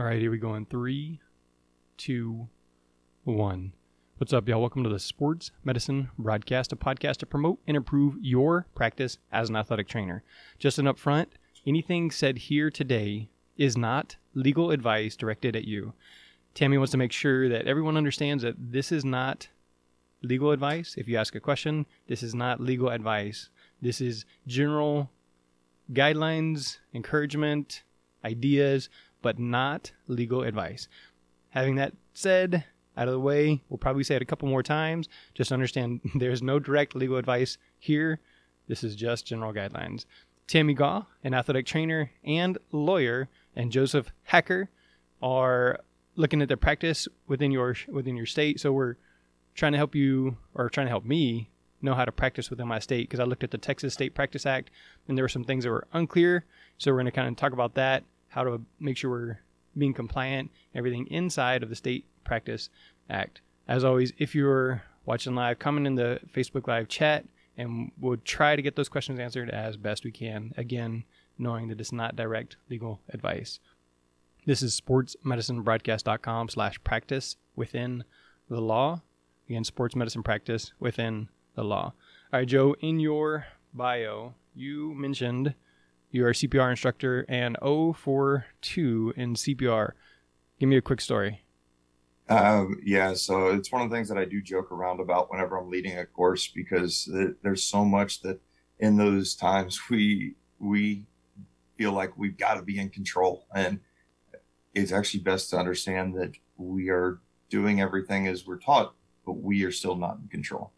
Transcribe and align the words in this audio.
All 0.00 0.06
right, 0.06 0.18
here 0.18 0.30
we 0.30 0.38
go 0.38 0.54
in 0.54 0.64
three, 0.64 1.20
two, 1.98 2.48
one. 3.24 3.74
What's 4.16 4.32
up, 4.32 4.48
y'all? 4.48 4.62
Welcome 4.62 4.82
to 4.82 4.88
the 4.88 4.98
Sports 4.98 5.50
Medicine 5.62 6.08
Broadcast, 6.18 6.72
a 6.72 6.76
podcast 6.76 7.18
to 7.18 7.26
promote 7.26 7.58
and 7.66 7.76
improve 7.76 8.16
your 8.18 8.66
practice 8.74 9.18
as 9.30 9.50
an 9.50 9.56
athletic 9.56 9.88
trainer. 9.88 10.24
Just 10.58 10.78
an 10.78 10.86
upfront, 10.86 11.26
anything 11.66 12.10
said 12.10 12.38
here 12.38 12.70
today 12.70 13.28
is 13.58 13.76
not 13.76 14.16
legal 14.32 14.70
advice 14.70 15.16
directed 15.16 15.54
at 15.54 15.66
you. 15.66 15.92
Tammy 16.54 16.78
wants 16.78 16.92
to 16.92 16.96
make 16.96 17.12
sure 17.12 17.50
that 17.50 17.66
everyone 17.66 17.98
understands 17.98 18.42
that 18.42 18.54
this 18.72 18.90
is 18.90 19.04
not 19.04 19.48
legal 20.22 20.50
advice. 20.50 20.94
If 20.96 21.08
you 21.08 21.18
ask 21.18 21.34
a 21.34 21.40
question, 21.40 21.84
this 22.06 22.22
is 22.22 22.34
not 22.34 22.58
legal 22.58 22.88
advice. 22.88 23.50
This 23.82 24.00
is 24.00 24.24
general 24.46 25.10
guidelines, 25.92 26.78
encouragement, 26.94 27.82
ideas, 28.24 28.88
but 29.22 29.38
not 29.38 29.92
legal 30.06 30.42
advice. 30.42 30.88
Having 31.50 31.76
that 31.76 31.94
said, 32.14 32.64
out 32.96 33.08
of 33.08 33.12
the 33.12 33.20
way, 33.20 33.62
we'll 33.68 33.78
probably 33.78 34.04
say 34.04 34.16
it 34.16 34.22
a 34.22 34.26
couple 34.26 34.48
more 34.48 34.62
times. 34.62 35.08
Just 35.34 35.52
understand 35.52 36.00
there's 36.14 36.42
no 36.42 36.58
direct 36.58 36.94
legal 36.94 37.16
advice 37.16 37.58
here. 37.78 38.20
This 38.68 38.84
is 38.84 38.94
just 38.94 39.26
general 39.26 39.52
guidelines. 39.52 40.04
Tammy 40.46 40.74
Gaw, 40.74 41.04
an 41.22 41.32
athletic 41.32 41.66
trainer 41.66 42.10
and 42.24 42.58
lawyer, 42.72 43.28
and 43.54 43.70
Joseph 43.70 44.12
Hacker 44.24 44.68
are 45.22 45.80
looking 46.16 46.42
at 46.42 46.48
the 46.48 46.56
practice 46.56 47.06
within 47.26 47.52
your 47.52 47.76
within 47.88 48.16
your 48.16 48.26
state. 48.26 48.60
So 48.60 48.72
we're 48.72 48.96
trying 49.54 49.72
to 49.72 49.78
help 49.78 49.94
you 49.94 50.36
or 50.54 50.68
trying 50.68 50.86
to 50.86 50.90
help 50.90 51.04
me 51.04 51.50
know 51.82 51.94
how 51.94 52.04
to 52.04 52.12
practice 52.12 52.50
within 52.50 52.68
my 52.68 52.78
state 52.78 53.08
because 53.08 53.20
I 53.20 53.24
looked 53.24 53.44
at 53.44 53.50
the 53.50 53.58
Texas 53.58 53.94
State 53.94 54.14
Practice 54.14 54.44
Act 54.44 54.70
and 55.08 55.16
there 55.16 55.24
were 55.24 55.28
some 55.28 55.44
things 55.44 55.64
that 55.64 55.70
were 55.70 55.86
unclear. 55.92 56.44
So 56.78 56.90
we're 56.90 56.96
going 56.96 57.06
to 57.06 57.12
kind 57.12 57.28
of 57.28 57.36
talk 57.36 57.52
about 57.52 57.74
that, 57.74 58.04
how 58.30 58.44
to 58.44 58.60
make 58.78 58.96
sure 58.96 59.10
we're 59.10 59.40
being 59.76 59.94
compliant, 59.94 60.50
everything 60.74 61.06
inside 61.08 61.62
of 61.62 61.68
the 61.68 61.76
State 61.76 62.04
Practice 62.24 62.70
Act. 63.08 63.40
As 63.68 63.84
always, 63.84 64.12
if 64.18 64.34
you're 64.34 64.82
watching 65.04 65.34
live, 65.34 65.58
comment 65.58 65.86
in 65.86 65.94
the 65.94 66.20
Facebook 66.34 66.66
Live 66.66 66.88
chat 66.88 67.24
and 67.56 67.92
we'll 68.00 68.16
try 68.24 68.56
to 68.56 68.62
get 68.62 68.76
those 68.76 68.88
questions 68.88 69.20
answered 69.20 69.50
as 69.50 69.76
best 69.76 70.04
we 70.04 70.10
can. 70.10 70.54
Again, 70.56 71.04
knowing 71.38 71.68
that 71.68 71.80
it's 71.80 71.92
not 71.92 72.16
direct 72.16 72.56
legal 72.68 73.00
advice. 73.10 73.60
This 74.46 74.62
is 74.62 74.80
sportsmedicinebroadcast.com 74.80 76.48
slash 76.48 76.82
practice 76.82 77.36
within 77.54 78.04
the 78.48 78.60
law. 78.60 79.02
Again, 79.48 79.64
sports 79.64 79.94
medicine 79.94 80.22
practice 80.22 80.72
within 80.80 81.28
the 81.54 81.64
law. 81.64 81.92
All 82.32 82.40
right, 82.40 82.48
Joe, 82.48 82.74
in 82.80 83.00
your 83.00 83.46
bio, 83.74 84.34
you 84.54 84.94
mentioned 84.94 85.54
you're 86.10 86.30
a 86.30 86.34
CPR 86.34 86.70
instructor 86.70 87.24
and 87.28 87.56
042 87.62 89.14
in 89.16 89.34
CPR. 89.34 89.92
Give 90.58 90.68
me 90.68 90.76
a 90.76 90.82
quick 90.82 91.00
story. 91.00 91.42
Um, 92.28 92.80
yeah, 92.84 93.14
so 93.14 93.48
it's 93.48 93.72
one 93.72 93.82
of 93.82 93.90
the 93.90 93.96
things 93.96 94.08
that 94.08 94.18
I 94.18 94.24
do 94.24 94.40
joke 94.40 94.70
around 94.70 95.00
about 95.00 95.30
whenever 95.30 95.56
I'm 95.56 95.68
leading 95.68 95.98
a 95.98 96.06
course 96.06 96.46
because 96.46 97.10
there's 97.42 97.64
so 97.64 97.84
much 97.84 98.22
that 98.22 98.40
in 98.78 98.96
those 98.96 99.34
times 99.34 99.80
we 99.90 100.34
we 100.58 101.06
feel 101.76 101.92
like 101.92 102.16
we've 102.16 102.36
got 102.36 102.54
to 102.54 102.62
be 102.62 102.78
in 102.78 102.90
control, 102.90 103.46
and 103.54 103.80
it's 104.74 104.92
actually 104.92 105.20
best 105.20 105.50
to 105.50 105.58
understand 105.58 106.14
that 106.14 106.32
we 106.56 106.88
are 106.90 107.18
doing 107.48 107.80
everything 107.80 108.28
as 108.28 108.46
we're 108.46 108.58
taught, 108.58 108.94
but 109.26 109.32
we 109.32 109.64
are 109.64 109.72
still 109.72 109.96
not 109.96 110.18
in 110.22 110.28
control. 110.28 110.72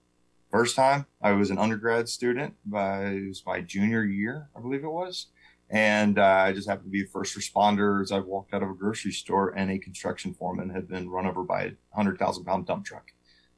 First 0.53 0.77
time, 0.77 1.07
I 1.23 1.33
was 1.33 1.51
an 1.51 1.57
undergrad 1.57 2.11
student. 2.11 2.57
It 2.71 3.27
was 3.27 3.43
my 3.47 3.63
junior 3.63 4.05
year, 4.05 4.51
I 4.55 4.61
believe 4.61 4.85
it 4.85 4.93
was. 4.93 5.29
And 5.71 6.19
uh, 6.19 6.25
I 6.25 6.53
just 6.53 6.69
happened 6.69 6.89
to 6.89 6.91
be 6.91 7.05
the 7.05 7.09
first 7.09 7.35
responder 7.35 8.03
as 8.03 8.13
I 8.13 8.19
walked 8.19 8.53
out 8.53 8.63
of 8.63 8.69
a 8.69 8.75
grocery 8.75 9.13
store 9.13 9.49
and 9.57 9.71
a 9.71 9.79
construction 9.79 10.35
foreman 10.35 10.69
had 10.69 10.89
been 10.89 11.09
run 11.09 11.25
over 11.27 11.43
by 11.43 11.63
a 11.63 11.73
100,000 11.93 12.45
pound 12.45 12.67
dump 12.67 12.85
truck. 12.85 13.13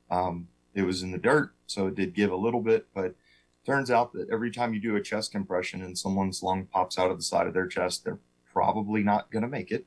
Um, 0.08 0.46
it 0.72 0.82
was 0.82 1.02
in 1.02 1.10
the 1.10 1.18
dirt, 1.18 1.52
so 1.66 1.88
it 1.88 1.96
did 1.96 2.14
give 2.14 2.30
a 2.30 2.36
little 2.36 2.60
bit, 2.62 2.86
but 2.94 3.16
turns 3.66 3.90
out 3.90 4.12
that 4.12 4.30
every 4.30 4.52
time 4.52 4.72
you 4.72 4.78
do 4.80 4.94
a 4.94 5.02
chest 5.02 5.32
compression 5.32 5.82
and 5.82 5.98
someone's 5.98 6.44
lung 6.44 6.66
pops 6.66 6.96
out 6.96 7.10
of 7.10 7.16
the 7.16 7.24
side 7.24 7.48
of 7.48 7.54
their 7.54 7.66
chest, 7.66 8.04
they're 8.04 8.20
probably 8.52 9.02
not 9.02 9.32
going 9.32 9.42
to 9.42 9.48
make 9.48 9.72
it. 9.72 9.84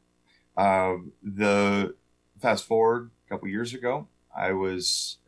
Uh, 0.57 0.95
the 1.23 1.95
fast 2.41 2.65
forward 2.65 3.11
a 3.25 3.29
couple 3.29 3.47
years 3.47 3.73
ago, 3.73 4.09
I 4.35 4.51
was 4.51 5.19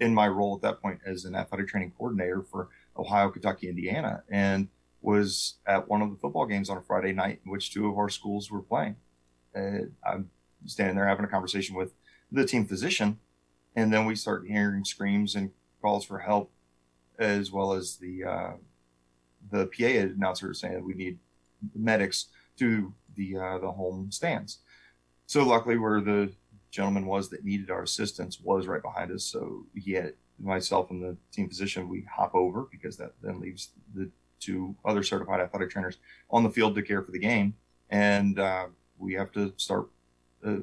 in 0.00 0.14
my 0.14 0.28
role 0.28 0.56
at 0.56 0.62
that 0.62 0.80
point 0.82 1.00
as 1.06 1.24
an 1.24 1.34
athletic 1.34 1.68
training 1.68 1.92
coordinator 1.96 2.42
for 2.42 2.68
Ohio, 2.96 3.30
Kentucky, 3.30 3.68
Indiana, 3.68 4.22
and 4.28 4.68
was 5.00 5.54
at 5.66 5.88
one 5.88 6.02
of 6.02 6.10
the 6.10 6.16
football 6.16 6.46
games 6.46 6.68
on 6.68 6.76
a 6.76 6.82
Friday 6.82 7.12
night 7.12 7.40
in 7.44 7.50
which 7.50 7.72
two 7.72 7.88
of 7.88 7.96
our 7.96 8.08
schools 8.08 8.50
were 8.50 8.62
playing. 8.62 8.96
And 9.54 9.92
I'm 10.06 10.30
standing 10.66 10.96
there 10.96 11.06
having 11.06 11.24
a 11.24 11.28
conversation 11.28 11.76
with 11.76 11.92
the 12.30 12.44
team 12.44 12.66
physician, 12.66 13.18
and 13.74 13.92
then 13.92 14.04
we 14.04 14.16
start 14.16 14.46
hearing 14.46 14.84
screams 14.84 15.34
and 15.34 15.50
calls 15.80 16.04
for 16.04 16.18
help, 16.18 16.50
as 17.18 17.52
well 17.52 17.72
as 17.72 17.96
the 17.96 18.24
uh, 18.24 18.52
the 19.50 19.66
PA 19.66 20.12
announcer 20.14 20.52
saying 20.52 20.74
that 20.74 20.84
we 20.84 20.94
need 20.94 21.18
medics 21.74 22.26
to 22.58 22.92
the 23.14 23.36
uh, 23.36 23.58
the 23.58 23.70
home 23.70 24.10
stands. 24.10 24.58
So 25.26 25.44
luckily, 25.44 25.76
we're 25.76 26.00
the 26.00 26.32
gentleman 26.76 27.06
was 27.06 27.30
that 27.30 27.44
needed 27.44 27.70
our 27.70 27.82
assistance 27.82 28.38
was 28.38 28.66
right 28.66 28.82
behind 28.82 29.10
us. 29.10 29.24
So 29.24 29.64
he 29.74 29.92
had 29.92 30.12
myself 30.38 30.90
and 30.90 31.02
the 31.02 31.16
team 31.32 31.48
physician, 31.48 31.88
we 31.88 32.02
hop 32.02 32.34
over 32.34 32.68
because 32.70 32.98
that 32.98 33.12
then 33.22 33.40
leaves 33.40 33.70
the 33.94 34.10
two 34.38 34.76
other 34.84 35.02
certified 35.02 35.40
athletic 35.40 35.70
trainers 35.70 35.96
on 36.30 36.42
the 36.42 36.50
field 36.50 36.74
to 36.74 36.82
care 36.82 37.02
for 37.02 37.12
the 37.12 37.18
game. 37.18 37.54
And 37.88 38.38
uh, 38.38 38.66
we 38.98 39.14
have 39.14 39.32
to 39.32 39.54
start 39.56 39.88
uh, 40.46 40.56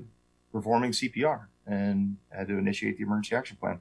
performing 0.52 0.92
CPR 0.92 1.48
and 1.66 2.18
had 2.30 2.48
to 2.50 2.58
initiate 2.60 2.98
the 2.98 3.04
emergency 3.04 3.36
action 3.36 3.58
plan. 3.60 3.80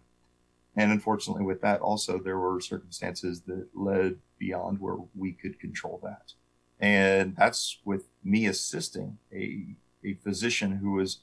And 0.74 0.90
unfortunately, 0.90 1.44
with 1.44 1.60
that, 1.60 1.82
also, 1.82 2.18
there 2.18 2.38
were 2.38 2.58
circumstances 2.60 3.42
that 3.42 3.66
led 3.74 4.16
beyond 4.38 4.80
where 4.80 4.96
we 5.14 5.32
could 5.32 5.60
control 5.60 6.00
that. 6.02 6.32
And 6.80 7.36
that's 7.36 7.78
with 7.84 8.08
me 8.24 8.46
assisting 8.46 9.18
a, 9.30 9.76
a 10.02 10.14
physician 10.14 10.78
who 10.78 10.92
was 10.92 11.18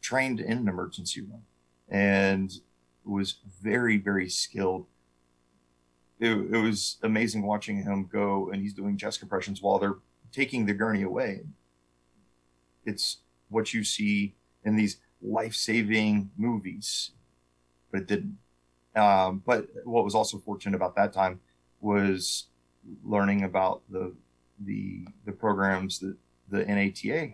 trained 0.00 0.40
in 0.40 0.58
an 0.58 0.68
emergency 0.68 1.20
room 1.20 1.42
and 1.88 2.60
was 3.04 3.36
very, 3.62 3.98
very 3.98 4.28
skilled. 4.28 4.86
It, 6.18 6.30
it 6.30 6.62
was 6.62 6.96
amazing 7.02 7.42
watching 7.42 7.82
him 7.82 8.08
go 8.10 8.50
and 8.50 8.62
he's 8.62 8.72
doing 8.72 8.96
chest 8.96 9.20
compressions 9.20 9.60
while 9.60 9.78
they're 9.78 9.98
taking 10.32 10.66
the 10.66 10.74
gurney 10.74 11.02
away. 11.02 11.42
It's 12.84 13.18
what 13.48 13.74
you 13.74 13.84
see 13.84 14.34
in 14.64 14.76
these 14.76 14.98
life 15.22 15.54
saving 15.54 16.30
movies, 16.36 17.12
but 17.90 18.02
it 18.02 18.06
didn't. 18.06 18.38
Um, 18.94 19.42
but 19.44 19.68
what 19.84 20.04
was 20.04 20.14
also 20.14 20.38
fortunate 20.38 20.76
about 20.76 20.96
that 20.96 21.12
time 21.12 21.40
was 21.80 22.46
learning 23.04 23.42
about 23.44 23.82
the 23.90 24.14
the 24.64 25.06
the 25.26 25.32
programs 25.32 25.98
that 25.98 26.16
the 26.48 26.64
NATA 26.64 27.32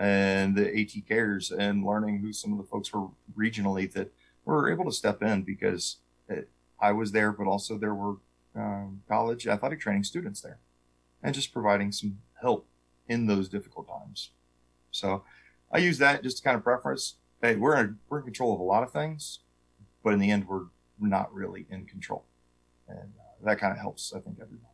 and 0.00 0.56
the 0.56 0.80
AT 0.80 1.06
cares 1.06 1.50
and 1.50 1.84
learning 1.84 2.20
who 2.20 2.32
some 2.32 2.52
of 2.52 2.58
the 2.58 2.64
folks 2.64 2.90
were 2.90 3.08
regionally 3.36 3.92
that 3.92 4.10
were 4.46 4.72
able 4.72 4.86
to 4.86 4.92
step 4.92 5.22
in 5.22 5.42
because 5.42 5.98
it, 6.26 6.48
I 6.80 6.92
was 6.92 7.12
there, 7.12 7.32
but 7.32 7.46
also 7.46 7.76
there 7.76 7.94
were 7.94 8.16
um, 8.56 9.02
college 9.06 9.46
athletic 9.46 9.78
training 9.78 10.04
students 10.04 10.40
there 10.40 10.58
and 11.22 11.34
just 11.34 11.52
providing 11.52 11.92
some 11.92 12.18
help 12.40 12.66
in 13.08 13.26
those 13.26 13.46
difficult 13.46 13.88
times. 13.88 14.30
So 14.90 15.22
I 15.70 15.78
use 15.78 15.98
that 15.98 16.22
just 16.22 16.38
to 16.38 16.42
kind 16.42 16.56
of 16.56 16.64
preference. 16.64 17.16
Hey, 17.42 17.56
we're 17.56 17.76
in, 17.76 17.98
we're 18.08 18.20
in 18.20 18.24
control 18.24 18.54
of 18.54 18.60
a 18.60 18.64
lot 18.64 18.82
of 18.82 18.90
things, 18.90 19.40
but 20.02 20.14
in 20.14 20.18
the 20.18 20.30
end, 20.30 20.48
we're 20.48 20.64
not 20.98 21.32
really 21.34 21.66
in 21.70 21.84
control. 21.84 22.24
And 22.88 23.12
uh, 23.20 23.44
that 23.44 23.58
kind 23.58 23.72
of 23.72 23.78
helps, 23.78 24.14
I 24.16 24.20
think, 24.20 24.38
everyone. 24.40 24.64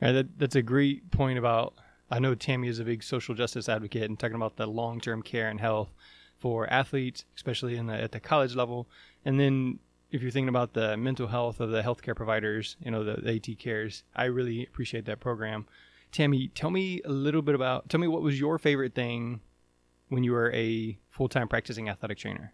Yeah, 0.00 0.12
that, 0.12 0.38
that's 0.38 0.56
a 0.56 0.62
great 0.62 1.10
point 1.10 1.38
about 1.38 1.74
I 2.10 2.18
know 2.18 2.34
Tammy 2.34 2.68
is 2.68 2.78
a 2.78 2.84
big 2.84 3.02
social 3.02 3.34
justice 3.34 3.68
advocate 3.68 4.02
and 4.02 4.18
talking 4.18 4.36
about 4.36 4.56
the 4.56 4.66
long 4.66 5.00
term 5.00 5.22
care 5.22 5.48
and 5.48 5.60
health 5.60 5.92
for 6.38 6.70
athletes, 6.72 7.24
especially 7.36 7.76
in 7.76 7.86
the, 7.86 7.94
at 7.94 8.12
the 8.12 8.20
college 8.20 8.54
level. 8.56 8.88
And 9.24 9.38
then 9.38 9.78
if 10.10 10.22
you're 10.22 10.30
thinking 10.30 10.48
about 10.48 10.72
the 10.72 10.96
mental 10.96 11.28
health 11.28 11.60
of 11.60 11.70
the 11.70 11.82
healthcare 11.82 12.16
providers, 12.16 12.76
you 12.82 12.90
know, 12.90 13.04
the, 13.04 13.20
the 13.20 13.36
AT 13.36 13.58
cares, 13.58 14.02
I 14.16 14.24
really 14.24 14.64
appreciate 14.64 15.04
that 15.04 15.20
program. 15.20 15.66
Tammy, 16.10 16.48
tell 16.48 16.70
me 16.70 17.00
a 17.04 17.10
little 17.10 17.42
bit 17.42 17.54
about, 17.54 17.88
tell 17.88 18.00
me 18.00 18.08
what 18.08 18.22
was 18.22 18.40
your 18.40 18.58
favorite 18.58 18.94
thing 18.94 19.40
when 20.08 20.24
you 20.24 20.32
were 20.32 20.52
a 20.52 20.98
full 21.10 21.28
time 21.28 21.46
practicing 21.46 21.88
athletic 21.88 22.18
trainer? 22.18 22.52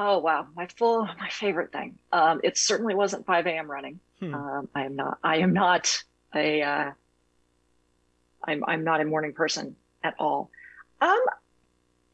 Oh 0.00 0.18
wow, 0.18 0.46
my 0.54 0.68
full 0.78 1.08
my 1.18 1.28
favorite 1.28 1.72
thing. 1.72 1.98
Um, 2.12 2.40
it 2.44 2.56
certainly 2.56 2.94
wasn't 2.94 3.26
5 3.26 3.46
a.m. 3.48 3.68
running. 3.68 3.98
Hmm. 4.20 4.32
Um, 4.32 4.68
I 4.72 4.84
am 4.84 4.94
not. 4.94 5.18
I 5.24 5.38
am 5.38 5.52
not 5.52 6.04
a 6.32 6.62
uh, 6.62 6.90
I'm 8.48 8.64
I'm 8.66 8.84
not 8.84 9.00
a 9.00 9.04
morning 9.04 9.32
person 9.32 9.76
at 10.02 10.14
all. 10.18 10.50
Um, 11.00 11.20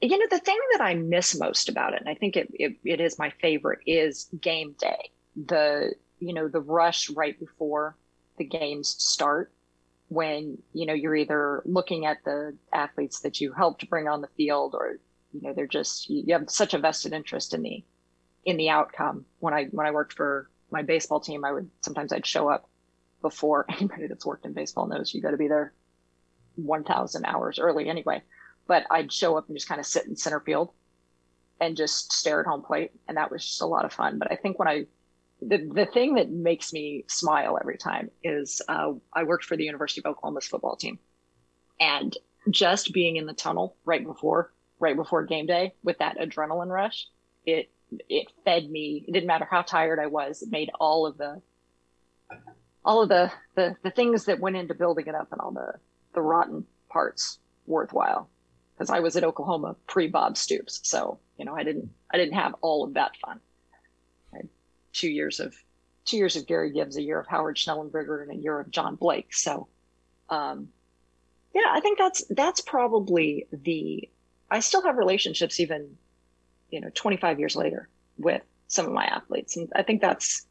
you 0.00 0.18
know, 0.18 0.26
the 0.30 0.38
thing 0.38 0.58
that 0.72 0.82
I 0.82 0.94
miss 0.94 1.38
most 1.38 1.68
about 1.68 1.94
it, 1.94 2.00
and 2.00 2.08
I 2.08 2.14
think 2.14 2.36
it, 2.36 2.50
it, 2.52 2.76
it 2.84 3.00
is 3.00 3.18
my 3.18 3.30
favorite, 3.40 3.80
is 3.86 4.28
game 4.40 4.74
day. 4.78 5.10
The 5.46 5.94
you 6.18 6.34
know 6.34 6.48
the 6.48 6.60
rush 6.60 7.08
right 7.10 7.38
before 7.38 7.96
the 8.36 8.44
games 8.44 8.96
start, 8.98 9.52
when 10.08 10.58
you 10.72 10.86
know 10.86 10.92
you're 10.92 11.16
either 11.16 11.62
looking 11.64 12.04
at 12.04 12.18
the 12.24 12.56
athletes 12.72 13.20
that 13.20 13.40
you 13.40 13.52
helped 13.52 13.88
bring 13.88 14.08
on 14.08 14.20
the 14.20 14.28
field 14.36 14.74
or 14.74 14.98
you 15.32 15.40
know 15.40 15.52
they're 15.52 15.66
just 15.66 16.10
you 16.10 16.32
have 16.32 16.50
such 16.50 16.74
a 16.74 16.78
vested 16.78 17.12
interest 17.12 17.54
in 17.54 17.62
the 17.62 17.84
in 18.44 18.56
the 18.56 18.68
outcome 18.68 19.24
when 19.40 19.54
i 19.54 19.64
when 19.66 19.86
i 19.86 19.90
worked 19.90 20.12
for 20.12 20.48
my 20.70 20.82
baseball 20.82 21.18
team 21.18 21.44
i 21.44 21.52
would 21.52 21.68
sometimes 21.80 22.12
i'd 22.12 22.26
show 22.26 22.48
up 22.48 22.68
before 23.22 23.64
anybody 23.70 24.06
that's 24.06 24.26
worked 24.26 24.44
in 24.44 24.52
baseball 24.52 24.86
knows 24.86 25.12
you 25.12 25.20
got 25.20 25.32
to 25.32 25.36
be 25.36 25.48
there 25.48 25.72
1000 26.56 27.24
hours 27.24 27.58
early 27.58 27.88
anyway 27.88 28.22
but 28.66 28.84
i'd 28.90 29.12
show 29.12 29.36
up 29.36 29.48
and 29.48 29.56
just 29.56 29.68
kind 29.68 29.80
of 29.80 29.86
sit 29.86 30.06
in 30.06 30.16
center 30.16 30.40
field 30.40 30.70
and 31.60 31.76
just 31.76 32.12
stare 32.12 32.40
at 32.40 32.46
home 32.46 32.62
plate 32.62 32.92
and 33.08 33.16
that 33.16 33.30
was 33.30 33.44
just 33.44 33.62
a 33.62 33.66
lot 33.66 33.84
of 33.84 33.92
fun 33.92 34.18
but 34.18 34.30
i 34.30 34.36
think 34.36 34.58
when 34.58 34.68
i 34.68 34.86
the, 35.46 35.58
the 35.72 35.86
thing 35.86 36.14
that 36.14 36.30
makes 36.30 36.72
me 36.72 37.04
smile 37.08 37.58
every 37.60 37.76
time 37.76 38.10
is 38.22 38.62
uh, 38.68 38.92
I 39.12 39.24
worked 39.24 39.44
for 39.44 39.56
the 39.56 39.64
University 39.64 40.00
of 40.00 40.06
Oklahoma's 40.06 40.46
football 40.46 40.76
team, 40.76 40.98
and 41.80 42.16
just 42.50 42.92
being 42.92 43.16
in 43.16 43.26
the 43.26 43.34
tunnel 43.34 43.76
right 43.84 44.04
before 44.04 44.52
right 44.80 44.96
before 44.96 45.24
game 45.24 45.46
day 45.46 45.74
with 45.82 45.98
that 45.98 46.18
adrenaline 46.18 46.68
rush, 46.68 47.08
it 47.44 47.70
it 48.08 48.28
fed 48.44 48.70
me. 48.70 49.04
It 49.06 49.12
didn't 49.12 49.26
matter 49.26 49.46
how 49.50 49.62
tired 49.62 49.98
I 49.98 50.06
was. 50.06 50.42
It 50.42 50.50
made 50.50 50.70
all 50.80 51.06
of 51.06 51.18
the 51.18 51.42
all 52.84 53.02
of 53.02 53.08
the 53.08 53.30
the, 53.54 53.76
the 53.82 53.90
things 53.90 54.26
that 54.26 54.40
went 54.40 54.56
into 54.56 54.74
building 54.74 55.06
it 55.06 55.14
up 55.14 55.32
and 55.32 55.40
all 55.40 55.52
the 55.52 55.74
the 56.14 56.22
rotten 56.22 56.64
parts 56.88 57.38
worthwhile. 57.66 58.28
Because 58.76 58.90
I 58.90 59.00
was 59.00 59.16
at 59.16 59.24
Oklahoma 59.24 59.76
pre 59.86 60.08
Bob 60.08 60.36
Stoops, 60.36 60.80
so 60.82 61.18
you 61.38 61.44
know 61.44 61.54
I 61.54 61.62
didn't 61.62 61.90
I 62.12 62.16
didn't 62.16 62.34
have 62.34 62.54
all 62.60 62.84
of 62.84 62.94
that 62.94 63.16
fun 63.18 63.40
two 64.94 65.10
years 65.10 65.40
of 65.40 65.54
two 66.06 66.16
years 66.16 66.36
of 66.36 66.46
Gary 66.46 66.70
Gibbs, 66.70 66.96
a 66.96 67.02
year 67.02 67.18
of 67.18 67.26
Howard 67.26 67.56
Schnellenberger, 67.56 68.22
and 68.22 68.30
a 68.30 68.36
year 68.36 68.58
of 68.60 68.70
John 68.70 68.94
Blake. 68.94 69.34
So, 69.34 69.68
um, 70.30 70.68
yeah, 71.54 71.70
I 71.70 71.80
think 71.80 71.98
that's 71.98 72.24
that's 72.30 72.60
probably 72.62 73.46
the. 73.52 74.08
I 74.50 74.60
still 74.60 74.82
have 74.82 74.96
relationships 74.96 75.58
even, 75.58 75.96
you 76.70 76.80
know, 76.80 76.90
25 76.94 77.38
years 77.40 77.56
later 77.56 77.88
with 78.18 78.42
some 78.68 78.86
of 78.86 78.92
my 78.92 79.04
athletes, 79.04 79.56
and 79.56 79.70
I 79.74 79.82
think 79.82 80.00
that's 80.00 80.46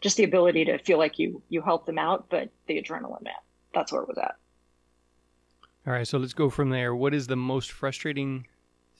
just 0.00 0.16
the 0.16 0.24
ability 0.24 0.66
to 0.66 0.78
feel 0.78 0.98
like 0.98 1.18
you 1.18 1.42
you 1.48 1.60
help 1.60 1.86
them 1.86 1.98
out, 1.98 2.26
but 2.30 2.50
the 2.66 2.80
adrenaline, 2.80 3.22
man, 3.22 3.34
that's 3.74 3.92
where 3.92 4.02
it 4.02 4.08
was 4.08 4.18
at. 4.18 4.36
All 5.86 5.92
right, 5.92 6.08
so 6.08 6.16
let's 6.16 6.32
go 6.32 6.48
from 6.48 6.70
there. 6.70 6.94
What 6.94 7.12
is 7.12 7.26
the 7.26 7.36
most 7.36 7.70
frustrating 7.70 8.46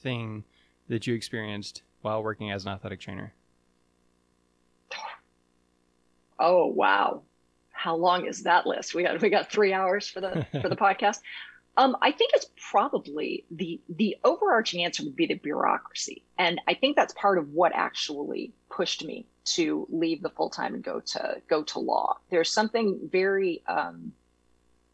thing 0.01 0.43
that 0.87 1.07
you 1.07 1.15
experienced 1.15 1.81
while 2.01 2.21
working 2.21 2.51
as 2.51 2.65
an 2.65 2.71
athletic 2.71 2.99
trainer? 2.99 3.33
Oh 6.37 6.67
wow, 6.67 7.23
how 7.71 7.95
long 7.95 8.25
is 8.25 8.43
that 8.43 8.67
list? 8.67 8.93
We 8.93 9.03
got 9.03 9.19
we 9.21 9.29
got 9.29 9.51
three 9.51 9.73
hours 9.73 10.07
for 10.07 10.21
the 10.21 10.45
for 10.61 10.69
the 10.69 10.75
podcast. 10.75 11.19
Um, 11.77 11.97
I 12.01 12.11
think 12.11 12.31
it's 12.33 12.49
probably 12.69 13.45
the 13.49 13.81
the 13.89 14.17
overarching 14.23 14.83
answer 14.83 15.03
would 15.03 15.15
be 15.15 15.25
the 15.25 15.35
bureaucracy, 15.35 16.23
and 16.37 16.61
I 16.67 16.73
think 16.73 16.95
that's 16.95 17.13
part 17.13 17.37
of 17.37 17.49
what 17.49 17.71
actually 17.73 18.53
pushed 18.69 19.03
me 19.03 19.25
to 19.45 19.87
leave 19.89 20.21
the 20.21 20.29
full 20.29 20.49
time 20.49 20.73
and 20.75 20.83
go 20.83 20.99
to 20.99 21.41
go 21.47 21.63
to 21.63 21.79
law. 21.79 22.17
There's 22.29 22.51
something 22.51 22.99
very 23.11 23.63
um, 23.67 24.11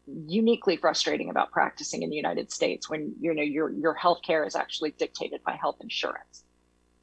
uniquely 0.06 0.76
frustrating 0.76 1.30
about 1.30 1.50
practicing 1.50 2.02
in 2.02 2.10
the 2.10 2.16
United 2.16 2.50
States 2.50 2.90
when 2.90 3.14
you 3.20 3.34
know 3.34 3.42
your 3.42 3.70
your 3.70 3.94
health 3.94 4.20
care 4.24 4.44
is 4.44 4.56
actually 4.56 4.90
dictated 4.92 5.42
by 5.44 5.52
health 5.52 5.76
insurance. 5.80 6.44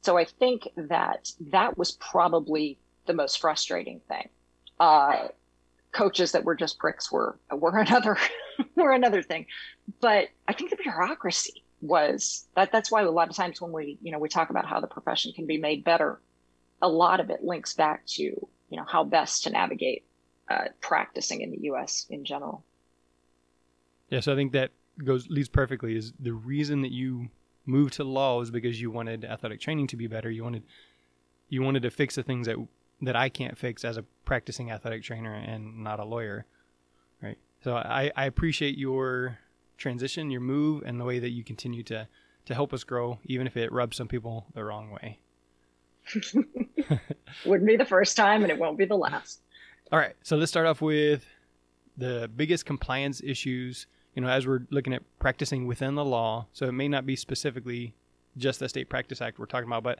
So 0.02 0.16
I 0.16 0.24
think 0.24 0.68
that 0.76 1.30
that 1.50 1.76
was 1.76 1.92
probably 1.92 2.78
the 3.06 3.14
most 3.14 3.40
frustrating 3.40 4.00
thing. 4.08 4.28
Uh, 4.78 5.28
coaches 5.92 6.32
that 6.32 6.44
were 6.44 6.54
just 6.54 6.78
pricks 6.78 7.10
were 7.10 7.38
were 7.50 7.78
another 7.86 8.16
were 8.76 8.92
another 8.92 9.22
thing, 9.22 9.46
but 10.00 10.28
I 10.46 10.52
think 10.52 10.70
the 10.70 10.76
bureaucracy 10.76 11.64
was 11.80 12.46
that. 12.54 12.72
That's 12.72 12.90
why 12.90 13.02
a 13.02 13.10
lot 13.10 13.30
of 13.30 13.36
times 13.36 13.60
when 13.60 13.72
we 13.72 13.98
you 14.02 14.12
know 14.12 14.18
we 14.18 14.28
talk 14.28 14.50
about 14.50 14.66
how 14.66 14.80
the 14.80 14.86
profession 14.86 15.32
can 15.32 15.46
be 15.46 15.58
made 15.58 15.84
better, 15.84 16.20
a 16.82 16.88
lot 16.88 17.20
of 17.20 17.30
it 17.30 17.42
links 17.42 17.74
back 17.74 18.06
to 18.06 18.22
you 18.22 18.76
know 18.76 18.84
how 18.86 19.04
best 19.04 19.44
to 19.44 19.50
navigate 19.50 20.04
uh, 20.50 20.64
practicing 20.80 21.40
in 21.40 21.50
the 21.50 21.58
U.S. 21.62 22.06
in 22.10 22.24
general. 22.24 22.64
Yeah, 24.10 24.20
so 24.20 24.32
I 24.32 24.36
think 24.36 24.52
that 24.52 24.72
goes 25.02 25.28
leads 25.28 25.48
perfectly. 25.48 25.96
Is 25.96 26.12
the 26.18 26.32
reason 26.32 26.82
that 26.82 26.92
you 26.92 27.30
moved 27.66 27.94
to 27.94 28.04
law 28.04 28.40
is 28.40 28.50
because 28.50 28.80
you 28.80 28.90
wanted 28.90 29.24
athletic 29.24 29.60
training 29.60 29.86
to 29.88 29.96
be 29.96 30.06
better. 30.06 30.30
You 30.30 30.44
wanted 30.44 30.64
you 31.48 31.62
wanted 31.62 31.82
to 31.82 31.90
fix 31.90 32.16
the 32.16 32.22
things 32.22 32.46
that 32.46 32.56
that 33.02 33.16
I 33.16 33.28
can't 33.28 33.56
fix 33.56 33.84
as 33.84 33.96
a 33.96 34.04
practicing 34.24 34.70
athletic 34.70 35.02
trainer 35.02 35.34
and 35.34 35.82
not 35.82 36.00
a 36.00 36.04
lawyer. 36.04 36.44
Right. 37.22 37.38
So 37.62 37.76
I, 37.76 38.10
I 38.16 38.26
appreciate 38.26 38.76
your 38.76 39.38
transition, 39.76 40.30
your 40.30 40.40
move, 40.40 40.82
and 40.84 41.00
the 41.00 41.04
way 41.04 41.18
that 41.18 41.30
you 41.30 41.42
continue 41.42 41.82
to, 41.84 42.06
to 42.46 42.54
help 42.54 42.72
us 42.72 42.84
grow, 42.84 43.18
even 43.24 43.46
if 43.46 43.56
it 43.56 43.72
rubs 43.72 43.96
some 43.96 44.08
people 44.08 44.46
the 44.54 44.64
wrong 44.64 44.90
way. 44.90 45.18
Wouldn't 47.44 47.66
be 47.66 47.76
the 47.76 47.84
first 47.84 48.16
time, 48.16 48.42
and 48.42 48.50
it 48.50 48.58
won't 48.58 48.78
be 48.78 48.84
the 48.84 48.96
last. 48.96 49.42
All 49.92 49.98
right. 49.98 50.14
So 50.22 50.36
let's 50.36 50.50
start 50.50 50.66
off 50.66 50.80
with 50.80 51.24
the 51.96 52.30
biggest 52.36 52.66
compliance 52.66 53.20
issues, 53.22 53.86
you 54.20 54.26
know, 54.26 54.32
as 54.32 54.46
we're 54.46 54.66
looking 54.68 54.92
at 54.92 55.02
practicing 55.18 55.66
within 55.66 55.94
the 55.94 56.04
law. 56.04 56.46
So 56.52 56.66
it 56.66 56.72
may 56.72 56.88
not 56.88 57.06
be 57.06 57.16
specifically 57.16 57.94
just 58.36 58.60
the 58.60 58.68
State 58.68 58.90
Practice 58.90 59.22
Act 59.22 59.38
we're 59.38 59.46
talking 59.46 59.66
about, 59.66 59.82
but 59.82 59.98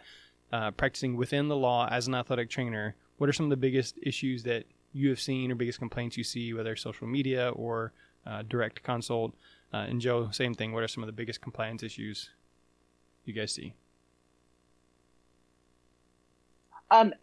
uh, 0.52 0.72
practicing 0.72 1.16
within 1.16 1.48
the 1.48 1.56
law 1.56 1.88
as 1.90 2.06
an 2.06 2.14
athletic 2.14 2.50
trainer, 2.50 2.94
what 3.16 3.30
are 3.30 3.32
some 3.32 3.46
of 3.46 3.50
the 3.50 3.56
biggest 3.56 3.98
issues 4.02 4.42
that 4.42 4.64
you 4.92 5.08
have 5.08 5.20
seen 5.20 5.50
or 5.50 5.54
biggest 5.54 5.78
complaints 5.78 6.18
you 6.18 6.24
see, 6.24 6.52
whether 6.52 6.76
social 6.76 7.06
media 7.06 7.48
or 7.50 7.92
uh, 8.26 8.42
direct 8.42 8.82
consult? 8.82 9.32
Uh, 9.72 9.86
and 9.88 10.02
Joe, 10.02 10.28
same 10.32 10.52
thing. 10.52 10.72
What 10.72 10.82
are 10.82 10.88
some 10.88 11.02
of 11.02 11.06
the 11.06 11.12
biggest 11.12 11.40
compliance 11.40 11.82
issues 11.82 12.28
you 13.24 13.32
guys 13.32 13.52
see? 13.52 13.72
Um, 16.90 17.14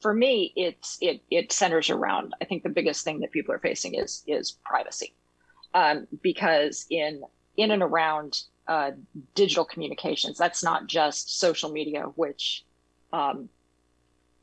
for 0.00 0.14
me, 0.14 0.52
it's 0.56 0.98
it 1.00 1.22
it 1.30 1.52
centers 1.52 1.90
around. 1.90 2.34
I 2.40 2.46
think 2.46 2.62
the 2.62 2.70
biggest 2.70 3.04
thing 3.04 3.20
that 3.20 3.30
people 3.30 3.54
are 3.54 3.58
facing 3.58 3.94
is 3.94 4.24
is 4.26 4.52
privacy, 4.64 5.14
um, 5.74 6.06
because 6.22 6.86
in 6.90 7.22
in 7.56 7.70
and 7.70 7.82
around 7.82 8.42
uh, 8.66 8.92
digital 9.34 9.64
communications. 9.64 10.38
That's 10.38 10.62
not 10.64 10.86
just 10.86 11.38
social 11.38 11.70
media, 11.70 12.04
which 12.14 12.64
um, 13.12 13.48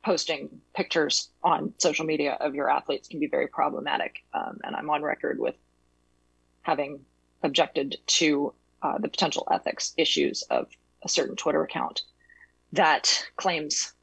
posting 0.03 0.61
pictures 0.75 1.29
on 1.43 1.73
social 1.77 2.05
media 2.05 2.37
of 2.39 2.55
your 2.55 2.69
athletes 2.69 3.07
can 3.07 3.19
be 3.19 3.27
very 3.27 3.47
problematic. 3.47 4.23
Um, 4.33 4.59
and 4.63 4.75
I'm 4.75 4.89
on 4.89 5.01
record 5.01 5.39
with 5.39 5.55
having 6.61 6.99
objected 7.43 7.97
to 8.05 8.53
uh, 8.81 8.97
the 8.99 9.09
potential 9.09 9.47
ethics 9.51 9.93
issues 9.97 10.43
of 10.43 10.67
a 11.03 11.09
certain 11.09 11.35
Twitter 11.35 11.63
account 11.63 12.03
that 12.73 13.25
claims 13.35 13.93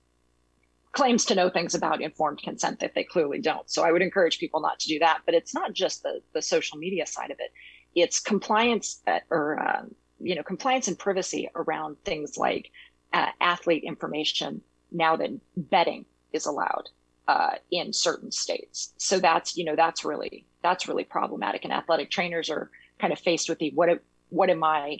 claims 0.92 1.24
to 1.26 1.34
know 1.34 1.50
things 1.50 1.74
about 1.74 2.00
informed 2.00 2.42
consent 2.42 2.80
that 2.80 2.94
they 2.94 3.04
clearly 3.04 3.40
don't. 3.40 3.68
So 3.70 3.84
I 3.84 3.92
would 3.92 4.02
encourage 4.02 4.38
people 4.38 4.60
not 4.60 4.80
to 4.80 4.88
do 4.88 4.98
that. 5.00 5.20
But 5.24 5.34
it's 5.34 5.54
not 5.54 5.72
just 5.72 6.02
the 6.02 6.20
the 6.32 6.42
social 6.42 6.78
media 6.78 7.06
side 7.06 7.30
of 7.30 7.38
it; 7.40 7.52
it's 7.94 8.20
compliance 8.20 9.00
at, 9.06 9.24
or 9.30 9.58
um, 9.60 9.94
you 10.20 10.34
know, 10.34 10.42
compliance 10.42 10.88
and 10.88 10.98
privacy 10.98 11.48
around 11.54 11.96
things 12.04 12.36
like 12.36 12.70
uh, 13.12 13.28
athlete 13.40 13.84
information 13.84 14.60
now 14.90 15.16
that 15.16 15.30
betting 15.56 16.04
is 16.32 16.46
allowed 16.46 16.88
uh, 17.28 17.56
in 17.70 17.92
certain 17.92 18.32
states. 18.32 18.92
So 18.96 19.18
that's, 19.18 19.56
you 19.56 19.64
know, 19.64 19.76
that's 19.76 20.04
really, 20.04 20.46
that's 20.62 20.88
really 20.88 21.04
problematic. 21.04 21.64
And 21.64 21.72
athletic 21.72 22.10
trainers 22.10 22.50
are 22.50 22.70
kind 22.98 23.12
of 23.12 23.18
faced 23.18 23.48
with 23.48 23.58
the, 23.58 23.70
what, 23.74 24.02
what 24.30 24.50
am 24.50 24.64
I, 24.64 24.98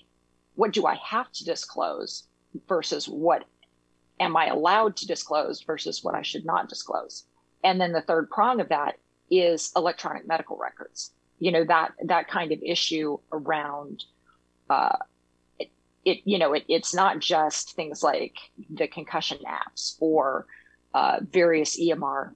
what 0.55 0.73
do 0.73 0.87
I 0.87 0.97
have 0.97 1.33
to 1.33 1.45
disclose 1.45 2.25
versus 2.69 3.09
what 3.09 3.45
am 4.21 4.37
I 4.37 4.47
allowed 4.47 4.97
to 4.97 5.07
disclose 5.07 5.63
versus 5.63 6.03
what 6.03 6.15
I 6.15 6.23
should 6.23 6.45
not 6.45 6.69
disclose. 6.69 7.25
And 7.65 7.81
then 7.81 7.93
the 7.93 8.03
third 8.03 8.31
prong 8.31 8.61
of 8.61 8.69
that 8.69 8.99
is 9.31 9.73
electronic 9.77 10.27
medical 10.27 10.57
records. 10.57 11.13
You 11.39 11.53
know, 11.53 11.65
that, 11.65 11.93
that 12.05 12.29
kind 12.29 12.53
of 12.53 12.63
issue 12.63 13.19
around, 13.33 14.05
uh, 14.71 14.97
it, 15.59 15.71
it, 16.05 16.19
you 16.25 16.39
know, 16.39 16.53
it, 16.55 16.65
it's 16.69 16.95
not 16.95 17.21
just 17.21 17.77
things 17.77 18.03
like 18.03 18.37
the 18.71 18.89
concussion 18.89 19.39
apps 19.47 19.97
or 20.01 20.47
uh, 20.95 21.21
various 21.23 21.79
EMR 21.79 22.33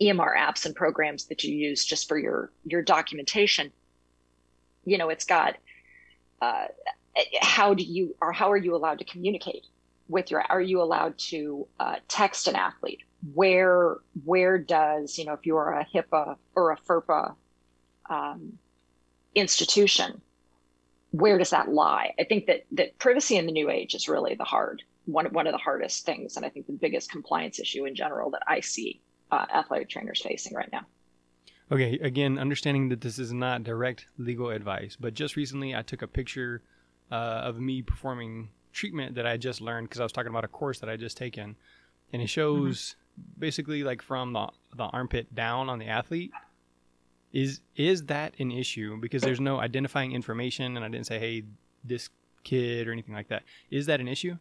EMR 0.00 0.34
apps 0.34 0.64
and 0.64 0.74
programs 0.74 1.26
that 1.26 1.44
you 1.44 1.54
use 1.54 1.84
just 1.84 2.08
for 2.08 2.18
your 2.18 2.50
your 2.64 2.82
documentation. 2.82 3.70
You 4.84 4.96
know, 4.96 5.10
it's 5.10 5.26
got 5.26 5.56
uh, 6.40 6.68
how 7.40 7.74
do 7.74 7.82
you 7.82 8.16
or 8.22 8.32
how 8.32 8.50
are 8.50 8.56
you 8.56 8.74
allowed 8.74 8.98
to 9.00 9.04
communicate 9.04 9.66
with 10.10 10.30
your? 10.30 10.42
Are 10.48 10.60
you 10.60 10.82
allowed 10.82 11.16
to 11.18 11.66
uh, 11.78 11.96
text 12.08 12.48
an 12.48 12.56
athlete? 12.56 13.00
Where 13.34 13.96
where 14.24 14.58
does 14.58 15.18
you 15.18 15.24
know 15.24 15.32
if 15.32 15.46
you 15.46 15.56
are 15.56 15.78
a 15.78 15.86
HIPAA 15.94 16.36
or 16.54 16.72
a 16.72 16.76
FERPA 16.76 17.34
um, 18.08 18.58
institution, 19.34 20.20
where 21.12 21.38
does 21.38 21.50
that 21.50 21.70
lie? 21.70 22.14
I 22.18 22.24
think 22.24 22.46
that 22.46 22.66
that 22.72 22.98
privacy 22.98 23.36
in 23.36 23.46
the 23.46 23.52
new 23.52 23.70
age 23.70 23.94
is 23.94 24.08
really 24.08 24.34
the 24.34 24.44
hard 24.44 24.82
one 25.06 25.26
one 25.26 25.46
of 25.46 25.52
the 25.52 25.58
hardest 25.58 26.04
things, 26.04 26.36
and 26.36 26.44
I 26.44 26.48
think 26.48 26.66
the 26.66 26.72
biggest 26.72 27.10
compliance 27.10 27.58
issue 27.58 27.86
in 27.86 27.94
general 27.94 28.30
that 28.30 28.42
I 28.46 28.60
see 28.60 29.00
uh, 29.30 29.46
athletic 29.54 29.88
trainers 29.88 30.22
facing 30.22 30.54
right 30.54 30.70
now. 30.72 30.86
Okay, 31.72 31.98
again, 32.00 32.36
understanding 32.38 32.88
that 32.88 33.00
this 33.00 33.18
is 33.18 33.32
not 33.32 33.62
direct 33.62 34.06
legal 34.18 34.50
advice, 34.50 34.96
but 34.98 35.14
just 35.14 35.36
recently 35.36 35.74
I 35.74 35.82
took 35.82 36.02
a 36.02 36.08
picture 36.08 36.62
uh, 37.12 37.42
of 37.44 37.60
me 37.60 37.82
performing 37.82 38.48
treatment 38.72 39.14
that 39.14 39.26
I 39.26 39.36
just 39.36 39.60
learned 39.60 39.88
because 39.88 40.00
I 40.00 40.02
was 40.02 40.12
talking 40.12 40.30
about 40.30 40.44
a 40.44 40.48
course 40.48 40.78
that 40.80 40.88
I 40.88 40.96
just 40.96 41.16
taken, 41.16 41.56
and 42.12 42.22
it 42.22 42.28
shows 42.28 42.96
mm-hmm. 43.18 43.40
basically 43.40 43.82
like 43.82 44.02
from 44.02 44.32
the 44.32 44.48
the 44.76 44.84
armpit 44.84 45.34
down 45.34 45.68
on 45.68 45.78
the 45.78 45.86
athlete. 45.86 46.32
Is 47.32 47.60
is 47.76 48.04
that 48.06 48.34
an 48.38 48.50
issue? 48.50 48.98
Because 49.00 49.22
there's 49.22 49.40
no 49.40 49.60
identifying 49.60 50.12
information, 50.12 50.76
and 50.76 50.84
I 50.84 50.88
didn't 50.88 51.06
say, 51.06 51.18
hey, 51.18 51.44
this 51.84 52.08
kid 52.42 52.88
or 52.88 52.92
anything 52.92 53.14
like 53.14 53.28
that. 53.28 53.42
Is 53.70 53.86
that 53.86 54.00
an 54.00 54.08
issue? 54.08 54.36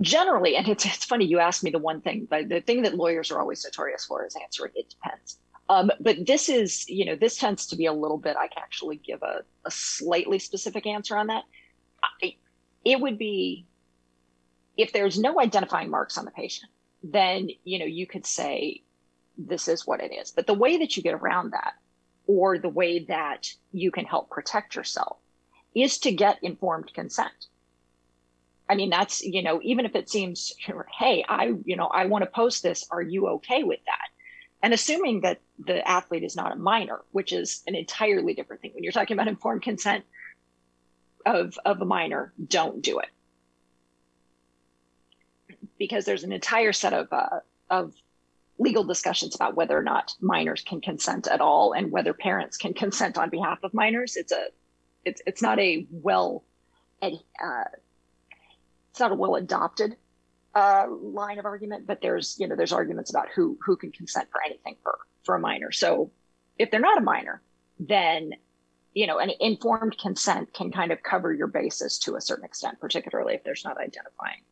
generally, 0.00 0.56
and 0.56 0.68
it's, 0.68 0.84
it's 0.84 1.04
funny 1.04 1.24
you 1.24 1.38
asked 1.38 1.62
me 1.62 1.70
the 1.70 1.78
one 1.78 2.00
thing, 2.00 2.26
but 2.28 2.48
the 2.48 2.60
thing 2.60 2.82
that 2.82 2.94
lawyers 2.94 3.30
are 3.30 3.40
always 3.40 3.64
notorious 3.64 4.04
for 4.04 4.24
is 4.26 4.36
answering 4.42 4.72
it 4.74 4.90
depends. 4.90 5.38
Um, 5.68 5.90
but 6.00 6.26
this 6.26 6.48
is, 6.48 6.88
you 6.88 7.04
know, 7.04 7.16
this 7.16 7.38
tends 7.38 7.66
to 7.68 7.76
be 7.76 7.86
a 7.86 7.92
little 7.92 8.18
bit, 8.18 8.36
I 8.36 8.48
can 8.48 8.62
actually 8.62 8.96
give 8.96 9.22
a, 9.22 9.42
a 9.64 9.70
slightly 9.70 10.38
specific 10.38 10.86
answer 10.86 11.16
on 11.16 11.28
that. 11.28 11.44
I, 12.22 12.36
it 12.84 13.00
would 13.00 13.16
be 13.16 13.66
if 14.76 14.92
there's 14.92 15.18
no 15.18 15.40
identifying 15.40 15.88
marks 15.88 16.18
on 16.18 16.24
the 16.24 16.30
patient, 16.30 16.70
then, 17.02 17.48
you 17.64 17.78
know, 17.78 17.84
you 17.84 18.06
could 18.06 18.26
say 18.26 18.82
this 19.38 19.68
is 19.68 19.86
what 19.86 20.00
it 20.00 20.12
is. 20.12 20.30
But 20.30 20.46
the 20.46 20.54
way 20.54 20.78
that 20.78 20.96
you 20.96 21.02
get 21.02 21.14
around 21.14 21.52
that, 21.52 21.74
or 22.26 22.58
the 22.58 22.68
way 22.68 23.04
that 23.06 23.52
you 23.72 23.90
can 23.90 24.04
help 24.04 24.30
protect 24.30 24.76
yourself, 24.76 25.16
is 25.74 25.98
to 25.98 26.12
get 26.12 26.38
informed 26.42 26.92
consent. 26.92 27.46
I 28.68 28.74
mean, 28.74 28.90
that's, 28.90 29.22
you 29.22 29.42
know, 29.42 29.60
even 29.62 29.84
if 29.84 29.94
it 29.94 30.08
seems, 30.08 30.52
hey, 30.98 31.24
I, 31.28 31.54
you 31.64 31.76
know, 31.76 31.86
I 31.86 32.06
want 32.06 32.24
to 32.24 32.30
post 32.30 32.62
this. 32.62 32.86
Are 32.90 33.02
you 33.02 33.28
okay 33.28 33.64
with 33.64 33.80
that? 33.86 34.08
And 34.62 34.72
assuming 34.72 35.22
that 35.22 35.40
the 35.58 35.86
athlete 35.86 36.22
is 36.22 36.36
not 36.36 36.52
a 36.52 36.56
minor, 36.56 37.00
which 37.10 37.32
is 37.32 37.62
an 37.66 37.74
entirely 37.74 38.32
different 38.32 38.62
thing. 38.62 38.72
When 38.74 38.84
you're 38.84 38.92
talking 38.92 39.16
about 39.16 39.26
informed 39.26 39.62
consent 39.62 40.04
of, 41.26 41.58
of 41.64 41.80
a 41.80 41.84
minor, 41.84 42.32
don't 42.46 42.80
do 42.80 43.00
it. 43.00 43.08
Because 45.78 46.04
there's 46.04 46.22
an 46.22 46.32
entire 46.32 46.72
set 46.72 46.92
of, 46.92 47.12
uh, 47.12 47.40
of 47.70 47.92
legal 48.58 48.84
discussions 48.84 49.34
about 49.34 49.56
whether 49.56 49.76
or 49.76 49.82
not 49.82 50.14
minors 50.20 50.62
can 50.62 50.80
consent 50.80 51.26
at 51.26 51.40
all 51.40 51.72
and 51.72 51.90
whether 51.90 52.14
parents 52.14 52.56
can 52.56 52.72
consent 52.72 53.18
on 53.18 53.30
behalf 53.30 53.58
of 53.64 53.74
minors. 53.74 54.16
It's 54.16 54.30
a, 54.30 54.46
it's, 55.04 55.20
it's 55.26 55.42
not 55.42 55.58
a 55.58 55.86
well, 55.90 56.44
uh, 57.02 57.10
it's 58.90 59.00
not 59.00 59.10
a 59.10 59.16
well 59.16 59.34
adopted 59.34 59.96
uh, 60.54 60.86
line 60.90 61.38
of 61.38 61.44
argument, 61.44 61.86
but 61.86 62.00
there's 62.02 62.36
you 62.38 62.46
know 62.46 62.56
there's 62.56 62.72
arguments 62.72 63.10
about 63.10 63.28
who 63.34 63.58
who 63.64 63.76
can 63.76 63.90
consent 63.90 64.28
for 64.30 64.42
anything 64.44 64.76
for 64.82 64.98
for 65.24 65.34
a 65.34 65.40
minor. 65.40 65.72
So 65.72 66.10
if 66.58 66.70
they're 66.70 66.80
not 66.80 66.98
a 66.98 67.02
minor, 67.02 67.42
then 67.78 68.34
you 68.94 69.06
know 69.06 69.18
an 69.18 69.32
informed 69.40 69.96
consent 69.98 70.52
can 70.52 70.70
kind 70.70 70.92
of 70.92 71.02
cover 71.02 71.32
your 71.32 71.46
basis 71.46 71.98
to 72.00 72.16
a 72.16 72.20
certain 72.20 72.44
extent, 72.44 72.80
particularly 72.80 73.34
if 73.34 73.44
there's 73.44 73.64
not 73.64 73.78
identifying 73.78 74.42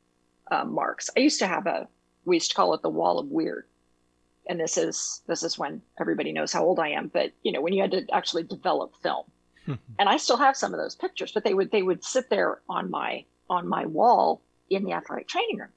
uh, 0.51 0.65
marks. 0.65 1.11
I 1.17 1.21
used 1.21 1.39
to 1.41 1.47
have 1.47 1.67
a 1.67 1.89
we 2.25 2.37
used 2.37 2.51
to 2.51 2.57
call 2.57 2.75
it 2.75 2.83
the 2.83 2.89
wall 2.89 3.19
of 3.19 3.27
weird, 3.27 3.67
and 4.49 4.59
this 4.59 4.79
is 4.79 5.23
this 5.27 5.43
is 5.43 5.59
when 5.59 5.83
everybody 6.01 6.33
knows 6.33 6.53
how 6.53 6.65
old 6.65 6.79
I 6.79 6.89
am. 6.89 7.09
But 7.09 7.33
you 7.43 7.53
know 7.53 7.61
when 7.61 7.75
you 7.75 7.83
had 7.83 7.93
to 7.93 8.07
actually 8.11 8.45
develop 8.45 8.95
film, 9.03 9.27
and 9.67 10.09
I 10.09 10.17
still 10.17 10.39
have 10.39 10.57
some 10.57 10.73
of 10.73 10.81
those 10.81 10.95
pictures, 10.95 11.33
but 11.33 11.45
they 11.45 11.53
would 11.53 11.71
they 11.71 11.83
would 11.83 12.03
sit 12.05 12.31
there 12.31 12.61
on 12.71 12.91
my 12.91 13.25
on 13.51 13.69
my 13.69 13.85
wall 13.85 14.41
in 14.71 14.85
the 14.85 14.93
athletic 14.93 15.29
training 15.29 15.59
room. 15.59 15.69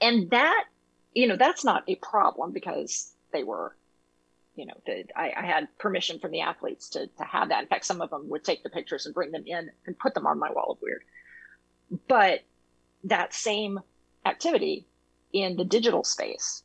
And 0.00 0.30
that, 0.30 0.64
you 1.14 1.26
know, 1.26 1.36
that's 1.36 1.64
not 1.64 1.84
a 1.88 1.96
problem 1.96 2.52
because 2.52 3.12
they 3.32 3.42
were, 3.42 3.74
you 4.54 4.66
know, 4.66 4.74
the, 4.86 5.04
I, 5.14 5.32
I, 5.36 5.46
had 5.46 5.68
permission 5.78 6.18
from 6.18 6.30
the 6.30 6.42
athletes 6.42 6.90
to, 6.90 7.06
to 7.06 7.24
have 7.24 7.48
that. 7.50 7.62
In 7.62 7.68
fact, 7.68 7.84
some 7.84 8.00
of 8.00 8.10
them 8.10 8.28
would 8.28 8.44
take 8.44 8.62
the 8.62 8.70
pictures 8.70 9.06
and 9.06 9.14
bring 9.14 9.32
them 9.32 9.44
in 9.46 9.70
and 9.86 9.98
put 9.98 10.14
them 10.14 10.26
on 10.26 10.38
my 10.38 10.50
wall 10.50 10.72
of 10.72 10.78
weird. 10.82 11.02
But 12.08 12.40
that 13.04 13.32
same 13.32 13.80
activity 14.24 14.86
in 15.32 15.56
the 15.56 15.64
digital 15.64 16.04
space 16.04 16.62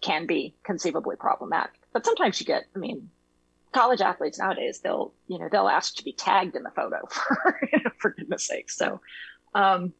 can 0.00 0.26
be 0.26 0.54
conceivably 0.62 1.16
problematic. 1.16 1.72
But 1.92 2.04
sometimes 2.04 2.40
you 2.40 2.46
get, 2.46 2.64
I 2.74 2.78
mean, 2.78 3.10
college 3.72 4.00
athletes 4.00 4.38
nowadays 4.38 4.80
they'll 4.80 5.12
you 5.28 5.38
know 5.38 5.48
they'll 5.50 5.68
ask 5.68 5.94
to 5.94 6.04
be 6.04 6.12
tagged 6.12 6.56
in 6.56 6.62
the 6.62 6.70
photo 6.70 7.06
for 7.10 7.60
for 7.98 8.10
goodness 8.10 8.44
sake 8.44 8.70
so 8.70 9.00
um, 9.54 9.92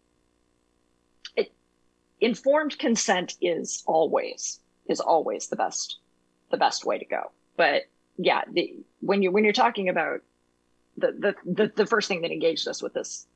informed 2.20 2.78
consent 2.78 3.36
is 3.40 3.82
always 3.86 4.60
is 4.88 5.00
always 5.00 5.48
the 5.48 5.56
best 5.56 5.98
the 6.50 6.56
best 6.56 6.84
way 6.84 6.98
to 6.98 7.04
go 7.04 7.30
but 7.56 7.82
yeah 8.16 8.42
the, 8.52 8.74
when 9.00 9.22
you 9.22 9.30
when 9.30 9.44
you're 9.44 9.52
talking 9.52 9.88
about 9.88 10.20
the, 10.96 11.12
the 11.12 11.34
the 11.44 11.72
the 11.76 11.86
first 11.86 12.08
thing 12.08 12.22
that 12.22 12.32
engaged 12.32 12.66
us 12.68 12.82
with 12.82 12.92
this 12.92 13.26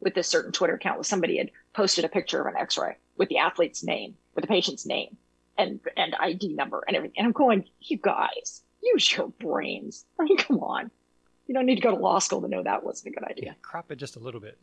with 0.00 0.14
this 0.14 0.28
certain 0.28 0.52
twitter 0.52 0.74
account 0.74 0.98
was 0.98 1.08
somebody 1.08 1.38
had 1.38 1.50
posted 1.72 2.04
a 2.04 2.08
picture 2.08 2.40
of 2.40 2.46
an 2.46 2.60
x-ray 2.60 2.96
with 3.16 3.28
the 3.28 3.38
athlete's 3.38 3.82
name 3.82 4.14
with 4.34 4.42
the 4.42 4.48
patient's 4.48 4.86
name 4.86 5.16
and 5.58 5.80
and 5.96 6.14
id 6.20 6.54
number 6.54 6.84
and 6.86 6.96
everything 6.96 7.18
and 7.18 7.26
i'm 7.26 7.32
going 7.32 7.64
you 7.80 7.96
guys 7.96 8.62
use 8.82 9.16
your 9.16 9.28
brains. 9.28 10.04
I 10.20 10.24
mean, 10.24 10.36
come 10.36 10.58
on. 10.60 10.90
You 11.46 11.54
don't 11.54 11.66
need 11.66 11.76
to 11.76 11.80
go 11.80 11.90
to 11.90 11.96
law 11.96 12.18
school 12.20 12.40
to 12.42 12.48
know 12.48 12.62
that 12.62 12.84
wasn't 12.84 13.14
a 13.14 13.18
good 13.18 13.28
idea. 13.28 13.46
Yeah, 13.46 13.52
crop 13.62 13.90
it 13.90 13.96
just 13.96 14.16
a 14.16 14.20
little 14.20 14.40
bit. 14.40 14.58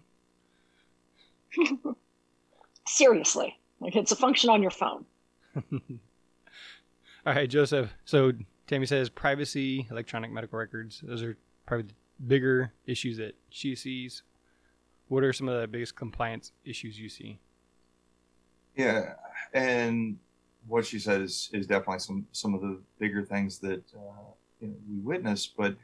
Seriously. 2.87 3.57
Like 3.79 3.95
it's 3.95 4.11
a 4.11 4.15
function 4.15 4.49
on 4.49 4.61
your 4.61 4.71
phone. 4.71 5.05
All 5.71 7.33
right, 7.33 7.49
Joseph. 7.49 7.93
So 8.05 8.31
Tammy 8.67 8.85
says 8.85 9.09
privacy, 9.09 9.87
electronic 9.91 10.31
medical 10.31 10.57
records. 10.57 11.01
Those 11.03 11.21
are 11.21 11.37
probably 11.65 11.87
the 11.87 11.93
bigger 12.25 12.73
issues 12.85 13.17
that 13.17 13.35
she 13.49 13.75
sees. 13.75 14.23
What 15.09 15.23
are 15.23 15.33
some 15.33 15.47
of 15.47 15.59
the 15.59 15.67
biggest 15.67 15.95
compliance 15.95 16.51
issues 16.65 16.99
you 16.99 17.09
see? 17.09 17.39
Yeah, 18.75 19.13
and 19.53 20.17
what 20.67 20.85
she 20.85 20.99
said 20.99 21.21
is, 21.21 21.49
is 21.53 21.65
definitely 21.65 21.99
some 21.99 22.27
some 22.31 22.53
of 22.53 22.61
the 22.61 22.79
bigger 22.99 23.23
things 23.23 23.59
that 23.59 23.83
uh, 23.95 24.31
you 24.59 24.67
know, 24.67 24.75
we 24.89 24.99
witness. 24.99 25.47
But 25.47 25.77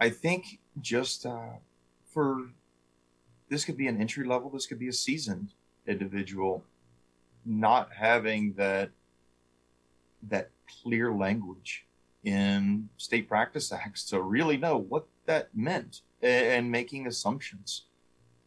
I 0.00 0.10
think 0.10 0.60
just 0.80 1.26
uh, 1.26 1.56
for 2.06 2.48
this 3.48 3.64
could 3.64 3.76
be 3.76 3.88
an 3.88 4.00
entry 4.00 4.26
level, 4.26 4.50
this 4.50 4.66
could 4.66 4.78
be 4.78 4.88
a 4.88 4.92
seasoned 4.92 5.52
individual, 5.86 6.64
not 7.44 7.90
having 7.92 8.54
that 8.54 8.90
that 10.28 10.50
clear 10.82 11.12
language 11.12 11.84
in 12.24 12.88
state 12.96 13.28
practice 13.28 13.72
acts 13.72 14.04
to 14.04 14.20
really 14.20 14.56
know 14.56 14.76
what 14.76 15.06
that 15.26 15.48
meant 15.54 16.02
and 16.22 16.70
making 16.70 17.06
assumptions 17.06 17.86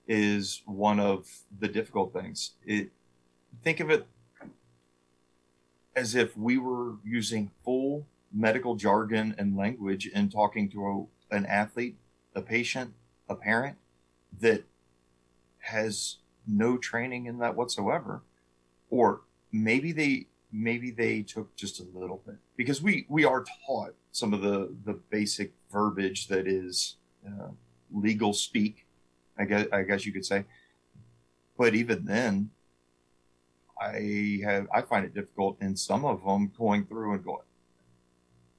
is 0.08 0.62
one 0.66 1.00
of 1.00 1.28
the 1.60 1.68
difficult 1.68 2.14
things. 2.14 2.52
It, 2.66 2.92
think 3.64 3.80
of 3.80 3.90
it 3.90 4.08
as 5.96 6.16
if 6.16 6.38
we 6.38 6.58
were 6.58 6.96
using 7.04 7.52
full 7.64 8.06
medical 8.34 8.76
jargon 8.76 9.36
and 9.38 9.58
language 9.58 10.08
in 10.08 10.30
talking 10.30 10.70
to 10.70 11.10
a, 11.32 11.36
an 11.36 11.46
athlete, 11.46 11.98
a 12.36 12.42
patient, 12.42 12.94
a 13.30 13.36
parent 13.36 13.78
that 14.40 14.64
has 15.60 16.18
no 16.48 16.78
training 16.78 17.26
in 17.26 17.40
that 17.40 17.56
whatsoever 17.56 18.22
or 18.90 19.22
maybe 19.52 19.92
they 19.92 20.28
maybe 20.52 20.92
they 20.92 21.22
took 21.22 21.56
just 21.56 21.80
a 21.80 21.86
little 21.94 22.22
bit 22.26 22.36
because 22.56 22.82
we 22.82 23.06
we 23.10 23.26
are 23.26 23.44
taught 23.66 23.94
some 24.12 24.34
of 24.34 24.42
the 24.42 24.74
the 24.86 24.94
basic 25.10 25.54
verbiage 25.72 26.28
that 26.28 26.48
is 26.48 26.96
uh, 27.28 27.50
legal 27.94 28.34
speak 28.34 28.86
i 29.38 29.46
guess 29.46 29.68
i 29.72 29.82
guess 29.82 30.06
you 30.06 30.12
could 30.12 30.26
say 30.26 30.46
but 31.58 31.74
even 31.74 32.06
then 32.06 32.50
I 33.80 34.40
have 34.44 34.68
I 34.74 34.82
find 34.82 35.06
it 35.06 35.14
difficult 35.14 35.58
in 35.62 35.76
some 35.76 36.06
of 36.06 36.24
them 36.24 36.52
going 36.58 36.86
through 36.86 37.14
and 37.14 37.24
going. 37.24 37.46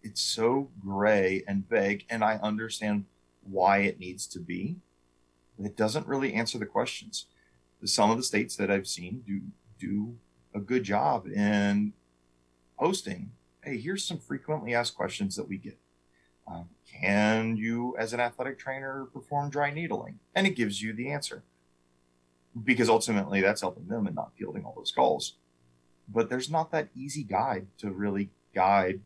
It's 0.02 0.21
so 0.21 0.69
gray 0.81 1.43
and 1.49 1.69
vague, 1.69 2.05
and 2.11 2.23
I 2.23 2.37
understand 2.43 3.07
why 3.43 3.78
it 3.78 3.99
needs 3.99 4.26
to 4.28 4.38
be. 4.38 4.76
It 5.59 5.76
doesn't 5.76 6.07
really 6.07 6.35
answer 6.35 6.59
the 6.59 6.66
questions. 6.66 7.26
Some 7.87 8.11
of 8.11 8.16
the 8.16 8.23
states 8.23 8.57
that 8.57 8.71
I've 8.71 8.87
seen 8.87 9.23
do 9.26 9.40
do 9.78 10.16
a 10.55 10.61
good 10.61 10.85
job 10.85 11.26
in 11.26 11.93
posting. 12.78 13.33
Hey, 13.62 13.78
here's 13.78 14.05
some 14.05 14.19
frequently 14.19 14.75
asked 14.75 14.95
questions 14.95 15.37
that 15.37 15.49
we 15.49 15.59
get. 15.59 15.78
Um, 16.47 16.69
can 17.00 17.57
you, 17.57 17.97
as 17.99 18.12
an 18.12 18.21
athletic 18.21 18.59
trainer, 18.59 19.07
perform 19.12 19.50
dry 19.50 19.71
needling? 19.73 20.21
And 20.35 20.47
it 20.47 20.57
gives 20.57 20.81
you 20.81 20.93
the 20.93 21.11
answer 21.11 21.43
because 22.64 22.88
ultimately 22.88 23.40
that's 23.40 23.61
helping 23.61 23.88
them 23.88 24.07
and 24.07 24.14
not 24.14 24.33
fielding 24.37 24.64
all 24.64 24.75
those 24.76 24.93
calls. 24.93 25.35
But 26.09 26.31
there's 26.31 26.50
not 26.50 26.71
that 26.71 26.88
easy 26.95 27.25
guide 27.25 27.66
to 27.78 27.90
really 27.90 28.31
guide 28.55 29.00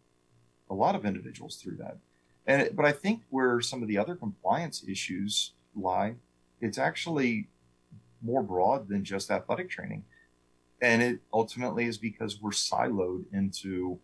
a 0.68 0.74
lot 0.74 0.94
of 0.94 1.04
individuals 1.04 1.56
through 1.56 1.76
that. 1.76 1.96
And 2.46 2.76
but 2.76 2.84
I 2.84 2.92
think 2.92 3.22
where 3.30 3.60
some 3.60 3.82
of 3.82 3.88
the 3.88 3.98
other 3.98 4.14
compliance 4.14 4.84
issues 4.86 5.52
lie, 5.74 6.14
it's 6.60 6.78
actually 6.78 7.48
more 8.22 8.42
broad 8.42 8.88
than 8.88 9.04
just 9.04 9.30
athletic 9.30 9.68
training. 9.70 10.04
and 10.82 11.02
it 11.02 11.20
ultimately 11.32 11.84
is 11.84 11.98
because 11.98 12.40
we're 12.40 12.50
siloed 12.50 13.24
into 13.32 13.98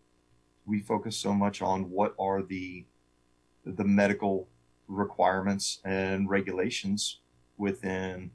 we 0.65 0.79
focus 0.81 1.17
so 1.17 1.33
much 1.33 1.61
on 1.61 1.89
what 1.89 2.13
are 2.19 2.41
the 2.43 2.85
the 3.65 3.83
medical 3.83 4.47
requirements 4.87 5.79
and 5.83 6.29
regulations 6.29 7.19
within 7.57 8.31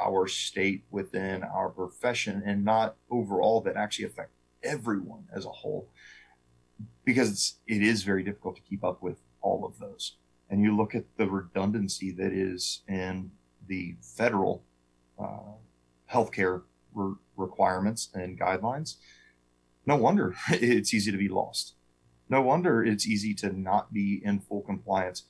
our 0.00 0.26
state 0.26 0.84
within 0.90 1.42
our 1.42 1.68
profession 1.68 2.42
and 2.46 2.64
not 2.64 2.96
overall 3.10 3.60
that 3.60 3.76
actually 3.76 4.04
affect 4.04 4.30
everyone 4.62 5.24
as 5.34 5.44
a 5.44 5.50
whole 5.50 5.88
because 7.04 7.30
it's, 7.30 7.58
it 7.66 7.82
is 7.82 8.02
very 8.02 8.22
difficult 8.22 8.56
to 8.56 8.62
keep 8.62 8.84
up 8.84 9.02
with 9.02 9.18
all 9.42 9.64
of 9.64 9.78
those 9.78 10.16
and 10.48 10.62
you 10.62 10.76
look 10.76 10.94
at 10.94 11.04
the 11.16 11.28
redundancy 11.28 12.10
that 12.12 12.32
is 12.32 12.82
in 12.88 13.30
the 13.68 13.94
federal 14.00 14.62
uh, 15.20 16.12
healthcare 16.12 16.62
re- 16.94 17.14
requirements 17.36 18.08
and 18.14 18.38
guidelines 18.38 18.96
no 19.86 19.96
wonder 19.96 20.34
it's 20.50 20.94
easy 20.94 21.10
to 21.10 21.18
be 21.18 21.28
lost. 21.28 21.74
No 22.28 22.42
wonder 22.42 22.84
it's 22.84 23.06
easy 23.06 23.34
to 23.34 23.58
not 23.58 23.92
be 23.92 24.20
in 24.24 24.40
full 24.40 24.62
compliance. 24.62 25.24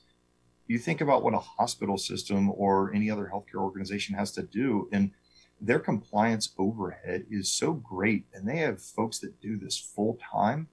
You 0.67 0.77
think 0.77 1.01
about 1.01 1.23
what 1.23 1.33
a 1.33 1.39
hospital 1.39 1.97
system 1.97 2.51
or 2.51 2.93
any 2.93 3.09
other 3.09 3.29
healthcare 3.33 3.61
organization 3.61 4.15
has 4.15 4.31
to 4.33 4.43
do 4.43 4.87
and 4.91 5.11
their 5.59 5.79
compliance 5.79 6.53
overhead 6.57 7.25
is 7.29 7.49
so 7.49 7.73
great 7.73 8.25
and 8.33 8.47
they 8.47 8.57
have 8.57 8.81
folks 8.81 9.19
that 9.19 9.41
do 9.41 9.57
this 9.57 9.77
full 9.77 10.17
time 10.31 10.69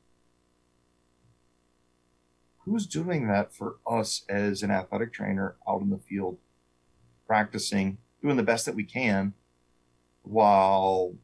who's 2.65 2.87
doing 2.87 3.27
that 3.27 3.53
for 3.53 3.77
us 3.87 4.25
as 4.29 4.63
an 4.63 4.71
athletic 4.71 5.13
trainer 5.13 5.57
out 5.69 5.83
in 5.83 5.91
the 5.91 5.99
field 5.99 6.39
practicing 7.27 7.99
doing 8.23 8.37
the 8.37 8.43
best 8.43 8.67
that 8.67 8.75
we 8.75 8.85
can 8.85 9.33
while 10.23 11.15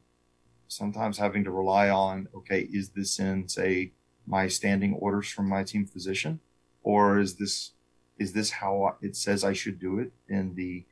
sometimes 0.67 1.17
having 1.17 1.43
to 1.43 1.51
rely 1.51 1.89
on 1.89 2.27
okay 2.35 2.61
is 2.71 2.89
this 2.89 3.19
in 3.19 3.47
say 3.47 3.91
my 4.25 4.47
standing 4.47 4.93
orders 4.95 5.29
from 5.29 5.47
my 5.47 5.63
team 5.63 5.85
physician 5.85 6.39
or 6.83 7.19
is 7.19 7.35
this 7.35 7.71
is 8.17 8.33
this 8.33 8.49
how 8.49 8.95
it 9.01 9.15
says 9.15 9.43
I 9.43 9.53
should 9.53 9.79
do 9.79 9.99
it 9.99 10.11
in 10.29 10.55
the 10.55 10.85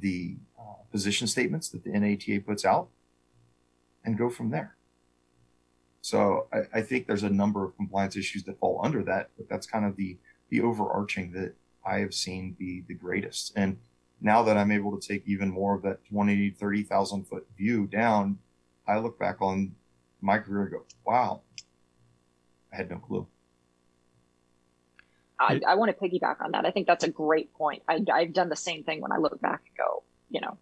the 0.00 0.36
uh, 0.58 0.82
position 0.90 1.26
statements 1.26 1.68
that 1.68 1.84
the 1.84 1.90
NATA 1.90 2.40
puts 2.44 2.64
out, 2.64 2.88
and 4.04 4.18
go 4.18 4.28
from 4.28 4.50
there. 4.50 4.76
So 6.00 6.48
I, 6.52 6.78
I, 6.78 6.82
think 6.82 7.06
there's 7.06 7.22
a 7.22 7.30
number 7.30 7.64
of 7.64 7.76
compliance 7.76 8.16
issues 8.16 8.42
that 8.44 8.58
fall 8.58 8.80
under 8.82 9.02
that, 9.04 9.30
but 9.38 9.48
that's 9.48 9.66
kind 9.66 9.84
of 9.84 9.96
the 9.96 10.18
the 10.50 10.60
overarching 10.60 11.32
that 11.32 11.54
I 11.86 11.98
have 11.98 12.12
seen 12.12 12.56
be 12.58 12.84
the 12.86 12.94
greatest. 12.94 13.52
And 13.56 13.78
now 14.20 14.42
that 14.42 14.56
I'm 14.56 14.70
able 14.70 14.98
to 14.98 15.06
take 15.06 15.22
even 15.26 15.50
more 15.50 15.74
of 15.74 15.82
that 15.82 16.04
20, 16.06 16.50
30,000 16.50 17.24
foot 17.24 17.46
view 17.56 17.86
down, 17.86 18.38
I 18.86 18.98
look 18.98 19.18
back 19.18 19.40
on 19.40 19.74
my 20.20 20.38
career 20.38 20.62
and 20.62 20.70
go, 20.70 20.84
wow, 21.04 21.42
I 22.72 22.76
had 22.76 22.90
no 22.90 22.98
clue. 22.98 23.26
I, 25.38 25.60
I 25.66 25.74
want 25.74 25.96
to 25.96 26.04
piggyback 26.04 26.40
on 26.40 26.52
that. 26.52 26.64
I 26.64 26.70
think 26.70 26.86
that's 26.86 27.04
a 27.04 27.10
great 27.10 27.52
point. 27.54 27.82
I, 27.88 28.00
I've 28.12 28.32
done 28.32 28.48
the 28.48 28.56
same 28.56 28.84
thing 28.84 29.00
when 29.00 29.12
I 29.12 29.18
look 29.18 29.40
back 29.40 29.62
and 29.66 29.76
go, 29.76 30.02
you 30.30 30.40
know, 30.40 30.58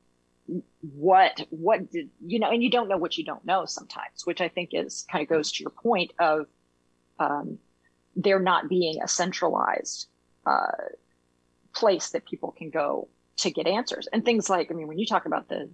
what 0.80 1.40
what 1.50 1.90
did 1.90 2.10
you 2.26 2.38
know 2.38 2.50
and 2.50 2.62
you 2.62 2.70
don't 2.70 2.88
know 2.88 2.96
what 2.96 3.16
you 3.16 3.24
don't 3.24 3.44
know 3.44 3.64
sometimes 3.64 4.26
which 4.26 4.40
i 4.40 4.48
think 4.48 4.70
is 4.72 5.06
kind 5.10 5.22
of 5.22 5.28
goes 5.28 5.52
to 5.52 5.62
your 5.62 5.70
point 5.70 6.10
of 6.18 6.46
um, 7.20 7.58
there 8.16 8.40
not 8.40 8.68
being 8.68 9.00
a 9.02 9.06
centralized 9.06 10.08
uh, 10.44 10.72
place 11.72 12.10
that 12.10 12.26
people 12.26 12.50
can 12.50 12.70
go 12.70 13.08
to 13.36 13.50
get 13.50 13.66
answers 13.66 14.08
and 14.12 14.24
things 14.24 14.48
like 14.50 14.70
i 14.70 14.74
mean 14.74 14.88
when 14.88 14.98
you 14.98 15.06
talk 15.06 15.26
about 15.26 15.48
the 15.48 15.68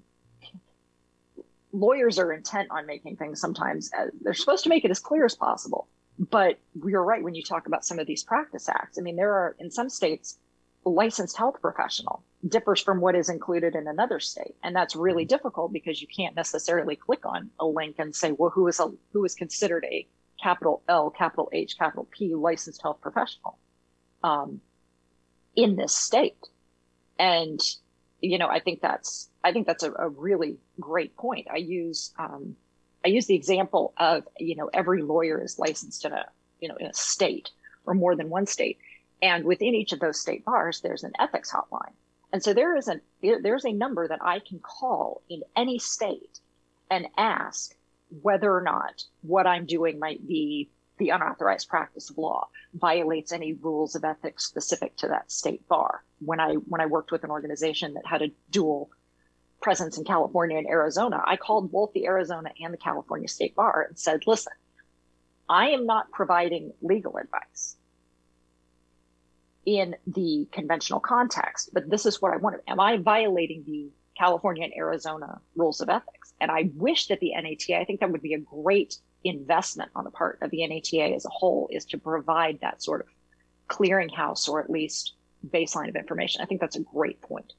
lawyers 1.73 2.19
are 2.19 2.33
intent 2.33 2.69
on 2.71 2.87
making 2.87 3.17
things 3.17 3.41
sometimes 3.41 3.91
as, 3.97 4.11
they're 4.23 4.35
supposed 4.35 4.65
to 4.65 4.71
make 4.71 4.85
it 4.85 4.91
as 4.91 4.99
clear 4.99 5.25
as 5.25 5.35
possible 5.35 5.89
but 6.19 6.59
you're 6.85 7.05
right 7.05 7.23
when 7.23 7.35
you 7.35 7.43
talk 7.43 7.67
about 7.67 7.85
some 7.85 7.99
of 7.99 8.07
these 8.07 8.25
practice 8.25 8.69
acts. 8.69 8.99
I 8.99 9.03
mean, 9.03 9.17
there 9.17 9.33
are 9.33 9.57
in 9.59 9.71
some 9.71 9.89
states, 9.89 10.39
licensed 10.85 11.37
health 11.37 11.61
professional 11.61 12.25
differs 12.49 12.81
from 12.81 13.01
what 13.01 13.15
is 13.15 13.29
included 13.29 13.75
in 13.75 13.87
another 13.87 14.19
state, 14.21 14.57
and 14.63 14.75
that's 14.75 14.97
really 14.97 15.25
mm-hmm. 15.25 15.37
difficult 15.37 15.73
because 15.73 16.01
you 16.01 16.09
can't 16.09 16.35
necessarily 16.35 16.97
click 16.97 17.25
on 17.25 17.51
a 17.61 17.67
link 17.67 17.97
and 17.99 18.15
say, 18.15 18.33
well, 18.33 18.51
who 18.51 18.67
is 18.69 18.81
a 18.81 18.91
who 19.13 19.25
is 19.25 19.35
considered 19.35 19.85
a 19.85 20.07
capital 20.43 20.83
L, 20.89 21.11
capital 21.11 21.49
H, 21.53 21.79
capital 21.79 22.09
P 22.11 22.35
licensed 22.35 22.83
health 22.83 23.01
professional 23.01 23.59
um, 24.25 24.61
in 25.55 25.77
this 25.77 25.95
state, 25.95 26.49
and 27.19 27.61
you 28.21 28.39
know, 28.39 28.49
I 28.49 28.61
think 28.61 28.81
that's 28.81 29.29
I 29.45 29.53
think 29.53 29.67
that's 29.67 29.85
a, 29.85 29.93
a 29.93 30.09
really 30.09 30.57
great 30.81 31.17
point. 31.17 31.47
I 31.51 31.57
use 31.57 32.13
um, 32.19 32.57
I 33.05 33.09
use 33.09 33.27
the 33.27 33.35
example 33.35 33.95
of, 33.97 34.27
you 34.39 34.57
know, 34.57 34.71
every 34.73 35.03
lawyer 35.03 35.43
is 35.43 35.59
licensed 35.59 36.05
in 36.05 36.13
a, 36.13 36.27
you 36.61 36.69
know, 36.69 36.77
in 36.77 36.87
a 36.87 36.95
state 36.95 37.51
or 37.87 37.95
more 37.95 38.17
than 38.17 38.29
one 38.29 38.47
state. 38.47 38.79
And 39.23 39.45
within 39.45 39.75
each 39.75 39.93
of 39.93 40.01
those 40.01 40.21
state 40.21 40.45
bars, 40.45 40.81
there's 40.81 41.05
an 41.05 41.13
ethics 41.19 41.53
hotline. 41.53 41.93
And 42.33 42.43
so 42.43 42.53
there 42.53 42.77
is 42.77 42.89
a, 42.89 43.01
there's 43.23 43.65
a 43.65 43.73
number 43.73 44.07
that 44.07 44.23
I 44.23 44.41
can 44.41 44.59
call 44.59 45.23
in 45.29 45.43
any 45.57 45.79
state 45.79 46.41
and 46.91 47.07
ask 47.17 47.75
whether 48.23 48.55
or 48.55 48.63
not 48.63 49.05
what 49.23 49.47
I'm 49.47 49.67
doing 49.67 49.99
might 49.99 50.27
be 50.27 50.71
the 50.99 51.11
unauthorized 51.11 51.69
practice 51.69 52.11
of 52.11 52.19
law, 52.19 52.49
violates 52.75 53.33
any 53.33 53.55
rules 53.55 53.95
of 53.95 54.05
ethics 54.05 54.45
specific 54.45 54.97
to 54.97 55.09
that 55.09 55.31
state 55.31 55.67
bar. 55.69 56.05
When 56.21 56.41
I, 56.41 56.55
when 56.55 56.81
I 56.81 56.87
worked 56.87 57.13
with 57.13 57.25
an 57.25 57.31
organization 57.31 57.95
that 57.95 58.07
had 58.07 58.23
a 58.23 58.33
dual 58.51 58.91
presence 59.61 59.99
in 59.99 60.05
California 60.05 60.59
and 60.59 60.69
Arizona, 60.69 61.23
I 61.25 61.37
called 61.37 61.73
both 61.73 61.93
the 61.93 62.07
Arizona 62.07 62.51
and 62.61 62.73
the 62.73 62.79
California 62.79 63.29
State 63.29 63.55
Bar 63.57 63.87
and 63.89 63.99
said, 63.99 64.27
listen, 64.27 64.53
I 65.49 65.71
am 65.71 65.87
not 65.87 66.11
providing 66.13 66.73
legal 66.83 67.17
advice 67.17 67.77
in 69.65 69.97
the 70.07 70.49
conventional 70.53 71.01
context, 71.01 71.71
but 71.73 71.91
this 71.91 72.07
is 72.07 72.23
what 72.23 72.33
I 72.33 72.37
wanted. 72.37 72.61
Am 72.67 72.81
I 72.81 72.97
violating 72.99 73.65
the 73.67 73.91
California 74.17 74.65
and 74.65 74.73
Arizona 74.77 75.41
rules 75.57 75.81
of 75.81 75.89
ethics? 75.89 76.33
And 76.41 76.51
I 76.51 76.71
wish 76.75 77.09
that 77.09 77.21
the 77.21 77.33
NATA, 77.35 77.79
I 77.79 77.85
think 77.85 78.01
that 78.01 78.11
would 78.11 78.23
be 78.23 78.35
a 78.35 78.39
great 78.39 78.97
investment 79.25 79.91
on 79.95 80.05
the 80.05 80.11
part 80.11 80.39
of 80.43 80.51
the 80.51 80.67
NATA 80.67 81.15
as 81.15 81.25
a 81.25 81.31
whole, 81.31 81.69
is 81.71 81.85
to 81.87 81.99
provide 81.99 82.61
that 82.61 82.83
sort 82.83 83.01
of 83.01 83.07
clearinghouse 83.69 84.49
or 84.49 84.61
at 84.61 84.71
least 84.71 85.15
baseline 85.47 85.89
of 85.89 85.97
information. 85.97 86.43
I 86.43 86.47
think 86.47 86.61
that's 86.61 86.77
a 86.77 86.81
great 86.81 87.21
point. 87.21 87.53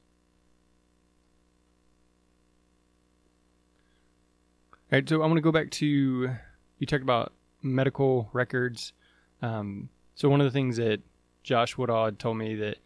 All 4.92 4.96
right, 4.96 5.08
so 5.08 5.22
I 5.22 5.26
want 5.26 5.36
to 5.36 5.42
go 5.42 5.52
back 5.52 5.70
to 5.72 5.86
you 5.86 6.86
talked 6.86 7.02
about 7.02 7.32
medical 7.62 8.28
records. 8.32 8.92
Um, 9.40 9.88
so 10.16 10.28
one 10.28 10.40
of 10.40 10.46
the 10.46 10.50
things 10.50 10.78
that 10.78 11.00
Josh 11.44 11.78
Woodard 11.78 12.18
told 12.18 12.38
me 12.38 12.56
that 12.56 12.78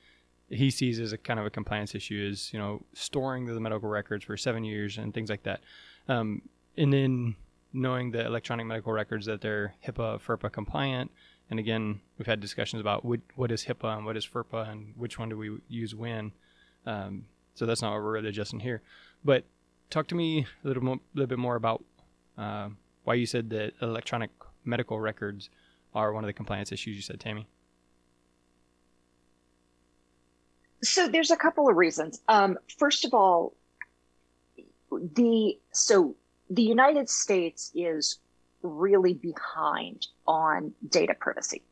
he 0.50 0.70
sees 0.70 1.00
as 1.00 1.12
a 1.12 1.18
kind 1.18 1.40
of 1.40 1.46
a 1.46 1.50
compliance 1.50 1.94
issue 1.94 2.28
is 2.30 2.52
you 2.52 2.58
know 2.58 2.84
storing 2.92 3.46
the 3.46 3.58
medical 3.58 3.88
records 3.88 4.24
for 4.24 4.36
seven 4.36 4.64
years 4.64 4.98
and 4.98 5.14
things 5.14 5.30
like 5.30 5.44
that, 5.44 5.60
um, 6.08 6.42
and 6.76 6.92
then 6.92 7.36
knowing 7.74 8.12
the 8.12 8.24
electronic 8.24 8.66
medical 8.66 8.92
records 8.92 9.26
that 9.26 9.40
they're 9.40 9.74
HIPAA 9.86 10.20
FERPA 10.20 10.50
compliant. 10.50 11.10
And 11.50 11.58
again, 11.58 12.00
we've 12.16 12.26
had 12.26 12.40
discussions 12.40 12.80
about 12.80 13.04
what, 13.04 13.20
what 13.34 13.50
is 13.50 13.64
HIPAA 13.64 13.96
and 13.96 14.06
what 14.06 14.16
is 14.16 14.26
FERPA 14.26 14.70
and 14.70 14.94
which 14.96 15.18
one 15.18 15.28
do 15.28 15.36
we 15.36 15.58
use 15.68 15.94
when. 15.94 16.32
Um, 16.86 17.26
so 17.54 17.66
that's 17.66 17.82
not 17.82 17.92
what 17.92 18.02
we're 18.02 18.12
really 18.12 18.28
adjusting 18.28 18.60
here. 18.60 18.80
But 19.24 19.44
talk 19.90 20.06
to 20.08 20.14
me 20.14 20.46
a 20.64 20.68
little, 20.68 20.82
mo- 20.82 21.00
little 21.14 21.28
bit 21.28 21.38
more 21.38 21.56
about 21.56 21.84
uh, 22.38 22.68
why 23.02 23.14
you 23.14 23.26
said 23.26 23.50
that 23.50 23.74
electronic 23.82 24.30
medical 24.64 24.98
records 24.98 25.50
are 25.94 26.12
one 26.12 26.24
of 26.24 26.28
the 26.28 26.32
compliance 26.32 26.72
issues 26.72 26.96
you 26.96 27.02
said, 27.02 27.20
Tammy. 27.20 27.46
So 30.82 31.08
there's 31.08 31.30
a 31.30 31.36
couple 31.36 31.68
of 31.68 31.76
reasons. 31.76 32.20
Um, 32.28 32.58
first 32.78 33.04
of 33.04 33.14
all, 33.14 33.54
the 34.90 35.58
so 35.72 36.14
the 36.50 36.62
United 36.62 37.08
States 37.08 37.70
is 37.74 38.18
really 38.62 39.14
behind 39.14 40.06
on 40.26 40.72
data 40.88 41.14
privacy 41.18 41.62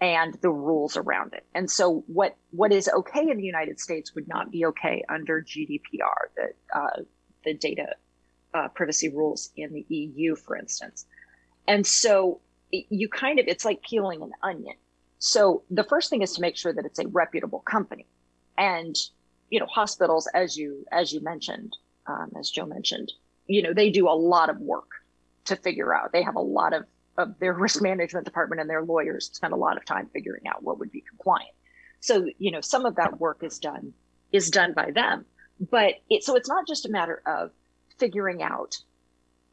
and 0.00 0.34
the 0.40 0.50
rules 0.50 0.96
around 0.96 1.34
it. 1.34 1.44
And 1.54 1.70
so 1.70 2.04
what 2.06 2.36
what 2.50 2.72
is 2.72 2.88
okay 2.88 3.30
in 3.30 3.36
the 3.36 3.44
United 3.44 3.78
States 3.78 4.14
would 4.14 4.28
not 4.28 4.50
be 4.50 4.64
okay 4.66 5.04
under 5.08 5.42
GDPR, 5.42 6.20
the 6.36 6.52
uh, 6.74 7.02
the 7.44 7.54
data 7.54 7.94
uh, 8.54 8.68
privacy 8.68 9.08
rules 9.08 9.50
in 9.56 9.72
the 9.72 9.84
EU, 9.88 10.34
for 10.34 10.56
instance. 10.56 11.06
And 11.68 11.86
so 11.86 12.40
you 12.72 13.08
kind 13.08 13.38
of, 13.38 13.46
it's 13.48 13.64
like 13.64 13.82
peeling 13.82 14.22
an 14.22 14.32
onion. 14.42 14.76
So 15.18 15.62
the 15.70 15.84
first 15.84 16.10
thing 16.10 16.22
is 16.22 16.32
to 16.34 16.40
make 16.40 16.56
sure 16.56 16.72
that 16.72 16.84
it's 16.84 16.98
a 16.98 17.08
reputable 17.08 17.60
company. 17.60 18.06
And, 18.56 18.96
you 19.50 19.60
know, 19.60 19.66
hospitals, 19.66 20.28
as 20.34 20.56
you, 20.56 20.84
as 20.92 21.12
you 21.12 21.20
mentioned, 21.20 21.76
um, 22.06 22.32
as 22.38 22.50
Joe 22.50 22.66
mentioned, 22.66 23.12
you 23.50 23.62
know, 23.62 23.74
they 23.74 23.90
do 23.90 24.08
a 24.08 24.14
lot 24.14 24.48
of 24.48 24.58
work 24.58 24.88
to 25.46 25.56
figure 25.56 25.94
out. 25.94 26.12
They 26.12 26.22
have 26.22 26.36
a 26.36 26.40
lot 26.40 26.72
of, 26.72 26.84
of 27.18 27.38
their 27.40 27.52
risk 27.52 27.82
management 27.82 28.24
department 28.24 28.60
and 28.60 28.70
their 28.70 28.82
lawyers 28.82 29.30
spend 29.32 29.52
a 29.52 29.56
lot 29.56 29.76
of 29.76 29.84
time 29.84 30.08
figuring 30.12 30.46
out 30.46 30.62
what 30.62 30.78
would 30.78 30.92
be 30.92 31.00
compliant. 31.00 31.50
So, 32.00 32.26
you 32.38 32.50
know, 32.50 32.60
some 32.60 32.86
of 32.86 32.96
that 32.96 33.18
work 33.18 33.42
is 33.42 33.58
done, 33.58 33.92
is 34.32 34.50
done 34.50 34.72
by 34.72 34.92
them. 34.92 35.24
But 35.70 35.94
it, 36.08 36.22
so 36.22 36.36
it's 36.36 36.48
not 36.48 36.66
just 36.66 36.86
a 36.86 36.90
matter 36.90 37.22
of 37.26 37.50
figuring 37.98 38.42
out 38.42 38.78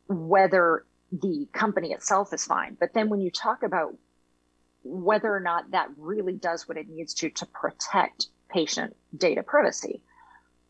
whether 0.07 0.86
the 1.12 1.47
company 1.51 1.91
itself 1.91 2.33
is 2.33 2.45
fine. 2.45 2.77
But 2.79 2.93
then 2.93 3.10
when 3.10 3.19
you 3.19 3.31
talk 3.31 3.63
about 3.63 3.97
whether 4.83 5.33
or 5.33 5.39
not 5.39 5.71
that 5.71 5.89
really 5.97 6.33
does 6.33 6.67
what 6.67 6.77
it 6.77 6.88
needs 6.88 7.13
to 7.15 7.29
to 7.29 7.45
protect 7.47 8.27
patient 8.49 8.95
data 9.17 9.43
privacy 9.43 10.01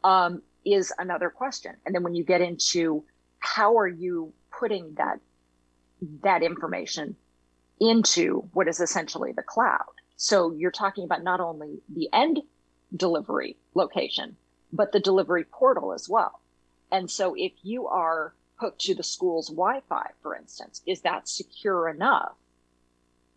um, 0.03 0.41
is 0.65 0.91
another 0.97 1.29
question. 1.29 1.75
And 1.85 1.93
then 1.93 2.03
when 2.03 2.15
you 2.15 2.23
get 2.23 2.41
into 2.41 3.03
how 3.47 3.77
are 3.77 3.87
you 3.87 4.33
putting 4.51 4.93
that 4.95 5.19
that 6.21 6.43
information 6.43 7.15
into 7.79 8.47
what 8.53 8.67
is 8.67 8.79
essentially 8.79 9.31
the 9.31 9.41
cloud? 9.41 9.95
So 10.17 10.51
you're 10.51 10.71
talking 10.71 11.05
about 11.05 11.23
not 11.23 11.39
only 11.39 11.79
the 11.89 12.09
end 12.11 12.41
delivery 12.95 13.55
location, 13.73 14.35
but 14.73 14.91
the 14.91 14.99
delivery 14.99 15.45
portal 15.45 15.93
as 15.93 16.09
well. 16.09 16.41
And 16.91 17.09
so 17.09 17.35
if 17.37 17.53
you 17.63 17.87
are 17.87 18.33
hooked 18.55 18.81
to 18.81 18.95
the 18.95 19.03
school's 19.03 19.47
Wi-Fi, 19.47 20.11
for 20.21 20.35
instance, 20.35 20.81
is 20.85 21.01
that 21.01 21.29
secure 21.29 21.87
enough 21.89 22.33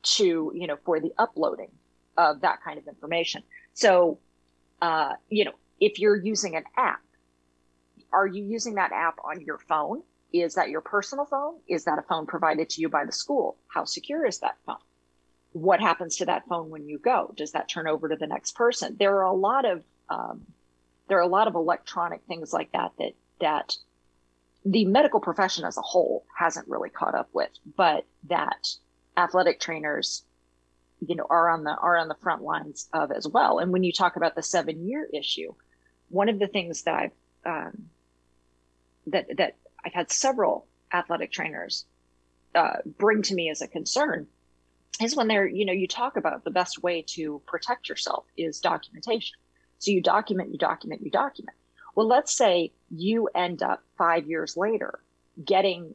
to, 0.02 0.52
you 0.54 0.66
know, 0.66 0.78
for 0.84 0.98
the 0.98 1.12
uploading 1.18 1.70
of 2.16 2.40
that 2.40 2.62
kind 2.62 2.78
of 2.78 2.88
information? 2.88 3.42
So, 3.74 4.18
uh, 4.82 5.12
you 5.28 5.44
know, 5.44 5.54
if 5.78 5.98
you're 5.98 6.16
using 6.16 6.56
an 6.56 6.64
app, 6.76 7.00
are 8.12 8.26
you 8.26 8.44
using 8.44 8.74
that 8.74 8.92
app 8.92 9.18
on 9.24 9.40
your 9.40 9.58
phone? 9.58 10.02
Is 10.32 10.54
that 10.54 10.70
your 10.70 10.80
personal 10.80 11.24
phone? 11.24 11.56
Is 11.68 11.84
that 11.84 11.98
a 11.98 12.02
phone 12.02 12.26
provided 12.26 12.70
to 12.70 12.80
you 12.80 12.88
by 12.88 13.04
the 13.04 13.12
school? 13.12 13.56
How 13.68 13.84
secure 13.84 14.24
is 14.24 14.38
that 14.40 14.56
phone? 14.64 14.76
What 15.52 15.80
happens 15.80 16.16
to 16.16 16.26
that 16.26 16.46
phone 16.48 16.70
when 16.70 16.88
you 16.88 16.98
go? 16.98 17.34
Does 17.36 17.52
that 17.52 17.68
turn 17.68 17.88
over 17.88 18.08
to 18.08 18.16
the 18.16 18.26
next 18.26 18.54
person? 18.54 18.96
There 18.98 19.16
are 19.16 19.24
a 19.24 19.32
lot 19.32 19.64
of 19.64 19.82
um, 20.08 20.42
there 21.08 21.18
are 21.18 21.22
a 21.22 21.26
lot 21.26 21.48
of 21.48 21.56
electronic 21.56 22.22
things 22.28 22.52
like 22.52 22.70
that 22.72 22.92
that 22.98 23.14
that 23.40 23.76
the 24.64 24.84
medical 24.84 25.20
profession 25.20 25.64
as 25.64 25.76
a 25.76 25.82
whole 25.82 26.24
hasn't 26.36 26.68
really 26.68 26.90
caught 26.90 27.14
up 27.14 27.28
with, 27.32 27.50
but 27.76 28.04
that 28.28 28.68
athletic 29.16 29.58
trainers, 29.58 30.22
you 31.04 31.16
know, 31.16 31.26
are 31.28 31.48
on 31.48 31.64
the 31.64 31.74
are 31.74 31.96
on 31.96 32.08
the 32.08 32.16
front 32.22 32.42
lines 32.42 32.88
of 32.92 33.10
as 33.10 33.26
well. 33.26 33.58
And 33.58 33.72
when 33.72 33.82
you 33.82 33.92
talk 33.92 34.14
about 34.14 34.36
the 34.36 34.42
seven 34.42 34.86
year 34.86 35.08
issue, 35.12 35.52
one 36.10 36.28
of 36.28 36.38
the 36.38 36.46
things 36.46 36.82
that 36.82 36.94
I've 36.94 37.12
um, 37.44 37.88
that 39.06 39.36
that 39.36 39.56
I've 39.84 39.92
had 39.92 40.10
several 40.10 40.66
athletic 40.92 41.32
trainers 41.32 41.84
uh, 42.54 42.78
bring 42.98 43.22
to 43.22 43.34
me 43.34 43.50
as 43.50 43.62
a 43.62 43.68
concern 43.68 44.26
is 45.00 45.16
when 45.16 45.28
they're 45.28 45.46
you 45.46 45.64
know 45.64 45.72
you 45.72 45.88
talk 45.88 46.16
about 46.16 46.44
the 46.44 46.50
best 46.50 46.82
way 46.82 47.02
to 47.08 47.40
protect 47.46 47.88
yourself 47.88 48.24
is 48.36 48.60
documentation. 48.60 49.36
So 49.78 49.92
you 49.92 50.02
document, 50.02 50.52
you 50.52 50.58
document, 50.58 51.02
you 51.02 51.10
document. 51.10 51.56
Well, 51.94 52.06
let's 52.06 52.32
say 52.36 52.72
you 52.90 53.28
end 53.34 53.62
up 53.62 53.82
five 53.96 54.26
years 54.26 54.56
later 54.56 55.00
getting, 55.44 55.94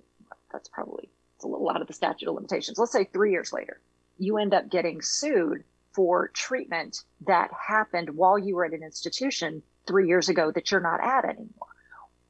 that's 0.52 0.68
probably, 0.70 1.10
it's 1.36 1.44
a 1.44 1.48
little 1.48 1.70
out 1.70 1.82
of 1.82 1.88
the 1.88 1.94
statute 1.94 2.28
of 2.28 2.36
limitations. 2.36 2.80
Let's 2.80 2.92
say 2.92 3.06
three 3.06 3.32
years 3.32 3.54
later, 3.54 3.80
you 4.18 4.38
end 4.38 4.54
up 4.54 4.70
getting 4.70 5.02
sued 5.02 5.64
for 5.94 6.30
treatment 6.30 7.04
that 7.28 7.52
happened 7.54 8.10
while 8.10 8.40
you 8.40 8.56
were 8.56 8.66
at 8.66 8.74
an 8.74 8.84
institution 8.84 9.62
three 9.88 10.08
years 10.08 10.30
ago 10.30 10.52
that 10.52 10.72
you're 10.72 10.82
not 10.82 11.02
at 11.02 11.26
anymore. 11.26 11.68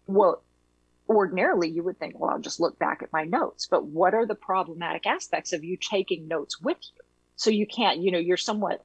Well, 0.07 0.43
ordinarily 1.10 1.70
you 1.70 1.84
would 1.84 2.00
think, 2.00 2.20
well, 2.20 2.32
I'll 2.32 2.39
just 2.39 2.60
look 2.60 2.80
back 2.80 3.02
at 3.04 3.13
my 3.13 3.24
notes. 3.24 3.68
But 3.68 3.86
what 3.86 4.13
are 4.13 4.26
the 4.26 4.36
problematic 4.36 5.06
aspects 5.06 5.54
of 5.54 5.63
you 5.63 5.78
taking 5.78 6.28
notes 6.28 6.60
with 6.60 6.78
you? 6.82 7.02
So 7.36 7.50
you 7.50 7.68
can't, 7.68 8.00
you 8.00 8.12
know, 8.12 8.18
you're 8.18 8.38
somewhat 8.38 8.84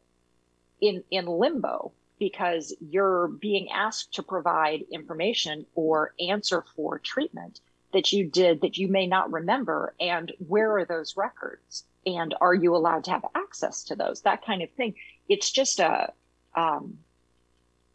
in 0.81 1.05
in 1.11 1.27
limbo 1.27 1.93
because 2.19 2.75
you're 2.81 3.29
being 3.29 3.71
asked 3.71 4.15
to 4.15 4.23
provide 4.23 4.85
information 4.91 5.67
or 5.75 6.15
answer 6.21 6.65
for 6.77 6.99
treatment 6.99 7.61
that 7.93 8.13
you 8.13 8.27
did 8.27 8.61
that 8.61 8.79
you 8.79 8.89
may 8.89 9.07
not 9.07 9.33
remember 9.33 9.95
and 9.99 10.33
where 10.47 10.77
are 10.79 10.85
those 10.85 11.17
records 11.17 11.85
and 12.07 12.35
are 12.41 12.55
you 12.55 12.77
allowed 12.77 13.05
to 13.05 13.11
have 13.11 13.25
access 13.35 13.85
to 13.85 13.97
those 13.97 14.21
that 14.23 14.45
kind 14.45 14.63
of 14.63 14.71
thing 14.73 14.95
it's 15.29 15.51
just 15.51 15.81
a 15.81 16.13
um, 16.55 16.99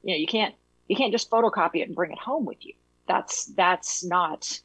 you 0.04 0.14
know 0.14 0.18
you 0.18 0.28
can't 0.28 0.56
you 0.88 0.96
can't 0.96 1.12
just 1.12 1.30
photocopy 1.30 1.78
it 1.78 1.88
and 1.88 1.96
bring 1.96 2.12
it 2.12 2.18
home 2.18 2.46
with 2.46 2.66
you 2.66 2.74
that's 3.08 3.46
that's 3.46 4.04
not 4.04 4.60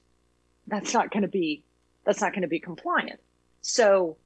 that's 0.66 0.94
not 0.94 1.11
going 1.11 1.22
to 1.22 1.29
be 1.29 1.62
that's 2.05 2.20
not 2.20 2.33
going 2.33 2.42
to 2.42 2.48
be 2.48 2.61
compliant 2.61 3.20
so 3.61 4.16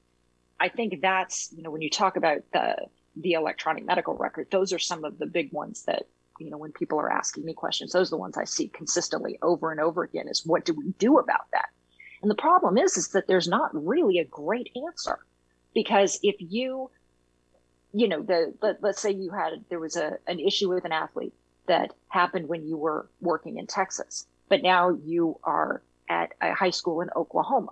i 0.59 0.69
think 0.69 1.01
that's 1.01 1.53
you 1.55 1.63
know 1.63 1.71
when 1.71 1.81
you 1.81 1.89
talk 1.89 2.17
about 2.17 2.39
the 2.53 2.75
the 3.15 3.33
electronic 3.33 3.85
medical 3.85 4.15
record. 4.15 4.47
Those 4.51 4.73
are 4.73 4.79
some 4.79 5.03
of 5.03 5.17
the 5.17 5.25
big 5.25 5.51
ones 5.51 5.83
that, 5.83 6.07
you 6.39 6.49
know, 6.49 6.57
when 6.57 6.71
people 6.71 6.99
are 6.99 7.11
asking 7.11 7.45
me 7.45 7.53
questions, 7.53 7.91
those 7.91 8.09
are 8.09 8.15
the 8.15 8.17
ones 8.17 8.37
I 8.37 8.43
see 8.43 8.67
consistently 8.67 9.39
over 9.41 9.71
and 9.71 9.79
over 9.79 10.03
again 10.03 10.27
is 10.27 10.45
what 10.45 10.65
do 10.65 10.73
we 10.73 10.93
do 10.99 11.17
about 11.17 11.49
that? 11.51 11.69
And 12.21 12.29
the 12.29 12.35
problem 12.35 12.77
is, 12.77 12.97
is 12.97 13.09
that 13.09 13.27
there's 13.27 13.47
not 13.47 13.71
really 13.73 14.19
a 14.19 14.25
great 14.25 14.69
answer 14.87 15.19
because 15.73 16.19
if 16.23 16.35
you, 16.39 16.89
you 17.93 18.07
know, 18.07 18.21
the, 18.21 18.53
let, 18.61 18.81
let's 18.81 19.01
say 19.01 19.11
you 19.11 19.31
had, 19.31 19.63
there 19.69 19.79
was 19.79 19.95
a, 19.95 20.17
an 20.27 20.39
issue 20.39 20.69
with 20.69 20.85
an 20.85 20.91
athlete 20.91 21.33
that 21.67 21.93
happened 22.09 22.47
when 22.47 22.67
you 22.67 22.77
were 22.77 23.07
working 23.21 23.57
in 23.57 23.67
Texas, 23.67 24.27
but 24.49 24.63
now 24.63 24.89
you 25.05 25.39
are 25.43 25.81
at 26.09 26.33
a 26.41 26.53
high 26.53 26.69
school 26.69 27.01
in 27.01 27.09
Oklahoma 27.15 27.71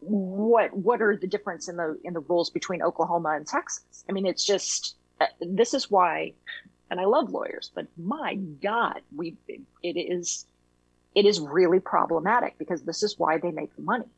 what 0.00 0.72
what 0.76 1.02
are 1.02 1.16
the 1.16 1.26
difference 1.26 1.68
in 1.68 1.76
the 1.76 1.98
in 2.04 2.12
the 2.12 2.20
rules 2.20 2.50
between 2.50 2.82
Oklahoma 2.82 3.30
and 3.30 3.46
Texas? 3.46 4.04
I 4.08 4.12
mean, 4.12 4.26
it's 4.26 4.44
just 4.44 4.96
this 5.40 5.74
is 5.74 5.90
why, 5.90 6.32
and 6.90 7.00
I 7.00 7.04
love 7.04 7.30
lawyers, 7.30 7.70
but 7.74 7.86
my 7.96 8.34
God, 8.34 9.00
we 9.14 9.36
it 9.82 9.96
is 9.96 10.46
it 11.14 11.24
is 11.24 11.40
really 11.40 11.80
problematic 11.80 12.58
because 12.58 12.82
this 12.82 13.02
is 13.02 13.18
why 13.18 13.38
they 13.38 13.50
make 13.50 13.74
the 13.74 13.82
money. 13.82 14.08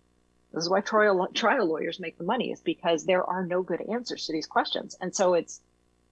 This 0.53 0.65
is 0.65 0.71
why 0.71 0.81
trial 0.81 1.29
trial 1.33 1.67
lawyers 1.67 2.01
make 2.01 2.19
the 2.19 2.25
money 2.25 2.51
is 2.51 2.61
because 2.61 3.05
there 3.05 3.25
are 3.25 3.47
no 3.47 3.63
good 3.63 3.81
answers 3.83 4.27
to 4.27 4.33
these 4.33 4.47
questions, 4.47 4.97
and 5.01 5.15
so 5.15 5.35
it's 5.35 5.61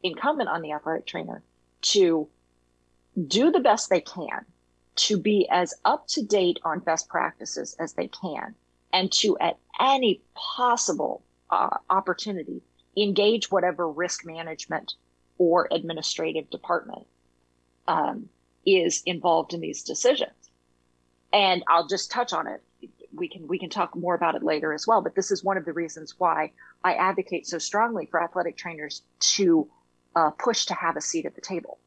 incumbent 0.02 0.48
on 0.48 0.62
the 0.62 0.72
athletic 0.72 1.06
trainer 1.06 1.42
to 1.92 2.28
do 3.26 3.50
the 3.50 3.60
best 3.60 3.88
they 3.90 4.00
can 4.00 4.44
to 4.96 5.18
be 5.18 5.46
as 5.50 5.74
up 5.84 6.06
to 6.08 6.22
date 6.22 6.58
on 6.64 6.80
best 6.80 7.08
practices 7.08 7.76
as 7.78 7.92
they 7.94 8.08
can 8.08 8.54
and 8.92 9.12
to 9.12 9.36
at 9.38 9.58
any 9.80 10.20
possible 10.34 11.22
uh, 11.50 11.76
opportunity 11.90 12.62
engage 12.96 13.50
whatever 13.50 13.88
risk 13.88 14.24
management 14.24 14.94
or 15.38 15.68
administrative 15.70 16.48
department 16.50 17.06
um, 17.86 18.28
is 18.64 19.02
involved 19.04 19.52
in 19.52 19.60
these 19.60 19.82
decisions. 19.82 20.32
And 21.32 21.62
I'll 21.68 21.86
just 21.86 22.10
touch 22.10 22.32
on 22.32 22.46
it. 22.46 22.62
We 23.14 23.28
can 23.28 23.46
we 23.46 23.58
can 23.58 23.70
talk 23.70 23.94
more 23.94 24.14
about 24.14 24.34
it 24.34 24.42
later 24.42 24.72
as 24.72 24.86
well. 24.86 25.00
But 25.02 25.14
this 25.14 25.30
is 25.30 25.44
one 25.44 25.56
of 25.56 25.64
the 25.64 25.72
reasons 25.72 26.14
why 26.18 26.52
I 26.82 26.94
advocate 26.94 27.46
so 27.46 27.58
strongly 27.58 28.06
for 28.06 28.22
athletic 28.22 28.56
trainers 28.56 29.02
to 29.36 29.68
uh, 30.16 30.30
push 30.30 30.66
to 30.66 30.74
have 30.74 30.96
a 30.96 31.00
seat 31.00 31.26
at 31.26 31.36
the 31.36 31.40
table, 31.40 31.78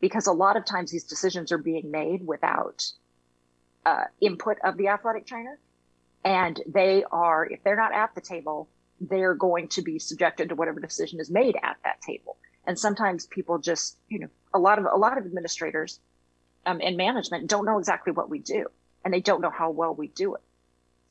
because 0.00 0.26
a 0.26 0.32
lot 0.32 0.58
of 0.58 0.66
times 0.66 0.90
these 0.90 1.04
decisions 1.04 1.50
are 1.50 1.58
being 1.58 1.90
made 1.90 2.26
without 2.26 2.84
uh, 3.86 4.04
input 4.20 4.58
of 4.62 4.76
the 4.76 4.88
athletic 4.88 5.26
trainer 5.26 5.58
and 6.24 6.60
they 6.66 7.04
are, 7.10 7.46
if 7.46 7.62
they're 7.64 7.76
not 7.76 7.92
at 7.92 8.14
the 8.14 8.20
table, 8.20 8.68
they're 9.00 9.34
going 9.34 9.68
to 9.68 9.82
be 9.82 9.98
subjected 9.98 10.48
to 10.48 10.54
whatever 10.54 10.80
decision 10.80 11.20
is 11.20 11.30
made 11.30 11.56
at 11.62 11.76
that 11.84 12.00
table. 12.00 12.36
And 12.66 12.78
sometimes 12.78 13.26
people 13.26 13.58
just, 13.58 13.96
you 14.08 14.20
know, 14.20 14.28
a 14.54 14.58
lot 14.58 14.78
of 14.78 14.84
a 14.84 14.96
lot 14.96 15.18
of 15.18 15.24
administrators 15.24 15.98
um, 16.64 16.80
and 16.82 16.96
management 16.96 17.48
don't 17.48 17.64
know 17.64 17.78
exactly 17.78 18.12
what 18.12 18.30
we 18.30 18.38
do, 18.38 18.66
and 19.04 19.12
they 19.12 19.20
don't 19.20 19.40
know 19.40 19.50
how 19.50 19.70
well 19.70 19.94
we 19.94 20.08
do 20.08 20.34
it. 20.36 20.42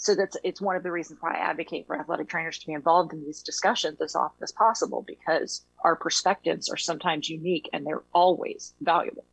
So 0.02 0.16
that's 0.16 0.36
it's 0.44 0.60
one 0.60 0.76
of 0.76 0.82
the 0.82 0.92
reasons 0.92 1.20
why 1.22 1.36
I 1.36 1.38
advocate 1.38 1.86
for 1.86 1.96
athletic 1.96 2.28
trainers 2.28 2.58
to 2.58 2.66
be 2.66 2.74
involved 2.74 3.14
in 3.14 3.24
these 3.24 3.44
discussions 3.44 4.02
as 4.02 4.16
often 4.16 4.42
as 4.42 4.52
possible 4.52 5.06
because 5.06 5.64
our 5.84 5.96
perspectives 5.96 6.70
are 6.70 6.78
sometimes 6.78 7.30
unique 7.30 7.70
and 7.72 7.86
they're 7.86 8.02
always 8.12 8.74
valuable. 8.82 9.26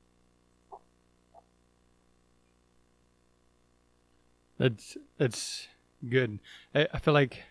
That's 4.58 4.98
that's 5.16 5.68
good. 6.06 6.38
I, 6.74 6.86
I 6.92 6.98
feel 6.98 7.14
like 7.14 7.44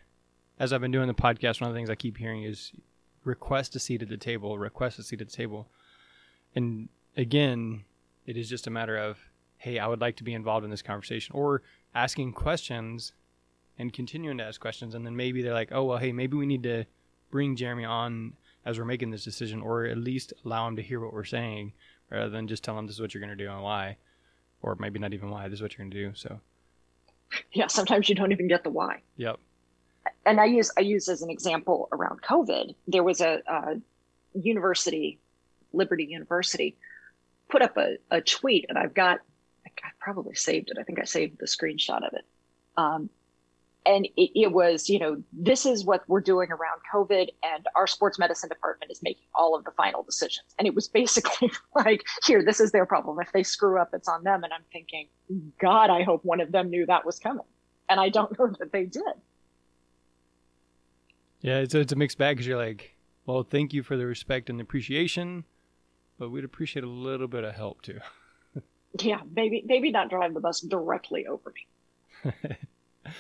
as 0.60 0.72
I've 0.72 0.82
been 0.82 0.92
doing 0.92 1.08
the 1.08 1.16
podcast, 1.16 1.60
one 1.60 1.72
of 1.72 1.74
the 1.74 1.80
things 1.80 1.90
I 1.90 1.96
keep 1.96 2.18
hearing 2.18 2.44
is 2.44 2.72
request 3.24 3.76
a 3.76 3.80
seat 3.80 4.04
at 4.04 4.10
the 4.10 4.18
table, 4.18 4.60
request 4.60 5.00
a 5.00 5.04
seat 5.04 5.22
at 5.22 5.30
the 5.30 5.36
table. 5.36 5.68
And 6.56 6.90
again, 7.16 7.84
it 8.28 8.38
is 8.38 8.48
just 8.48 8.68
a 8.68 8.70
matter 8.70 8.96
of, 8.96 9.18
hey, 9.58 9.80
I 9.80 9.88
would 9.88 10.02
like 10.02 10.18
to 10.18 10.24
be 10.24 10.36
involved 10.36 10.66
in 10.66 10.70
this 10.70 10.84
conversation, 10.84 11.34
or 11.36 11.64
asking 11.98 12.32
questions 12.34 13.12
and 13.80 13.92
continuing 13.92 14.38
to 14.38 14.44
ask 14.44 14.62
questions. 14.62 14.94
And 14.94 15.06
then 15.06 15.16
maybe 15.16 15.42
they're 15.42 15.54
like, 15.54 15.72
oh, 15.72 15.84
well, 15.84 15.98
hey, 15.98 16.12
maybe 16.12 16.38
we 16.38 16.46
need 16.46 16.64
to 16.64 16.86
bring 17.32 17.56
Jeremy 17.56 17.86
on 17.86 18.34
as 18.66 18.78
we're 18.78 18.86
making 18.86 19.12
this 19.12 19.24
decision, 19.24 19.62
or 19.62 19.86
at 19.86 19.98
least 19.98 20.34
allow 20.46 20.68
him 20.68 20.76
to 20.76 20.82
hear 20.82 21.00
what 21.00 21.14
we're 21.14 21.24
saying 21.24 21.74
rather 22.12 22.30
than 22.30 22.48
just 22.48 22.64
tell 22.64 22.78
him 22.78 22.86
this 22.86 22.96
is 22.96 23.02
what 23.02 23.14
you're 23.14 23.22
going 23.22 23.36
to 23.36 23.44
do 23.44 23.50
and 23.50 23.64
why, 23.64 23.98
or 24.62 24.76
maybe 24.80 25.00
not 25.00 25.14
even 25.14 25.30
why, 25.30 25.48
this 25.48 25.58
is 25.58 25.62
what 25.62 25.78
you're 25.78 25.84
going 25.84 25.92
to 25.92 25.98
do. 25.98 26.12
So 26.16 26.40
yeah, 27.52 27.68
sometimes 27.68 28.10
you 28.10 28.16
don't 28.16 28.32
even 28.32 28.48
get 28.48 28.64
the 28.64 28.70
why. 28.70 29.02
Yep. 29.18 29.40
And 30.26 30.40
I 30.40 30.46
use 30.46 30.72
I 30.78 30.82
use 30.82 31.10
as 31.10 31.22
an 31.22 31.30
example 31.30 31.90
around 31.92 32.22
COVID. 32.22 32.76
There 32.88 33.04
was 33.04 33.22
a, 33.22 33.42
a 33.48 33.82
university, 34.34 35.20
Liberty 35.74 36.06
University, 36.06 36.78
put 37.50 37.62
up 37.62 37.76
a, 37.78 37.98
a 38.12 38.22
tweet, 38.22 38.66
and 38.70 38.78
I've 38.78 38.94
got 38.94 39.20
I 39.84 39.90
probably 40.00 40.36
saved 40.36 40.70
it. 40.72 40.78
I 40.80 40.84
think 40.84 41.00
I 41.00 41.06
saved 41.06 41.40
the 41.40 41.46
screenshot 41.46 42.06
of 42.06 42.14
it. 42.14 42.26
Um, 42.76 43.10
and 43.86 44.06
it, 44.18 44.40
it, 44.40 44.52
was, 44.52 44.90
you 44.90 45.00
know, 45.00 45.24
this 45.32 45.66
is 45.66 45.86
what 45.86 46.04
we're 46.08 46.22
doing 46.22 46.50
around 46.52 46.82
COVID, 46.94 47.30
and 47.44 47.66
our 47.76 47.88
sports 47.88 48.20
medicine 48.20 48.50
department 48.50 48.92
is 48.92 49.02
making 49.02 49.24
all 49.34 49.56
of 49.56 49.64
the 49.64 49.72
final 49.72 50.04
decisions. 50.04 50.54
And 50.60 50.68
it 50.68 50.76
was 50.76 50.88
basically 51.02 51.50
like, 51.74 52.04
here, 52.26 52.44
this 52.44 52.60
is 52.60 52.72
their 52.72 52.86
problem. 52.86 53.20
If 53.20 53.32
they 53.32 53.44
screw 53.44 53.80
up, 53.80 53.94
it's 53.94 54.10
on 54.10 54.24
them. 54.24 54.44
And 54.44 54.52
I'm 54.52 54.64
thinking, 54.74 55.08
God, 55.60 55.90
I 55.90 56.04
hope 56.04 56.26
one 56.26 56.42
of 56.42 56.52
them 56.52 56.70
knew 56.70 56.86
that 56.86 57.06
was 57.06 57.18
coming. 57.18 57.46
And 57.90 58.00
I 58.00 58.10
don't 58.10 58.38
know 58.40 58.54
that 58.60 58.72
they 58.72 58.86
did. 58.86 59.04
Yeah, 61.42 61.60
it's 61.60 61.74
a, 61.74 61.80
it's 61.80 61.94
a 61.94 61.96
mixed 61.96 62.18
bag 62.18 62.36
because 62.36 62.48
you're 62.48 62.58
like, 62.58 62.96
well, 63.26 63.44
thank 63.44 63.74
you 63.74 63.84
for 63.84 63.96
the 63.96 64.06
respect 64.06 64.50
and 64.50 64.60
the 64.60 64.64
appreciation, 64.64 65.46
but 66.18 66.30
we'd 66.30 66.44
appreciate 66.44 66.84
a 66.84 66.90
little 66.90 67.28
bit 67.28 67.44
of 67.44 67.54
help 67.56 67.82
too. 67.82 68.00
yeah, 69.04 69.22
maybe 69.36 69.64
maybe 69.66 69.92
not 69.92 70.10
drive 70.10 70.34
the 70.34 70.40
bus 70.40 70.62
directly 70.62 71.28
over 71.28 71.54
me. 71.54 72.34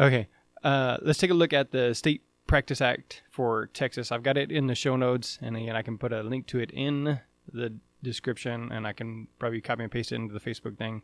okay, 0.00 0.28
uh, 0.62 0.98
let's 1.02 1.18
take 1.18 1.30
a 1.30 1.34
look 1.34 1.52
at 1.52 1.70
the 1.70 1.94
State 1.94 2.22
Practice 2.46 2.80
Act 2.80 3.22
for 3.30 3.66
Texas. 3.68 4.10
I've 4.10 4.22
got 4.22 4.36
it 4.36 4.50
in 4.50 4.66
the 4.66 4.74
show 4.74 4.96
notes, 4.96 5.38
and 5.40 5.56
again, 5.56 5.76
I 5.76 5.82
can 5.82 5.98
put 5.98 6.12
a 6.12 6.22
link 6.22 6.46
to 6.48 6.58
it 6.58 6.70
in 6.70 7.20
the 7.52 7.74
description, 8.02 8.72
and 8.72 8.86
I 8.86 8.92
can 8.92 9.28
probably 9.38 9.60
copy 9.60 9.82
and 9.82 9.92
paste 9.92 10.12
it 10.12 10.16
into 10.16 10.34
the 10.34 10.40
Facebook 10.40 10.76
thing 10.76 11.02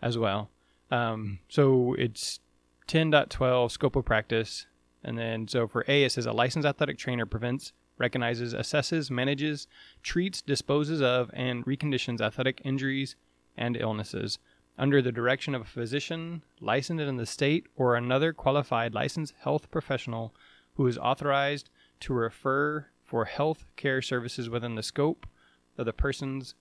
as 0.00 0.18
well. 0.18 0.50
Um, 0.90 1.38
so 1.48 1.94
it's 1.98 2.40
10.12 2.88 3.70
scope 3.70 3.96
of 3.96 4.04
practice. 4.04 4.66
And 5.02 5.18
then, 5.18 5.48
so 5.48 5.66
for 5.66 5.84
A, 5.88 6.04
it 6.04 6.12
says 6.12 6.26
a 6.26 6.32
licensed 6.32 6.66
athletic 6.66 6.98
trainer 6.98 7.26
prevents, 7.26 7.72
recognizes, 7.98 8.54
assesses, 8.54 9.10
manages, 9.10 9.66
treats, 10.02 10.42
disposes 10.42 11.00
of, 11.00 11.30
and 11.32 11.64
reconditions 11.64 12.20
athletic 12.20 12.60
injuries 12.64 13.16
and 13.56 13.76
illnesses 13.76 14.38
under 14.78 15.02
the 15.02 15.12
direction 15.12 15.54
of 15.54 15.62
a 15.62 15.66
physician 15.66 16.42
licensed 16.60 17.02
in 17.02 17.16
the 17.16 17.26
state 17.26 17.66
or 17.76 17.94
another 17.94 18.32
qualified 18.32 18.94
licensed 18.94 19.34
health 19.40 19.70
professional 19.70 20.34
who 20.74 20.86
is 20.86 20.98
authorized 20.98 21.68
to 22.00 22.12
refer 22.12 22.86
for 23.04 23.26
health 23.26 23.66
care 23.76 24.00
services 24.00 24.48
within 24.48 24.74
the 24.74 24.82
scope 24.82 25.26
of 25.76 25.86
the 25.86 25.92
person's 25.92 26.54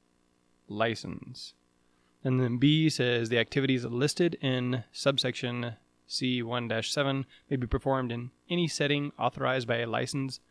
license. 0.67 1.54
And 2.23 2.39
then 2.39 2.58
B 2.58 2.89
says 2.89 3.30
the 3.30 3.39
activities 3.39 3.86
listed 3.86 4.38
in 4.41 4.84
subsection 4.91 5.73
C1 6.08 6.86
7 6.86 7.25
may 7.49 7.56
be 7.56 7.67
performed 7.67 8.12
in 8.12 8.32
any 8.49 8.67
setting 8.67 9.12
authorized 9.17 9.67
by 9.67 9.77
a 9.77 9.88
licensed 9.88 10.41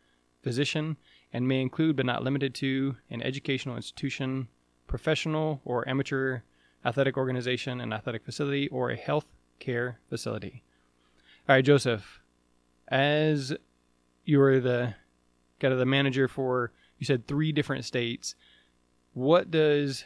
physician 0.41 0.97
and 1.31 1.47
may 1.47 1.61
include 1.61 1.95
but 1.95 2.05
not 2.05 2.23
limited 2.23 2.53
to 2.55 2.97
an 3.09 3.21
educational 3.21 3.75
institution, 3.75 4.47
professional 4.91 5.61
or 5.65 5.87
amateur 5.89 6.41
athletic 6.85 7.17
organization, 7.17 7.81
an 7.81 7.91
athletic 7.91 8.23
facility, 8.23 8.67
or 8.67 8.91
a 8.91 8.95
health 8.95 9.25
care 9.59 9.99
facility. 10.09 10.63
All 11.49 11.55
right, 11.55 11.65
Joseph, 11.65 12.21
as 12.87 13.53
you 14.25 14.39
are 14.41 14.59
the 14.59 14.93
kind 15.59 15.73
of 15.73 15.79
the 15.79 15.85
manager 15.85 16.27
for 16.27 16.71
you 16.99 17.05
said 17.05 17.25
three 17.25 17.51
different 17.51 17.85
states, 17.85 18.35
what 19.13 19.49
does 19.49 20.03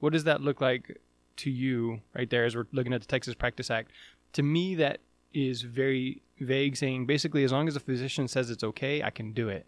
what 0.00 0.14
does 0.14 0.24
that 0.24 0.40
look 0.40 0.62
like 0.62 0.98
to 1.36 1.50
you 1.50 2.00
right 2.14 2.30
there 2.30 2.46
as 2.46 2.56
we're 2.56 2.66
looking 2.72 2.94
at 2.94 3.02
the 3.02 3.06
Texas 3.06 3.34
Practice 3.34 3.70
Act? 3.70 3.90
to 4.32 4.42
me 4.42 4.74
that 4.76 5.00
is 5.32 5.62
very 5.62 6.22
vague 6.40 6.76
saying 6.76 7.06
basically 7.06 7.44
as 7.44 7.52
long 7.52 7.68
as 7.68 7.76
a 7.76 7.80
physician 7.80 8.28
says 8.28 8.50
it's 8.50 8.64
okay 8.64 9.02
i 9.02 9.10
can 9.10 9.32
do 9.32 9.48
it 9.48 9.66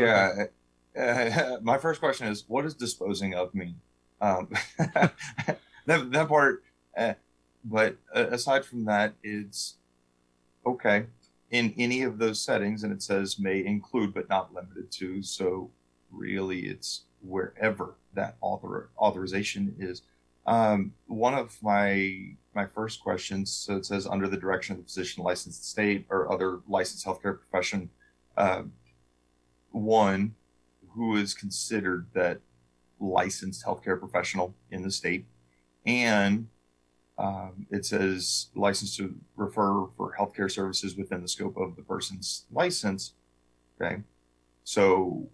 yeah 0.00 0.44
my 1.62 1.78
first 1.78 2.00
question 2.00 2.26
is 2.26 2.44
what 2.48 2.62
does 2.62 2.74
disposing 2.74 3.34
of 3.34 3.54
mean? 3.54 3.76
Um, 4.20 4.48
that, 4.78 5.18
that 5.86 6.28
part 6.28 6.62
uh, 6.96 7.14
but 7.64 7.96
aside 8.12 8.64
from 8.64 8.84
that 8.84 9.14
it's 9.22 9.76
okay. 10.66 11.06
In 11.50 11.74
any 11.76 12.02
of 12.02 12.18
those 12.18 12.40
settings 12.40 12.82
and 12.84 12.92
it 12.92 13.02
says 13.02 13.38
may 13.38 13.64
include 13.64 14.14
but 14.14 14.28
not 14.28 14.54
limited 14.54 14.90
to 14.92 15.22
so 15.22 15.70
really 16.10 16.66
it's 16.66 17.02
wherever 17.22 17.94
that 18.14 18.36
author 18.40 18.90
authorization 18.98 19.74
is. 19.78 20.02
Um, 20.46 20.92
one 21.06 21.34
of 21.34 21.56
my 21.62 22.34
my 22.54 22.66
first 22.66 23.02
questions, 23.02 23.50
so 23.50 23.76
it 23.76 23.86
says 23.86 24.06
under 24.06 24.28
the 24.28 24.36
direction 24.36 24.74
of 24.74 24.78
the 24.78 24.84
physician 24.84 25.24
licensed 25.24 25.68
state 25.68 26.06
or 26.08 26.30
other 26.32 26.60
licensed 26.68 27.04
healthcare 27.04 27.38
profession, 27.38 27.90
uh, 28.36 28.62
one 29.70 30.34
who 30.94 31.16
is 31.16 31.34
considered 31.34 32.06
that 32.14 32.40
licensed 33.00 33.64
healthcare 33.64 33.98
professional 33.98 34.54
in 34.70 34.82
the 34.82 34.90
state, 34.90 35.26
and 35.84 36.48
um, 37.18 37.66
it 37.70 37.84
says 37.84 38.48
licensed 38.54 38.96
to 38.96 39.14
refer 39.36 39.86
for 39.96 40.14
healthcare 40.18 40.50
services 40.50 40.96
within 40.96 41.22
the 41.22 41.28
scope 41.28 41.56
of 41.56 41.76
the 41.76 41.82
person's 41.82 42.44
license. 42.50 43.14
Okay, 43.80 44.02
so 44.64 45.28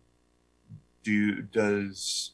do 1.03 1.42
does 1.42 2.33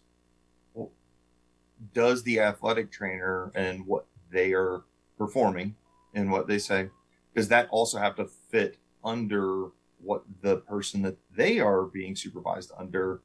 does 1.93 2.23
the 2.23 2.41
athletic 2.41 2.91
trainer 2.91 3.53
and 3.55 3.87
what 3.87 4.07
they 4.31 4.53
are 4.53 4.83
performing 5.19 5.75
and 6.15 6.31
what 6.31 6.47
they 6.47 6.59
say 6.59 6.89
does 7.35 7.49
that 7.49 7.69
also 7.71 7.99
have 7.99 8.17
to 8.17 8.25
fit 8.51 8.79
under 9.05 9.69
what 10.07 10.23
the 10.43 10.57
person 10.57 11.03
that 11.03 11.19
they 11.35 11.59
are 11.61 11.83
being 11.83 12.17
supervised 12.17 12.73
under 12.79 13.21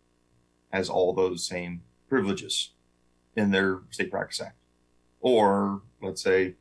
has 0.71 0.89
all 0.89 1.13
those 1.13 1.45
same 1.45 1.81
privileges 2.09 2.71
in 3.35 3.51
their 3.51 3.79
state 3.89 4.11
practice 4.11 4.41
act 4.41 4.57
or 5.21 5.81
let's 6.01 6.21
say 6.21 6.55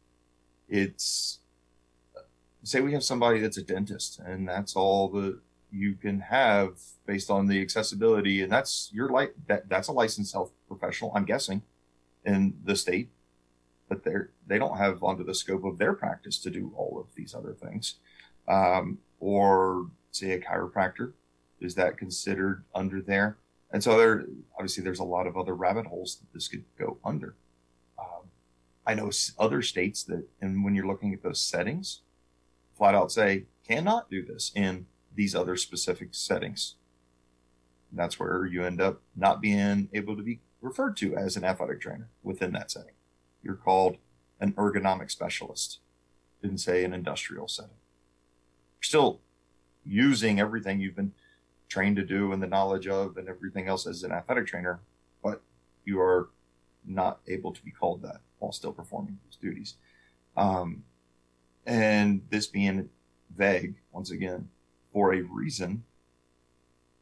it's 0.68 1.38
say 2.62 2.80
we 2.80 2.92
have 2.92 3.02
somebody 3.02 3.40
that's 3.40 3.56
a 3.56 3.62
dentist 3.62 4.20
and 4.20 4.48
that's 4.48 4.76
all 4.76 5.08
that 5.08 5.38
you 5.72 5.94
can 5.94 6.20
have 6.20 6.78
based 7.06 7.30
on 7.30 7.46
the 7.46 7.60
accessibility 7.60 8.42
and 8.42 8.52
that's 8.52 8.90
your 8.92 9.08
like 9.08 9.34
that 9.46 9.68
that's 9.68 9.88
a 9.88 9.92
licensed 9.92 10.32
health 10.32 10.52
professional 10.68 11.10
i'm 11.14 11.24
guessing 11.24 11.62
in 12.24 12.54
the 12.64 12.76
state, 12.76 13.10
but 13.88 14.04
they're 14.04 14.30
they 14.46 14.58
don't 14.58 14.78
have 14.78 15.02
under 15.02 15.24
the 15.24 15.34
scope 15.34 15.64
of 15.64 15.78
their 15.78 15.92
practice 15.92 16.38
to 16.38 16.50
do 16.50 16.72
all 16.76 16.98
of 17.00 17.14
these 17.14 17.34
other 17.34 17.52
things. 17.52 17.96
Um, 18.48 18.98
or 19.20 19.86
say 20.10 20.32
a 20.32 20.40
chiropractor, 20.40 21.12
is 21.60 21.74
that 21.74 21.98
considered 21.98 22.64
under 22.74 23.00
there? 23.00 23.38
And 23.72 23.82
so 23.82 23.96
there, 23.96 24.26
obviously, 24.54 24.82
there's 24.82 24.98
a 24.98 25.04
lot 25.04 25.26
of 25.26 25.36
other 25.36 25.54
rabbit 25.54 25.86
holes 25.86 26.16
that 26.16 26.32
this 26.32 26.48
could 26.48 26.64
go 26.78 26.98
under. 27.04 27.36
Um, 27.98 28.28
I 28.86 28.94
know 28.94 29.10
other 29.38 29.62
states 29.62 30.02
that, 30.04 30.26
and 30.40 30.64
when 30.64 30.74
you're 30.74 30.86
looking 30.86 31.14
at 31.14 31.22
those 31.22 31.40
settings, 31.40 32.00
flat 32.76 32.94
out 32.94 33.12
say 33.12 33.44
cannot 33.66 34.10
do 34.10 34.24
this 34.24 34.50
in 34.54 34.86
these 35.14 35.34
other 35.34 35.56
specific 35.56 36.08
settings. 36.12 36.76
that's 37.92 38.18
where 38.18 38.46
you 38.46 38.64
end 38.64 38.80
up 38.80 39.02
not 39.16 39.40
being 39.40 39.88
able 39.92 40.16
to 40.16 40.22
be 40.22 40.40
referred 40.60 40.96
to 40.96 41.16
as 41.16 41.36
an 41.36 41.44
athletic 41.44 41.80
trainer 41.80 42.08
within 42.22 42.52
that 42.52 42.70
setting. 42.70 42.94
You're 43.42 43.54
called 43.54 43.96
an 44.40 44.52
ergonomic 44.52 45.10
specialist, 45.10 45.80
didn't 46.42 46.58
say 46.58 46.84
an 46.84 46.94
industrial 46.94 47.48
setting. 47.48 47.76
Still 48.80 49.20
using 49.84 50.40
everything 50.40 50.80
you've 50.80 50.96
been 50.96 51.12
trained 51.68 51.96
to 51.96 52.04
do 52.04 52.32
and 52.32 52.42
the 52.42 52.46
knowledge 52.46 52.86
of 52.86 53.16
and 53.16 53.28
everything 53.28 53.68
else 53.68 53.86
as 53.86 54.02
an 54.02 54.12
athletic 54.12 54.46
trainer, 54.46 54.80
but 55.22 55.40
you 55.84 56.00
are 56.00 56.28
not 56.84 57.20
able 57.28 57.52
to 57.52 57.62
be 57.62 57.70
called 57.70 58.02
that 58.02 58.20
while 58.38 58.52
still 58.52 58.72
performing 58.72 59.18
those 59.24 59.36
duties. 59.36 59.74
Um, 60.36 60.84
and 61.66 62.22
this 62.30 62.46
being 62.46 62.88
vague, 63.36 63.74
once 63.92 64.10
again, 64.10 64.48
for 64.92 65.14
a 65.14 65.22
reason, 65.22 65.84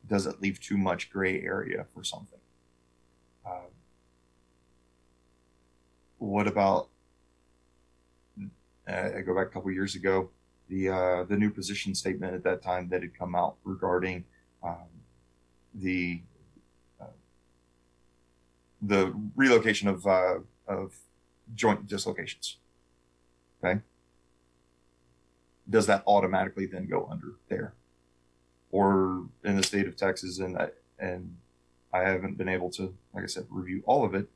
does 0.06 0.26
it 0.26 0.40
leave 0.40 0.60
too 0.60 0.76
much 0.76 1.10
gray 1.10 1.40
area 1.42 1.86
for 1.94 2.02
something? 2.02 2.38
Um, 3.46 3.70
what 6.18 6.46
about? 6.46 6.88
Uh, 8.88 9.10
I 9.16 9.20
go 9.20 9.34
back 9.34 9.48
a 9.48 9.50
couple 9.50 9.70
years 9.70 9.94
ago. 9.94 10.30
The 10.68 10.88
uh, 10.88 11.24
the 11.24 11.36
new 11.36 11.50
position 11.50 11.94
statement 11.94 12.34
at 12.34 12.44
that 12.44 12.62
time 12.62 12.88
that 12.90 13.02
had 13.02 13.16
come 13.18 13.34
out 13.34 13.56
regarding 13.64 14.24
um, 14.62 14.88
the 15.74 16.20
uh, 17.00 17.06
the 18.82 19.14
relocation 19.34 19.88
of 19.88 20.06
uh, 20.06 20.40
of 20.66 20.96
joint 21.54 21.86
dislocations. 21.86 22.58
Okay. 23.64 23.80
Does 25.68 25.86
that 25.86 26.02
automatically 26.06 26.66
then 26.66 26.86
go 26.86 27.08
under 27.10 27.34
there, 27.48 27.74
or 28.70 29.26
in 29.44 29.56
the 29.56 29.62
state 29.62 29.86
of 29.86 29.96
Texas 29.96 30.38
and 30.38 30.56
and 30.98 31.36
I 31.92 32.00
haven't 32.00 32.36
been 32.36 32.48
able 32.48 32.70
to, 32.72 32.94
like 33.14 33.24
I 33.24 33.26
said, 33.26 33.46
review 33.48 33.82
all 33.86 34.04
of 34.04 34.14
it. 34.14 34.28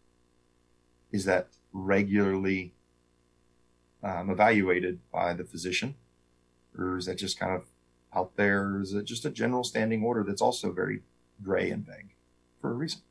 Is 1.11 1.25
that 1.27 1.49
regularly 1.73 2.73
um, 4.03 4.31
evaluated 4.31 5.01
by 5.11 5.35
the 5.35 5.45
physician, 5.45 5.97
or 6.77 6.97
is 6.97 7.07
that 7.07 7.19
just 7.19 7.39
kind 7.39 7.55
of 7.55 7.65
out 8.15 8.37
there? 8.37 8.81
Is 8.81 8.95
it 8.95 9.05
just 9.05 9.25
a 9.25 9.31
general 9.31 9.65
standing 9.65 10.03
order 10.03 10.23
that's 10.23 10.43
also 10.43 10.73
very 10.73 11.03
gray 11.43 11.71
and 11.71 11.87
vague 11.87 12.15
for 12.61 12.71
a 12.71 12.75
reason? 12.75 13.03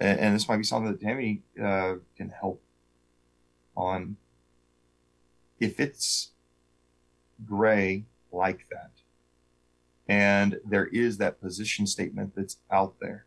and, 0.00 0.18
and 0.18 0.34
this 0.34 0.48
might 0.48 0.56
be 0.56 0.64
something 0.64 0.90
that 0.90 1.00
Tammy 1.00 1.42
uh, 1.62 1.96
can 2.16 2.30
help 2.30 2.62
on. 3.76 4.16
If 5.60 5.78
it's 5.78 6.30
gray 7.46 8.06
like 8.32 8.66
that, 8.70 8.90
and 10.08 10.58
there 10.64 10.86
is 10.86 11.18
that 11.18 11.40
position 11.40 11.86
statement 11.86 12.34
that's 12.34 12.56
out 12.70 12.94
there, 13.00 13.26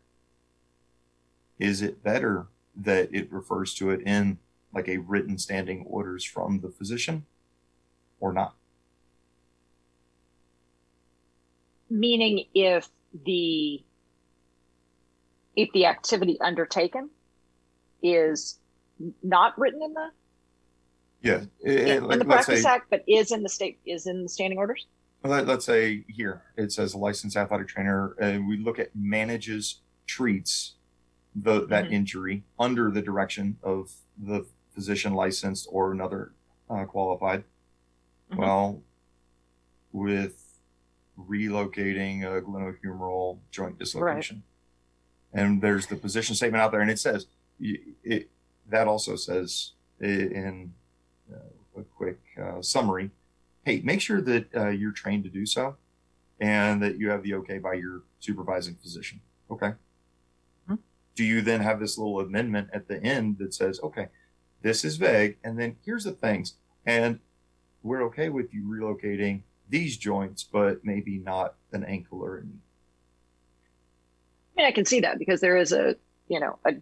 is 1.58 1.80
it 1.80 2.02
better 2.02 2.48
that 2.76 3.08
it 3.12 3.32
refers 3.32 3.72
to 3.74 3.90
it 3.90 4.00
in 4.02 4.38
like 4.74 4.88
a 4.88 4.98
written 4.98 5.38
standing 5.38 5.84
orders 5.88 6.24
from 6.24 6.60
the 6.60 6.68
physician 6.68 7.24
or 8.18 8.32
not? 8.32 8.56
Meaning 11.94 12.46
if 12.54 12.88
the 13.24 13.84
if 15.56 15.70
the 15.72 15.86
activity 15.86 16.38
undertaken 16.40 17.10
is 18.02 18.58
not 19.22 19.58
written 19.58 19.82
in 19.82 19.94
the 19.94 20.10
yeah 21.22 21.40
in, 21.62 22.10
in 22.10 22.18
the 22.18 22.24
practice 22.24 22.62
say, 22.62 22.68
act 22.68 22.86
but 22.90 23.02
is 23.06 23.32
in 23.32 23.42
the 23.42 23.48
state 23.48 23.78
is 23.86 24.06
in 24.06 24.22
the 24.22 24.28
standing 24.28 24.58
orders 24.58 24.86
let, 25.22 25.48
us 25.48 25.64
say 25.64 26.04
here 26.08 26.42
it 26.56 26.70
says 26.70 26.94
a 26.94 26.98
licensed 26.98 27.36
athletic 27.36 27.68
trainer 27.68 28.14
and 28.20 28.46
we 28.46 28.56
look 28.58 28.78
at 28.78 28.94
manages 28.94 29.80
treats 30.06 30.74
the 31.34 31.66
that 31.66 31.84
mm-hmm. 31.84 31.94
injury 31.94 32.44
under 32.58 32.90
the 32.90 33.02
direction 33.02 33.56
of 33.62 33.92
the 34.18 34.46
physician 34.74 35.14
licensed 35.14 35.66
or 35.70 35.92
another 35.92 36.32
uh, 36.68 36.84
qualified 36.84 37.44
mm-hmm. 38.30 38.40
well 38.40 38.82
with 39.92 40.43
relocating 41.18 42.22
a 42.24 42.42
glenohumeral 42.42 43.38
joint 43.50 43.78
dislocation 43.78 44.36
right 44.36 44.44
and 45.34 45.60
there's 45.60 45.88
the 45.88 45.96
position 45.96 46.34
statement 46.34 46.62
out 46.62 46.70
there, 46.70 46.80
and 46.80 46.90
it 46.90 46.98
says 46.98 47.26
it, 47.60 48.30
that 48.68 48.86
also 48.86 49.16
says 49.16 49.72
in 50.00 50.72
uh, 51.32 51.80
a 51.80 51.82
quick 51.82 52.20
uh, 52.40 52.62
summary, 52.62 53.10
hey, 53.64 53.80
make 53.84 54.00
sure 54.00 54.20
that 54.20 54.46
uh, 54.54 54.68
you're 54.68 54.92
trained 54.92 55.24
to 55.24 55.30
do 55.30 55.44
so, 55.44 55.76
and 56.40 56.82
that 56.82 56.98
you 56.98 57.10
have 57.10 57.22
the 57.24 57.34
okay 57.34 57.58
by 57.58 57.74
your 57.74 58.02
supervising 58.20 58.76
physician. 58.76 59.20
Okay. 59.50 59.72
Mm-hmm. 60.64 60.76
Do 61.16 61.24
you 61.24 61.42
then 61.42 61.60
have 61.60 61.80
this 61.80 61.98
little 61.98 62.20
amendment 62.20 62.70
at 62.72 62.88
the 62.88 63.02
end 63.02 63.38
that 63.38 63.52
says, 63.52 63.80
okay, 63.82 64.08
this 64.62 64.84
is 64.84 64.96
vague, 64.96 65.36
and 65.42 65.58
then 65.58 65.76
here's 65.84 66.04
the 66.04 66.12
things, 66.12 66.54
and 66.86 67.18
we're 67.82 68.02
okay 68.04 68.28
with 68.28 68.54
you 68.54 68.62
relocating 68.62 69.42
these 69.74 69.96
joints, 69.96 70.44
but 70.44 70.84
maybe 70.84 71.18
not 71.18 71.54
an 71.72 71.82
ankle 71.82 72.22
or 72.22 72.38
a 72.38 72.44
knee. 72.44 72.60
I 74.56 74.60
mean, 74.60 74.66
I 74.68 74.70
can 74.70 74.84
see 74.84 75.00
that 75.00 75.18
because 75.18 75.40
there 75.40 75.56
is 75.56 75.72
a, 75.72 75.96
you 76.28 76.38
know, 76.38 76.60
a 76.64 76.74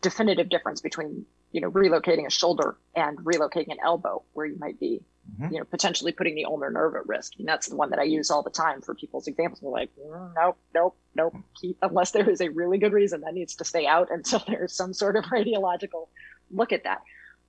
definitive 0.00 0.48
difference 0.48 0.80
between, 0.80 1.26
you 1.50 1.60
know, 1.60 1.72
relocating 1.72 2.28
a 2.28 2.30
shoulder 2.30 2.76
and 2.94 3.18
relocating 3.18 3.72
an 3.72 3.78
elbow 3.82 4.22
where 4.34 4.46
you 4.46 4.56
might 4.60 4.78
be, 4.78 5.02
mm-hmm. 5.28 5.52
you 5.52 5.58
know, 5.58 5.64
potentially 5.64 6.12
putting 6.12 6.36
the 6.36 6.44
ulnar 6.44 6.70
nerve 6.70 6.94
at 6.94 7.08
risk. 7.08 7.32
And 7.40 7.48
that's 7.48 7.66
the 7.66 7.74
one 7.74 7.90
that 7.90 7.98
I 7.98 8.04
use 8.04 8.30
all 8.30 8.44
the 8.44 8.50
time 8.50 8.80
for 8.80 8.94
people's 8.94 9.26
examples. 9.26 9.58
They're 9.58 9.70
like, 9.70 9.90
mm, 9.96 10.32
nope, 10.36 10.56
nope, 10.72 10.96
nope. 11.16 11.34
Keep, 11.60 11.78
unless 11.82 12.12
there 12.12 12.30
is 12.30 12.40
a 12.40 12.48
really 12.48 12.78
good 12.78 12.92
reason 12.92 13.22
that 13.22 13.34
needs 13.34 13.56
to 13.56 13.64
stay 13.64 13.88
out 13.88 14.08
until 14.12 14.40
there's 14.46 14.72
some 14.72 14.94
sort 14.94 15.16
of 15.16 15.24
radiological 15.24 16.06
look 16.52 16.72
at 16.72 16.84
that. 16.84 17.02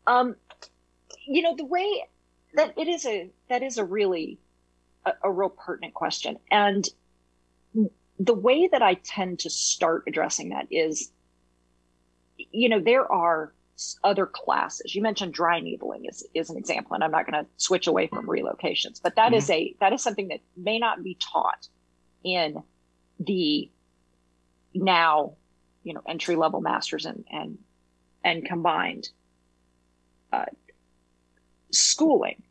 Um, 0.08 0.38
you 1.28 1.44
know, 1.44 1.56
the 1.56 1.66
way 1.66 2.06
that 2.56 2.74
it 2.80 2.88
is 2.88 3.06
a, 3.06 3.30
that 3.48 3.62
is 3.62 3.78
a 3.78 3.86
really, 3.86 4.40
a, 5.06 5.14
a 5.24 5.32
real 5.32 5.50
pertinent 5.50 5.94
question. 5.94 6.38
And 6.50 6.88
the 8.20 8.34
way 8.34 8.68
that 8.68 8.82
I 8.82 8.96
tend 8.96 9.40
to 9.40 9.50
start 9.50 10.04
addressing 10.08 10.50
that 10.50 10.68
is, 10.70 11.12
you 12.38 12.70
know, 12.70 12.80
there 12.80 13.12
are 13.12 13.54
other 14.04 14.26
classes. 14.26 14.94
You 14.94 15.02
mentioned 15.02 15.34
dry 15.34 15.60
needling 15.60 16.06
is, 16.06 16.24
is 16.34 16.50
an 16.50 16.58
example, 16.58 16.94
and 16.94 17.04
I'm 17.04 17.12
not 17.12 17.30
going 17.30 17.44
to 17.44 17.50
switch 17.58 17.88
away 17.88 18.08
from 18.08 18.28
relocations, 18.28 19.02
but 19.02 19.16
that 19.16 19.28
mm-hmm. 19.28 19.36
is 19.36 19.50
a 19.50 19.76
that 19.80 19.94
is 19.94 20.04
something 20.04 20.28
that 20.28 20.42
may 20.56 20.78
not 20.78 21.04
be 21.04 21.18
taught 21.20 21.68
in 22.24 22.62
the 23.20 23.70
now, 24.74 25.34
you 25.84 25.94
know, 25.94 26.02
entry 26.08 26.36
level 26.36 26.62
masters 26.62 27.06
and 27.06 27.26
and 27.32 27.58
and 28.24 28.46
combined 28.46 29.10
uh, 30.32 30.46
schooling, 31.72 32.44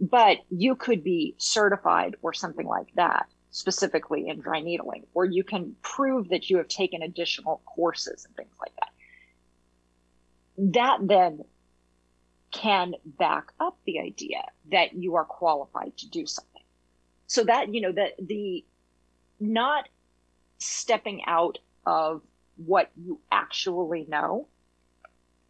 but 0.00 0.38
you 0.50 0.76
could 0.76 1.04
be 1.04 1.34
certified 1.38 2.16
or 2.22 2.32
something 2.32 2.66
like 2.66 2.92
that 2.94 3.26
specifically 3.50 4.28
in 4.28 4.40
dry 4.40 4.60
needling, 4.60 5.06
or 5.14 5.24
you 5.24 5.44
can 5.44 5.76
prove 5.80 6.28
that 6.30 6.50
you 6.50 6.56
have 6.56 6.66
taken 6.66 7.02
additional 7.02 7.62
courses 7.64 8.24
and 8.24 8.34
things 8.34 8.54
like 8.60 8.72
that. 8.76 8.90
That 10.72 10.98
then 11.02 11.44
can 12.50 12.94
back 13.04 13.52
up 13.60 13.76
the 13.84 14.00
idea 14.00 14.42
that 14.72 14.94
you 14.94 15.14
are 15.14 15.24
qualified 15.24 15.96
to 15.98 16.08
do 16.08 16.26
something. 16.26 16.62
So 17.26 17.44
that, 17.44 17.72
you 17.72 17.80
know, 17.80 17.92
that 17.92 18.14
the 18.20 18.64
not 19.38 19.88
stepping 20.58 21.22
out 21.26 21.58
of 21.86 22.22
what 22.56 22.90
you 22.96 23.20
actually 23.30 24.04
know 24.08 24.48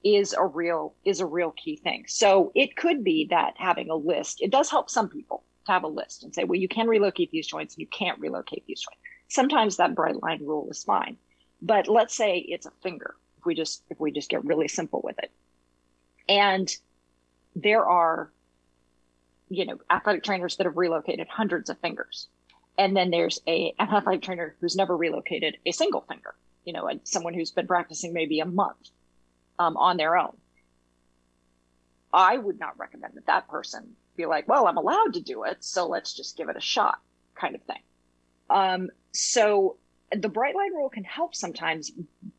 is 0.05 0.35
a 0.35 0.45
real 0.45 0.95
is 1.05 1.21
a 1.21 1.27
real 1.27 1.51
key 1.53 1.77
thing. 1.77 2.05
So 2.07 2.53
it 2.55 2.77
could 2.77 3.03
be 3.03 3.27
that 3.31 3.55
having 3.57 3.91
a 3.91 3.97
list, 3.97 4.43
it 4.43 4.51
does 4.51 4.71
help 4.71 4.91
some 4.91 5.09
people 5.09 5.43
to 5.65 5.73
have 5.73 5.83
a 5.83 5.89
list 5.89 6.23
and 6.23 6.35
say, 6.35 6.45
well, 6.45 6.61
you 6.61 6.69
can 6.69 6.87
relocate 6.87 7.31
these 7.31 7.47
joints 7.47 7.75
and 7.75 7.81
you 7.81 7.87
can't 7.87 8.21
relocate 8.21 8.65
these 8.67 8.81
joints. 8.81 9.01
Sometimes 9.29 9.77
that 9.77 9.95
bright 9.95 10.23
line 10.23 10.45
rule 10.45 10.69
is 10.71 10.85
fine. 10.85 11.17
But 11.63 11.89
let's 11.89 12.15
say 12.15 12.39
it's 12.39 12.67
a 12.67 12.71
finger. 12.83 13.15
If 13.39 13.47
we 13.47 13.55
just 13.55 13.83
if 13.89 13.99
we 13.99 14.13
just 14.13 14.29
get 14.29 14.45
really 14.45 14.69
simple 14.69 15.01
with 15.03 15.19
it. 15.19 15.31
And 16.29 16.71
there 17.57 17.87
are, 17.87 18.31
you 19.49 19.65
know, 19.65 19.79
athletic 19.91 20.23
trainers 20.23 20.57
that 20.57 20.67
have 20.67 20.77
relocated 20.77 21.29
hundreds 21.29 21.71
of 21.71 21.79
fingers. 21.79 22.29
And 22.77 22.95
then 22.95 23.11
there's 23.11 23.41
a 23.47 23.73
an 23.79 23.89
athletic 23.89 24.21
trainer 24.21 24.55
who's 24.61 24.77
never 24.77 24.95
relocated 24.95 25.57
a 25.65 25.73
single 25.73 26.03
finger, 26.03 26.35
you 26.67 26.75
know, 26.75 26.89
and 26.89 27.01
someone 27.05 27.33
who's 27.33 27.53
been 27.53 27.67
practicing 27.67 28.13
maybe 28.13 28.41
a 28.41 28.47
month 28.47 28.91
um, 29.59 29.77
on 29.77 29.97
their 29.97 30.17
own. 30.17 30.37
I 32.13 32.37
would 32.37 32.61
not 32.61 32.79
recommend 32.79 33.15
that 33.15 33.27
that 33.27 33.49
person 33.49 33.97
be 34.17 34.27
like, 34.27 34.49
well, 34.49 34.67
I'm 34.67 34.77
allowed 34.77 35.15
to 35.15 35.21
do 35.21 35.45
it, 35.45 35.65
so 35.65 35.89
let's 35.89 36.15
just 36.15 36.37
give 36.37 36.49
it 36.49 36.57
a 36.57 36.61
shot, 36.61 36.99
kind 37.35 37.55
of 37.55 37.63
thing. 37.63 37.83
Um, 38.51 38.91
so 39.13 39.77
the 40.13 40.29
bright 40.29 40.55
line 40.55 40.73
rule 40.75 40.89
can 40.89 41.05
help 41.05 41.35
sometimes, 41.35 41.91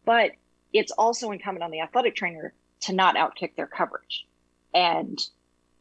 but 0.05 0.31
it's 0.71 0.91
also 0.91 1.31
incumbent 1.31 1.63
on 1.63 1.71
the 1.71 1.81
athletic 1.81 2.15
trainer 2.15 2.53
to 2.81 2.93
not 2.93 3.15
outkick 3.15 3.55
their 3.55 3.67
coverage 3.67 4.25
and 4.73 5.19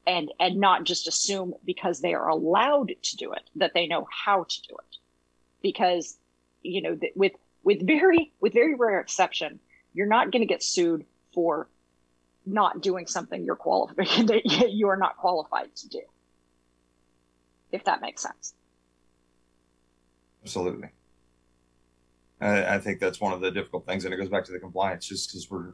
and 0.07 0.33
and 0.39 0.57
not 0.57 0.85
just 0.85 1.09
assume 1.09 1.55
because 1.65 2.01
they 2.01 2.15
are 2.15 2.29
allowed 2.29 2.93
to 3.03 3.17
do 3.17 3.33
it 3.33 3.43
that 3.57 3.73
they 3.75 3.87
know 3.87 4.07
how 4.11 4.45
to 4.45 4.63
do 4.63 4.75
it 4.75 4.97
because 5.63 6.17
you 6.63 6.81
know 6.81 6.99
with 7.17 7.33
with 7.63 7.85
very 7.87 8.33
with 8.41 8.53
very 8.53 8.75
rare 8.75 9.01
exception 9.01 9.59
you're 9.93 10.07
not 10.07 10.31
going 10.31 10.43
to 10.43 10.47
get 10.47 10.63
sued 10.63 11.05
for 11.35 11.69
not 12.47 12.83
doing 12.83 13.07
something 13.07 13.45
you're 13.45 13.57
qualified 13.57 13.97
that 14.29 14.71
you 14.71 14.89
are 14.89 14.97
not 14.97 15.17
qualified 15.17 15.75
to 15.77 15.89
do. 15.89 16.01
If 17.73 17.85
that 17.85 18.01
makes 18.01 18.23
sense. 18.23 18.55
Absolutely. 20.43 20.89
I, 22.41 22.75
I 22.75 22.79
think 22.79 23.01
that's 23.01 23.21
one 23.21 23.33
of 23.33 23.41
the 23.41 23.51
difficult 23.51 23.87
things, 23.87 24.05
and 24.05 24.13
it 24.13 24.19
goes 24.19 24.29
back 24.29 24.45
to 24.45 24.53
the 24.53 24.59
compliance. 24.59 25.07
Just 25.07 25.31
because 25.31 25.51
we're 25.51 25.73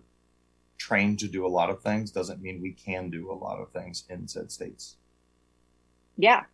trained 0.78 1.18
to 1.18 1.28
do 1.28 1.44
a 1.44 1.48
lot 1.48 1.68
of 1.68 1.82
things 1.82 2.10
doesn't 2.10 2.40
mean 2.40 2.62
we 2.62 2.72
can 2.72 3.10
do 3.10 3.30
a 3.30 3.34
lot 3.34 3.58
of 3.58 3.70
things 3.70 4.04
in 4.08 4.28
said 4.28 4.50
states. 4.50 4.96
Yeah, 6.16 6.44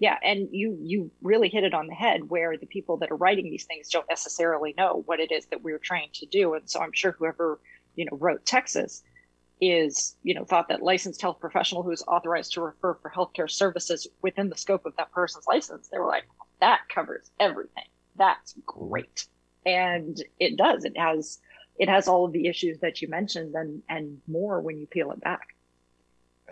yeah, 0.00 0.16
and 0.22 0.48
you 0.50 0.78
you 0.82 1.10
really 1.22 1.48
hit 1.48 1.62
it 1.62 1.74
on 1.74 1.86
the 1.86 1.94
head. 1.94 2.28
Where 2.28 2.56
the 2.56 2.66
people 2.66 2.96
that 2.98 3.10
are 3.10 3.16
writing 3.16 3.50
these 3.50 3.64
things 3.64 3.88
don't 3.88 4.08
necessarily 4.08 4.74
know 4.76 5.02
what 5.06 5.20
it 5.20 5.30
is 5.30 5.46
that 5.46 5.62
we're 5.62 5.78
trained 5.78 6.14
to 6.14 6.26
do, 6.26 6.54
and 6.54 6.68
so 6.68 6.80
I'm 6.80 6.92
sure 6.92 7.12
whoever 7.12 7.60
you 8.00 8.06
know 8.06 8.16
wrote 8.16 8.46
Texas 8.46 9.02
is, 9.60 10.16
you 10.22 10.34
know, 10.34 10.44
thought 10.44 10.68
that 10.68 10.82
licensed 10.82 11.20
health 11.20 11.38
professional 11.38 11.82
who's 11.82 12.02
authorized 12.08 12.54
to 12.54 12.62
refer 12.62 12.94
for 12.94 13.10
healthcare 13.10 13.50
services 13.50 14.08
within 14.22 14.48
the 14.48 14.56
scope 14.56 14.86
of 14.86 14.96
that 14.96 15.12
person's 15.12 15.46
license, 15.46 15.88
they 15.88 15.98
were 15.98 16.06
like, 16.06 16.24
that 16.60 16.80
covers 16.92 17.30
everything. 17.38 17.84
That's 18.16 18.54
great. 18.64 19.26
And 19.66 20.16
it 20.38 20.56
does. 20.56 20.84
It 20.84 20.96
has 20.96 21.40
it 21.78 21.88
has 21.88 22.08
all 22.08 22.24
of 22.24 22.32
the 22.32 22.46
issues 22.46 22.78
that 22.78 23.00
you 23.02 23.08
mentioned 23.08 23.54
and 23.54 23.82
and 23.88 24.18
more 24.26 24.60
when 24.60 24.78
you 24.78 24.86
peel 24.86 25.10
it 25.12 25.20
back. 25.20 25.54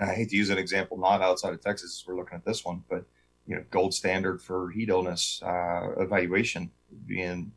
I 0.01 0.15
hate 0.15 0.29
to 0.31 0.37
use 0.37 0.51
an 0.51 0.59
example 0.59 0.99
not 0.99 1.23
outside 1.23 1.55
of 1.55 1.63
Texas. 1.63 2.05
We're 2.07 2.17
looking 2.17 2.37
at 2.37 2.45
this 2.45 2.65
one, 2.65 2.85
but 2.91 3.05
you 3.47 3.57
know, 3.57 3.65
gold 3.71 3.95
standard 3.95 4.43
for 4.43 4.71
heat 4.71 4.91
illness 4.91 5.43
uh, 5.43 5.93
evaluation 5.99 6.71
being 7.07 7.53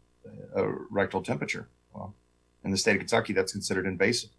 a 0.55 0.67
rectal 0.89 1.21
temperature. 1.21 1.67
Well, 1.93 2.15
in 2.63 2.71
the 2.71 2.77
state 2.77 2.93
of 2.93 2.99
Kentucky, 2.99 3.33
that's 3.33 3.51
considered 3.51 3.85
invasive. 3.85 4.29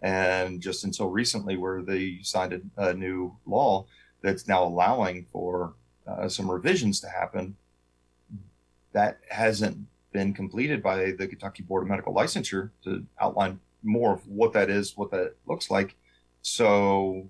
And 0.00 0.60
just 0.60 0.84
until 0.84 1.08
recently, 1.08 1.56
where 1.56 1.82
they 1.82 2.20
signed 2.22 2.70
a, 2.76 2.90
a 2.90 2.94
new 2.94 3.36
law 3.46 3.86
that's 4.22 4.46
now 4.46 4.64
allowing 4.64 5.26
for 5.32 5.74
uh, 6.06 6.28
some 6.28 6.50
revisions 6.50 7.00
to 7.00 7.08
happen, 7.08 7.56
that 8.92 9.18
hasn't 9.28 9.76
been 10.12 10.32
completed 10.32 10.82
by 10.82 11.12
the 11.12 11.26
Kentucky 11.26 11.62
Board 11.62 11.82
of 11.82 11.88
Medical 11.88 12.14
Licensure 12.14 12.70
to 12.84 13.04
outline 13.20 13.60
more 13.82 14.14
of 14.14 14.26
what 14.26 14.52
that 14.54 14.70
is, 14.70 14.96
what 14.96 15.10
that 15.10 15.34
looks 15.46 15.70
like. 15.70 15.94
So 16.42 17.26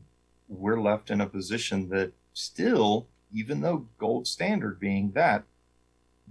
we're 0.49 0.80
left 0.80 1.11
in 1.11 1.20
a 1.20 1.26
position 1.26 1.89
that 1.91 2.12
still, 2.32 3.07
even 3.32 3.61
though 3.61 3.86
gold 3.99 4.26
standard 4.26 4.78
being 4.78 5.12
that, 5.12 5.43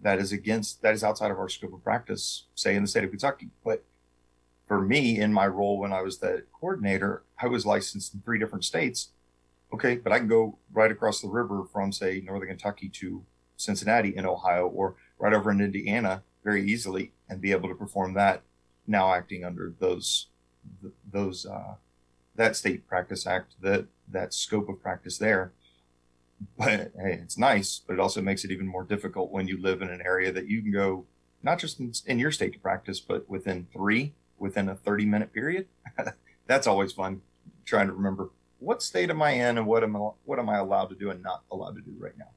that 0.01 0.19
is 0.19 0.31
against 0.31 0.81
that 0.83 0.93
is 0.93 1.03
outside 1.03 1.31
of 1.31 1.39
our 1.39 1.49
scope 1.49 1.73
of 1.73 1.83
practice, 1.83 2.45
say 2.55 2.75
in 2.75 2.83
the 2.83 2.87
state 2.87 3.03
of 3.03 3.09
Kentucky. 3.09 3.49
But 3.65 3.83
for 4.67 4.81
me, 4.81 5.19
in 5.19 5.33
my 5.33 5.47
role 5.47 5.79
when 5.79 5.93
I 5.93 6.01
was 6.01 6.17
the 6.17 6.43
coordinator, 6.51 7.23
I 7.41 7.47
was 7.47 7.65
licensed 7.65 8.13
in 8.13 8.21
three 8.21 8.39
different 8.39 8.65
states. 8.65 9.09
Okay, 9.73 9.95
but 9.95 10.11
I 10.11 10.19
can 10.19 10.27
go 10.27 10.57
right 10.71 10.91
across 10.91 11.21
the 11.21 11.27
river 11.27 11.65
from 11.71 11.91
say 11.91 12.21
northern 12.25 12.49
Kentucky 12.49 12.89
to 12.89 13.23
Cincinnati 13.57 14.15
in 14.15 14.25
Ohio, 14.25 14.67
or 14.67 14.95
right 15.19 15.33
over 15.33 15.51
in 15.51 15.61
Indiana 15.61 16.23
very 16.43 16.69
easily, 16.69 17.11
and 17.29 17.41
be 17.41 17.51
able 17.51 17.69
to 17.69 17.75
perform 17.75 18.13
that. 18.13 18.41
Now 18.85 19.13
acting 19.13 19.43
under 19.43 19.73
those 19.79 20.27
those 21.11 21.45
uh, 21.45 21.75
that 22.35 22.55
state 22.55 22.87
practice 22.87 23.27
act 23.27 23.55
that 23.61 23.87
that 24.09 24.33
scope 24.33 24.69
of 24.69 24.81
practice 24.81 25.17
there 25.17 25.51
but 26.57 26.69
hey, 26.69 27.19
it's 27.21 27.37
nice, 27.37 27.81
but 27.85 27.93
it 27.93 27.99
also 27.99 28.21
makes 28.21 28.43
it 28.43 28.51
even 28.51 28.67
more 28.67 28.83
difficult 28.83 29.31
when 29.31 29.47
you 29.47 29.61
live 29.61 29.81
in 29.81 29.89
an 29.89 30.01
area 30.01 30.31
that 30.31 30.47
you 30.47 30.61
can 30.61 30.71
go 30.71 31.05
not 31.43 31.59
just 31.59 31.79
in, 31.79 31.91
in 32.05 32.19
your 32.19 32.31
state 32.31 32.53
to 32.53 32.59
practice, 32.59 32.99
but 32.99 33.29
within 33.29 33.67
three, 33.71 34.13
within 34.37 34.69
a 34.69 34.75
30 34.75 35.05
minute 35.05 35.33
period. 35.33 35.67
That's 36.47 36.67
always 36.67 36.91
fun 36.91 37.21
trying 37.65 37.87
to 37.87 37.93
remember 37.93 38.29
what 38.59 38.81
state 38.81 39.09
am 39.09 39.21
I 39.21 39.31
in 39.31 39.57
and 39.57 39.67
what 39.67 39.83
am 39.83 39.95
I, 39.95 40.09
what 40.25 40.39
am 40.39 40.49
I 40.49 40.57
allowed 40.57 40.87
to 40.89 40.95
do 40.95 41.11
and 41.11 41.21
not 41.21 41.43
allowed 41.51 41.75
to 41.75 41.81
do 41.81 41.93
right 41.99 42.17
now. 42.17 42.29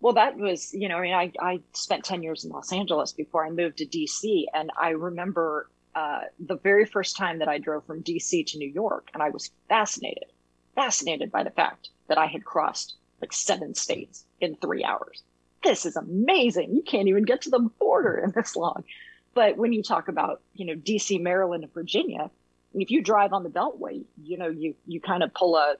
Well, 0.00 0.12
that 0.12 0.36
was, 0.36 0.72
you 0.72 0.88
know, 0.88 0.98
I 0.98 1.02
mean, 1.02 1.14
I, 1.14 1.32
I 1.40 1.60
spent 1.72 2.04
10 2.04 2.22
years 2.22 2.44
in 2.44 2.50
Los 2.50 2.72
Angeles 2.72 3.12
before 3.12 3.44
I 3.44 3.50
moved 3.50 3.78
to 3.78 3.86
DC. 3.86 4.44
And 4.54 4.70
I 4.80 4.90
remember 4.90 5.68
uh, 5.94 6.20
the 6.38 6.56
very 6.58 6.84
first 6.84 7.16
time 7.16 7.40
that 7.40 7.48
I 7.48 7.58
drove 7.58 7.84
from 7.84 8.02
DC 8.02 8.46
to 8.46 8.58
New 8.58 8.68
York, 8.68 9.10
and 9.12 9.22
I 9.22 9.30
was 9.30 9.50
fascinated, 9.68 10.26
fascinated 10.76 11.32
by 11.32 11.42
the 11.42 11.50
fact 11.50 11.88
that 12.06 12.18
I 12.18 12.26
had 12.26 12.44
crossed 12.44 12.94
like 13.20 13.32
seven 13.32 13.74
states 13.74 14.24
in 14.40 14.54
three 14.54 14.84
hours. 14.84 15.24
This 15.64 15.84
is 15.84 15.96
amazing. 15.96 16.76
You 16.76 16.82
can't 16.82 17.08
even 17.08 17.24
get 17.24 17.42
to 17.42 17.50
the 17.50 17.58
border 17.58 18.16
in 18.18 18.30
this 18.30 18.54
long. 18.54 18.84
But 19.38 19.56
when 19.56 19.72
you 19.72 19.84
talk 19.84 20.08
about, 20.08 20.40
you 20.54 20.66
know, 20.66 20.74
DC, 20.74 21.22
Maryland, 21.22 21.62
and 21.62 21.72
Virginia, 21.72 22.28
if 22.74 22.90
you 22.90 23.00
drive 23.00 23.32
on 23.32 23.44
the 23.44 23.48
Beltway, 23.48 24.04
you 24.20 24.36
know, 24.36 24.48
you 24.48 24.74
you 24.84 25.00
kind 25.00 25.22
of 25.22 25.32
pull 25.32 25.54
a 25.54 25.76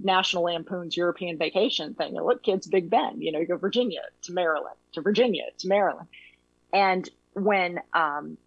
National 0.00 0.44
Lampoon's 0.44 0.96
European 0.96 1.36
Vacation 1.36 1.94
thing. 1.94 2.14
You 2.14 2.24
look, 2.24 2.44
kids, 2.44 2.68
Big 2.68 2.88
Ben. 2.88 3.20
You 3.20 3.32
know, 3.32 3.40
you 3.40 3.46
go 3.48 3.56
Virginia 3.56 4.02
to 4.22 4.32
Maryland, 4.32 4.76
to 4.92 5.00
Virginia 5.00 5.46
to 5.58 5.66
Maryland, 5.66 6.06
and 6.72 7.10
when 7.32 7.80
um, 7.92 8.38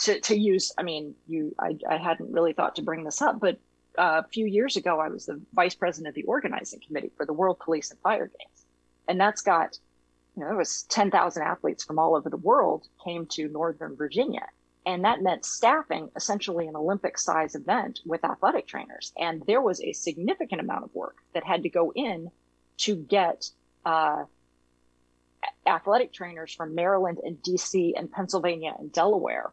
to 0.00 0.18
to 0.18 0.36
use, 0.36 0.72
I 0.76 0.82
mean, 0.82 1.14
you, 1.28 1.54
I, 1.56 1.78
I 1.88 1.96
hadn't 1.96 2.32
really 2.32 2.54
thought 2.54 2.74
to 2.74 2.82
bring 2.82 3.04
this 3.04 3.22
up, 3.22 3.38
but 3.38 3.60
a 3.96 4.24
few 4.24 4.46
years 4.46 4.76
ago, 4.76 4.98
I 4.98 5.10
was 5.10 5.26
the 5.26 5.40
vice 5.54 5.76
president 5.76 6.08
of 6.08 6.16
the 6.16 6.24
organizing 6.24 6.80
committee 6.84 7.12
for 7.16 7.24
the 7.24 7.32
World 7.32 7.60
Police 7.60 7.92
and 7.92 8.00
Fire 8.00 8.26
Games. 8.26 8.64
And 9.06 9.20
that's 9.20 9.42
got, 9.42 9.78
you 10.40 10.46
know, 10.46 10.52
it 10.52 10.56
was 10.56 10.84
10,000 10.84 11.42
athletes 11.42 11.84
from 11.84 11.98
all 11.98 12.16
over 12.16 12.30
the 12.30 12.36
world 12.38 12.88
came 13.04 13.26
to 13.26 13.48
Northern 13.48 13.94
Virginia. 13.94 14.46
And 14.86 15.04
that 15.04 15.22
meant 15.22 15.44
staffing 15.44 16.10
essentially 16.16 16.66
an 16.66 16.76
Olympic 16.76 17.18
size 17.18 17.54
event 17.54 18.00
with 18.06 18.24
athletic 18.24 18.66
trainers. 18.66 19.12
And 19.18 19.42
there 19.46 19.60
was 19.60 19.82
a 19.82 19.92
significant 19.92 20.62
amount 20.62 20.84
of 20.84 20.94
work 20.94 21.16
that 21.34 21.44
had 21.44 21.64
to 21.64 21.68
go 21.68 21.92
in 21.94 22.30
to 22.78 22.96
get 22.96 23.50
uh, 23.84 24.24
athletic 25.66 26.14
trainers 26.14 26.54
from 26.54 26.74
Maryland 26.74 27.18
and 27.22 27.36
DC 27.42 27.92
and 27.94 28.10
Pennsylvania 28.10 28.74
and 28.78 28.90
Delaware 28.90 29.52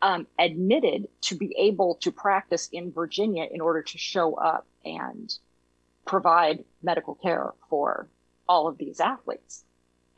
um, 0.00 0.26
admitted 0.38 1.08
to 1.22 1.34
be 1.34 1.54
able 1.58 1.96
to 1.96 2.10
practice 2.10 2.70
in 2.72 2.90
Virginia 2.90 3.46
in 3.50 3.60
order 3.60 3.82
to 3.82 3.98
show 3.98 4.32
up 4.32 4.66
and 4.82 5.36
provide 6.06 6.64
medical 6.82 7.16
care 7.16 7.52
for 7.68 8.08
all 8.48 8.66
of 8.66 8.78
these 8.78 8.98
athletes. 8.98 9.64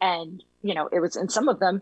And, 0.03 0.43
you 0.63 0.75
know, 0.75 0.89
it 0.89 0.99
was, 0.99 1.15
and 1.15 1.31
some 1.31 1.49
of 1.49 1.61
them, 1.61 1.81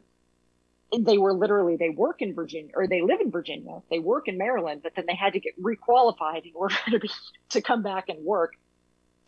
they 0.96 1.16
were 1.16 1.32
literally, 1.32 1.76
they 1.76 1.88
work 1.88 2.20
in 2.20 2.34
Virginia 2.34 2.72
or 2.74 2.86
they 2.86 3.00
live 3.00 3.20
in 3.20 3.30
Virginia, 3.30 3.80
they 3.90 3.98
work 3.98 4.28
in 4.28 4.36
Maryland, 4.36 4.82
but 4.82 4.94
then 4.94 5.06
they 5.06 5.14
had 5.14 5.32
to 5.32 5.40
get 5.40 5.60
requalified 5.60 6.44
in 6.44 6.52
order 6.54 6.76
to 6.90 6.98
be, 6.98 7.10
to 7.48 7.62
come 7.62 7.82
back 7.82 8.10
and 8.10 8.22
work 8.24 8.56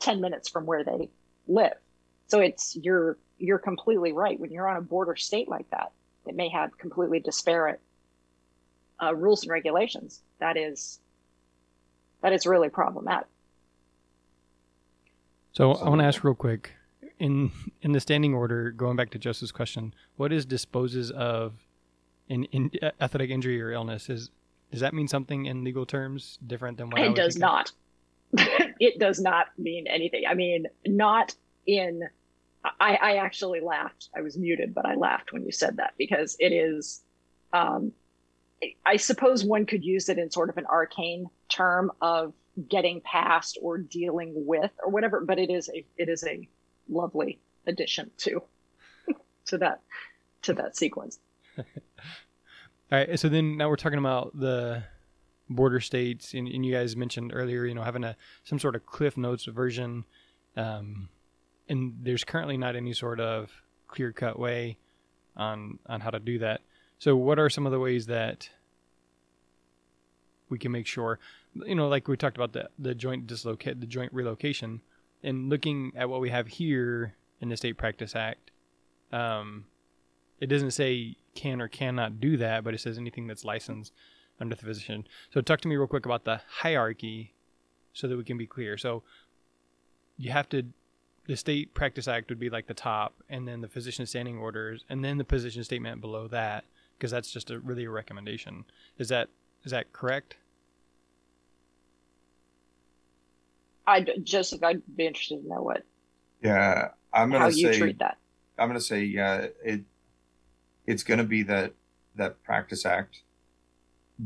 10 0.01 0.21
minutes 0.21 0.51
from 0.51 0.67
where 0.67 0.85
they 0.85 1.09
live. 1.49 1.73
So 2.29 2.41
it's, 2.41 2.77
you're, 2.77 3.17
you're 3.39 3.59
completely 3.59 4.13
right. 4.13 4.39
When 4.39 4.51
you're 4.51 4.69
on 4.69 4.77
a 4.77 4.83
border 4.83 5.17
state 5.17 5.49
like 5.49 5.71
that, 5.71 5.93
it 6.27 6.37
may 6.37 6.51
have 6.51 6.77
completely 6.77 7.21
disparate 7.21 7.81
uh, 9.03 9.15
rules 9.15 9.43
and 9.43 9.51
regulations, 9.51 10.21
that 10.39 10.57
is 10.57 11.01
that 12.21 12.33
is 12.33 12.47
really 12.47 12.69
problematic. 12.69 13.27
So 15.53 15.73
I 15.73 15.89
want 15.89 16.01
to 16.01 16.07
ask 16.07 16.23
real 16.23 16.35
quick 16.35 16.73
in 17.23 17.53
in 17.83 17.93
the 17.93 18.01
standing 18.01 18.35
order, 18.35 18.73
going 18.73 18.97
back 18.97 19.11
to 19.11 19.19
Joseph's 19.19 19.53
question, 19.53 19.95
what 20.17 20.33
is 20.33 20.45
disposes 20.45 21.13
of 21.13 21.55
in, 22.29 22.45
in 22.47 22.71
athletic 23.01 23.31
injury 23.31 23.63
or 23.63 23.71
illness? 23.71 24.11
Is 24.11 24.31
does 24.73 24.81
that 24.81 24.93
mean 24.93 25.07
something 25.07 25.47
in 25.47 25.63
legal 25.63 25.87
terms 25.87 26.41
different 26.45 26.79
than 26.79 26.91
what 26.91 27.01
it 27.01 27.15
does 27.15 27.39
not? 27.39 27.71
it 28.33 28.99
does 28.99 29.21
not 29.21 29.47
mean 29.57 29.87
anything. 29.87 30.25
I 30.29 30.35
mean, 30.35 30.67
not 30.85 31.35
in. 31.65 32.03
I, 32.65 32.99
I 33.01 33.17
actually 33.17 33.61
laughed. 33.61 34.09
I 34.17 34.21
was 34.23 34.37
muted, 34.37 34.75
but 34.75 34.85
I 34.85 34.97
laughed 34.97 35.33
when 35.33 35.45
you 35.45 35.53
said 35.53 35.77
that 35.77 35.95
because 35.99 36.37
it 36.41 36.53
is 36.53 37.03
um, 37.53 37.93
I 38.85 38.97
suppose 38.97 39.45
one 39.45 39.65
could 39.67 39.85
use 39.85 40.09
it 40.09 40.19
in 40.19 40.29
sort 40.29 40.49
of 40.49 40.57
an 40.59 40.67
arcane 40.67 41.27
term 41.49 41.93
of 42.01 42.35
getting 42.69 43.01
past 43.03 43.59
or 43.63 43.79
dealing 43.79 44.33
with 44.35 44.73
or 44.85 44.91
whatever, 44.91 45.21
but 45.21 45.39
it 45.39 45.51
is 45.51 45.71
a 45.73 45.85
it 45.97 46.09
is 46.09 46.25
a 46.25 46.49
lovely 46.89 47.39
addition 47.67 48.11
to 48.19 48.43
to 49.47 49.59
that 49.59 49.81
to 50.43 50.53
that 50.55 50.77
sequence. 50.77 51.19
All 51.59 51.65
right, 52.99 53.19
so 53.19 53.29
then 53.29 53.57
now 53.57 53.69
we're 53.69 53.77
talking 53.77 53.99
about 53.99 54.39
the 54.39 54.83
border 55.49 55.81
states, 55.81 56.35
and, 56.35 56.49
and, 56.49 56.65
you 56.65 56.73
guys 56.73 56.97
mentioned 56.97 57.33
earlier, 57.35 57.65
you 57.65 57.75
know, 57.75 57.83
having 57.83 58.05
a 58.05 58.17
some 58.45 58.59
sort 58.59 58.75
of 58.75 58.85
Cliff 58.85 59.17
Notes 59.17 59.45
version, 59.45 60.05
um, 60.57 61.09
and 61.69 61.95
there's 62.03 62.25
currently 62.25 62.57
not 62.57 62.77
any 62.77 62.93
sort 62.93 63.21
of 63.21 63.51
clear 63.89 64.13
cut 64.13 64.39
way 64.39 64.77
on 65.37 65.79
on 65.87 66.01
how 66.01 66.11
to 66.11 66.21
do 66.21 66.39
that. 66.41 66.61
So, 66.99 67.17
what 67.17 67.39
are 67.39 67.51
some 67.51 67.67
of 67.67 67.73
the 67.73 67.81
ways 67.81 68.07
that 68.07 68.49
we 70.49 70.59
can 70.59 70.71
make 70.71 70.87
sure, 70.87 71.19
you 71.67 71.75
know, 71.75 71.89
like 71.89 72.09
we 72.09 72.17
talked 72.17 72.37
about 72.37 72.53
the 72.53 72.69
the 72.79 72.95
joint 72.95 73.27
dislocate, 73.27 73.81
the 73.81 73.87
joint 73.87 74.13
relocation, 74.13 74.83
and 75.23 75.49
looking 75.49 75.93
at 75.97 76.09
what 76.09 76.21
we 76.21 76.31
have 76.31 76.47
here 76.47 77.15
in 77.41 77.49
the 77.49 77.57
State 77.57 77.77
Practice 77.77 78.15
Act, 78.15 78.51
um, 79.13 79.65
it 80.41 80.47
doesn't 80.47 80.73
say 80.73 81.17
can 81.35 81.61
or 81.61 81.69
cannot 81.69 82.21
do 82.21 82.37
that, 82.37 82.65
but 82.65 82.75
it 82.75 82.81
says 82.81 82.99
anything 82.99 83.27
that's 83.27 83.45
licensed 83.45 83.93
under 84.41 84.55
the 84.55 84.65
physician. 84.65 85.07
So, 85.33 85.41
talk 85.41 85.61
to 85.63 85.69
me 85.69 85.77
real 85.77 85.87
quick 85.87 86.07
about 86.07 86.25
the 86.25 86.41
hierarchy, 86.49 87.35
so 87.93 88.09
that 88.09 88.17
we 88.17 88.25
can 88.25 88.39
be 88.39 88.47
clear. 88.47 88.77
So, 88.77 89.03
you 90.17 90.31
have 90.31 90.49
to 90.51 90.65
the 91.27 91.37
state 91.37 91.73
practice 91.75 92.09
act 92.09 92.29
would 92.29 92.41
be 92.41 92.51
like 92.51 92.67
the 92.67 92.75
top 92.75 93.15
and 93.29 93.47
then 93.47 93.61
the 93.61 93.69
physician 93.69 94.07
standing 94.07 94.39
orders 94.39 94.85
and 94.89 95.05
then 95.05 95.19
the 95.19 95.25
position 95.25 95.63
statement 95.63 96.01
below 96.01 96.27
that 96.29 96.65
because 96.99 97.11
that's 97.11 97.31
just 97.31 97.51
a 97.51 97.61
really 97.61 97.85
a 97.85 97.91
recommendation. 97.91 98.65
Is 98.99 99.09
that 99.09 99.29
is 99.65 99.71
that 99.71 99.93
correct? 99.93 100.37
I 103.87 104.07
Joseph, 104.23 104.63
I'd 104.63 104.83
be 104.97 105.07
interested 105.07 105.43
to 105.43 105.49
know 105.49 105.63
what. 105.63 105.83
Yeah, 106.43 106.89
I'm 107.13 107.31
gonna 107.31 107.45
how 107.45 107.51
say, 107.51 107.59
you 107.59 107.73
treat 107.75 107.99
that. 107.99 108.19
I'm 108.59 108.69
gonna 108.69 108.81
say 108.81 109.05
yeah, 109.05 109.47
it 109.65 109.83
it's 110.87 111.03
gonna 111.03 111.25
be 111.25 111.43
that 111.45 111.75
that 112.17 112.43
practice 112.43 112.85
act 112.85 113.23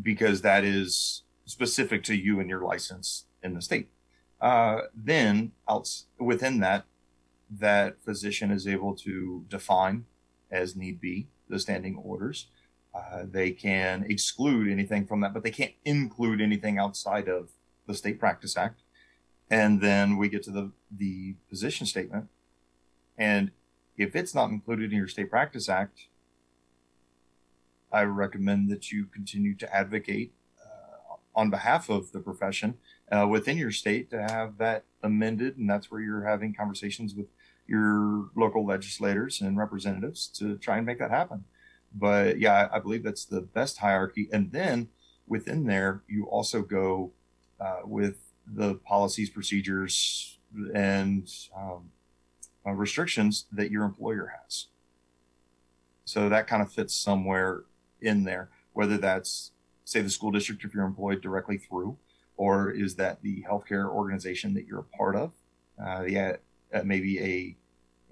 because 0.02 0.42
that 0.42 0.64
is 0.64 1.22
specific 1.44 2.02
to 2.04 2.14
you 2.14 2.40
and 2.40 2.50
your 2.50 2.62
license 2.62 3.24
in 3.42 3.54
the 3.54 3.62
state. 3.62 3.88
Uh, 4.40 4.82
then 4.94 5.52
out 5.68 5.88
within 6.18 6.60
that, 6.60 6.84
that 7.50 7.96
physician 8.04 8.50
is 8.50 8.66
able 8.66 8.94
to 8.94 9.44
define 9.48 10.04
as 10.50 10.76
need 10.76 11.00
be 11.00 11.28
the 11.48 11.58
standing 11.58 11.96
orders 11.96 12.48
uh, 12.96 13.24
they 13.30 13.50
can 13.50 14.06
exclude 14.08 14.70
anything 14.70 15.06
from 15.06 15.20
that, 15.20 15.34
but 15.34 15.42
they 15.42 15.50
can't 15.50 15.74
include 15.84 16.40
anything 16.40 16.78
outside 16.78 17.28
of 17.28 17.50
the 17.86 17.94
State 17.94 18.18
Practice 18.18 18.56
Act. 18.56 18.80
And 19.50 19.80
then 19.80 20.16
we 20.16 20.28
get 20.28 20.42
to 20.44 20.50
the, 20.50 20.72
the 20.90 21.34
position 21.48 21.86
statement. 21.86 22.28
And 23.16 23.52
if 23.96 24.14
it's 24.16 24.34
not 24.34 24.50
included 24.50 24.92
in 24.92 24.98
your 24.98 25.08
State 25.08 25.30
Practice 25.30 25.68
Act, 25.68 26.08
I 27.92 28.02
recommend 28.02 28.68
that 28.70 28.90
you 28.90 29.06
continue 29.06 29.54
to 29.56 29.74
advocate 29.74 30.32
uh, 30.60 31.14
on 31.34 31.50
behalf 31.50 31.88
of 31.88 32.12
the 32.12 32.20
profession 32.20 32.78
uh, 33.10 33.26
within 33.30 33.56
your 33.56 33.70
state 33.70 34.10
to 34.10 34.22
have 34.22 34.58
that 34.58 34.84
amended. 35.02 35.56
And 35.56 35.70
that's 35.70 35.90
where 35.90 36.00
you're 36.00 36.26
having 36.26 36.52
conversations 36.54 37.14
with 37.14 37.26
your 37.66 38.26
local 38.36 38.66
legislators 38.66 39.40
and 39.40 39.56
representatives 39.56 40.26
to 40.28 40.56
try 40.58 40.76
and 40.76 40.86
make 40.86 40.98
that 40.98 41.10
happen. 41.10 41.44
But 41.94 42.38
yeah, 42.38 42.68
I 42.72 42.80
believe 42.80 43.02
that's 43.02 43.24
the 43.24 43.40
best 43.40 43.78
hierarchy. 43.78 44.28
And 44.32 44.52
then 44.52 44.88
within 45.26 45.64
there, 45.64 46.02
you 46.08 46.26
also 46.26 46.62
go 46.62 47.12
uh, 47.60 47.80
with 47.84 48.18
the 48.46 48.74
policies, 48.76 49.30
procedures, 49.30 50.38
and 50.74 51.30
um, 51.56 51.90
uh, 52.66 52.72
restrictions 52.72 53.46
that 53.52 53.70
your 53.70 53.84
employer 53.84 54.34
has. 54.42 54.66
So 56.04 56.28
that 56.28 56.46
kind 56.46 56.62
of 56.62 56.72
fits 56.72 56.94
somewhere 56.94 57.64
in 58.00 58.24
there, 58.24 58.50
whether 58.72 58.96
that's, 58.96 59.52
say, 59.84 60.02
the 60.02 60.10
school 60.10 60.30
district 60.30 60.64
if 60.64 60.74
you're 60.74 60.84
employed 60.84 61.20
directly 61.20 61.58
through, 61.58 61.96
or 62.36 62.70
is 62.70 62.94
that 62.96 63.22
the 63.22 63.44
healthcare 63.48 63.88
organization 63.88 64.54
that 64.54 64.66
you're 64.66 64.80
a 64.80 64.96
part 64.96 65.16
of? 65.16 65.32
Uh, 65.82 66.02
the, 66.02 66.38
uh, 66.72 66.82
maybe 66.84 67.18
a, 67.18 67.56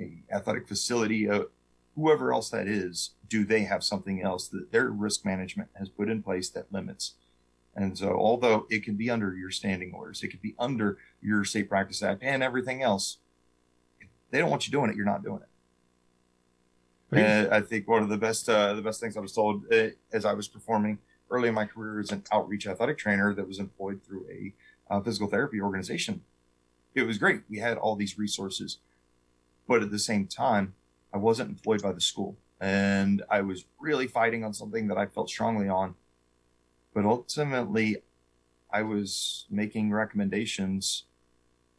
a 0.03 0.35
athletic 0.35 0.67
facility, 0.67 1.29
uh, 1.29 1.45
whoever 1.95 2.33
else 2.33 2.51
that 2.51 2.67
is, 2.67 3.11
do 3.29 3.45
they 3.45 3.63
have 3.63 3.85
something 3.85 4.23
else 4.23 4.49
that 4.49 4.73
their 4.73 4.91
risk 4.91 5.25
management 5.25 5.69
has 5.75 5.89
put 5.89 6.09
in 6.09 6.23
place 6.23 6.49
that 6.51 6.73
limits? 6.73 7.15
And 7.77 7.99
so, 7.99 8.13
although 8.13 8.67
it 8.71 8.85
can 8.85 8.95
be 8.95 9.11
under 9.11 9.35
your 9.35 9.51
standing 9.51 9.93
orders, 9.93 10.23
it 10.23 10.29
could 10.29 10.43
be 10.43 10.55
under 10.59 10.99
your 11.21 11.45
State 11.45 11.69
Practice 11.69 12.03
Act 12.03 12.23
and 12.23 12.43
everything 12.43 12.83
else, 12.83 13.19
they 14.31 14.39
don't 14.39 14.51
want 14.51 14.67
you 14.67 14.73
doing 14.73 14.91
it. 14.91 14.97
You're 14.97 15.05
not 15.05 15.25
doing 15.25 15.41
it. 15.41 15.49
And 17.17 17.55
I 17.55 17.61
think 17.61 17.87
one 17.89 18.03
of 18.03 18.09
the 18.09 18.17
best 18.17 18.49
uh, 18.49 18.75
the 18.75 18.83
best 18.83 19.01
things 19.01 19.17
I 19.17 19.21
was 19.21 19.33
told 19.33 19.73
uh, 19.73 19.89
as 20.13 20.25
I 20.25 20.33
was 20.33 20.49
performing 20.49 20.99
early 21.31 21.49
in 21.49 21.55
my 21.55 21.65
career 21.65 22.01
as 22.01 22.11
an 22.11 22.25
outreach 22.33 22.67
athletic 22.67 22.99
trainer 22.99 23.35
that 23.35 23.47
was 23.47 23.59
employed 23.59 24.01
through 24.05 24.27
a 24.31 24.53
uh, 24.93 25.01
physical 25.01 25.29
therapy 25.29 25.61
organization. 25.61 26.23
It 26.95 27.03
was 27.03 27.19
great. 27.19 27.43
We 27.49 27.59
had 27.59 27.77
all 27.77 27.97
these 27.97 28.19
resources, 28.19 28.79
but 29.67 29.83
at 29.83 29.91
the 29.91 29.99
same 29.99 30.27
time, 30.27 30.75
I 31.13 31.19
wasn't 31.19 31.51
employed 31.51 31.83
by 31.83 31.93
the 31.93 32.01
school, 32.01 32.37
and 32.61 33.23
I 33.31 33.41
was 33.43 33.65
really 33.81 34.07
fighting 34.07 34.45
on 34.45 34.53
something 34.53 34.89
that 34.89 34.99
I 34.99 35.07
felt 35.07 35.29
strongly 35.29 35.69
on. 35.69 35.95
But 36.95 37.05
ultimately, 37.05 37.97
I 38.71 38.83
was 38.83 39.47
making 39.51 39.91
recommendations. 39.91 41.05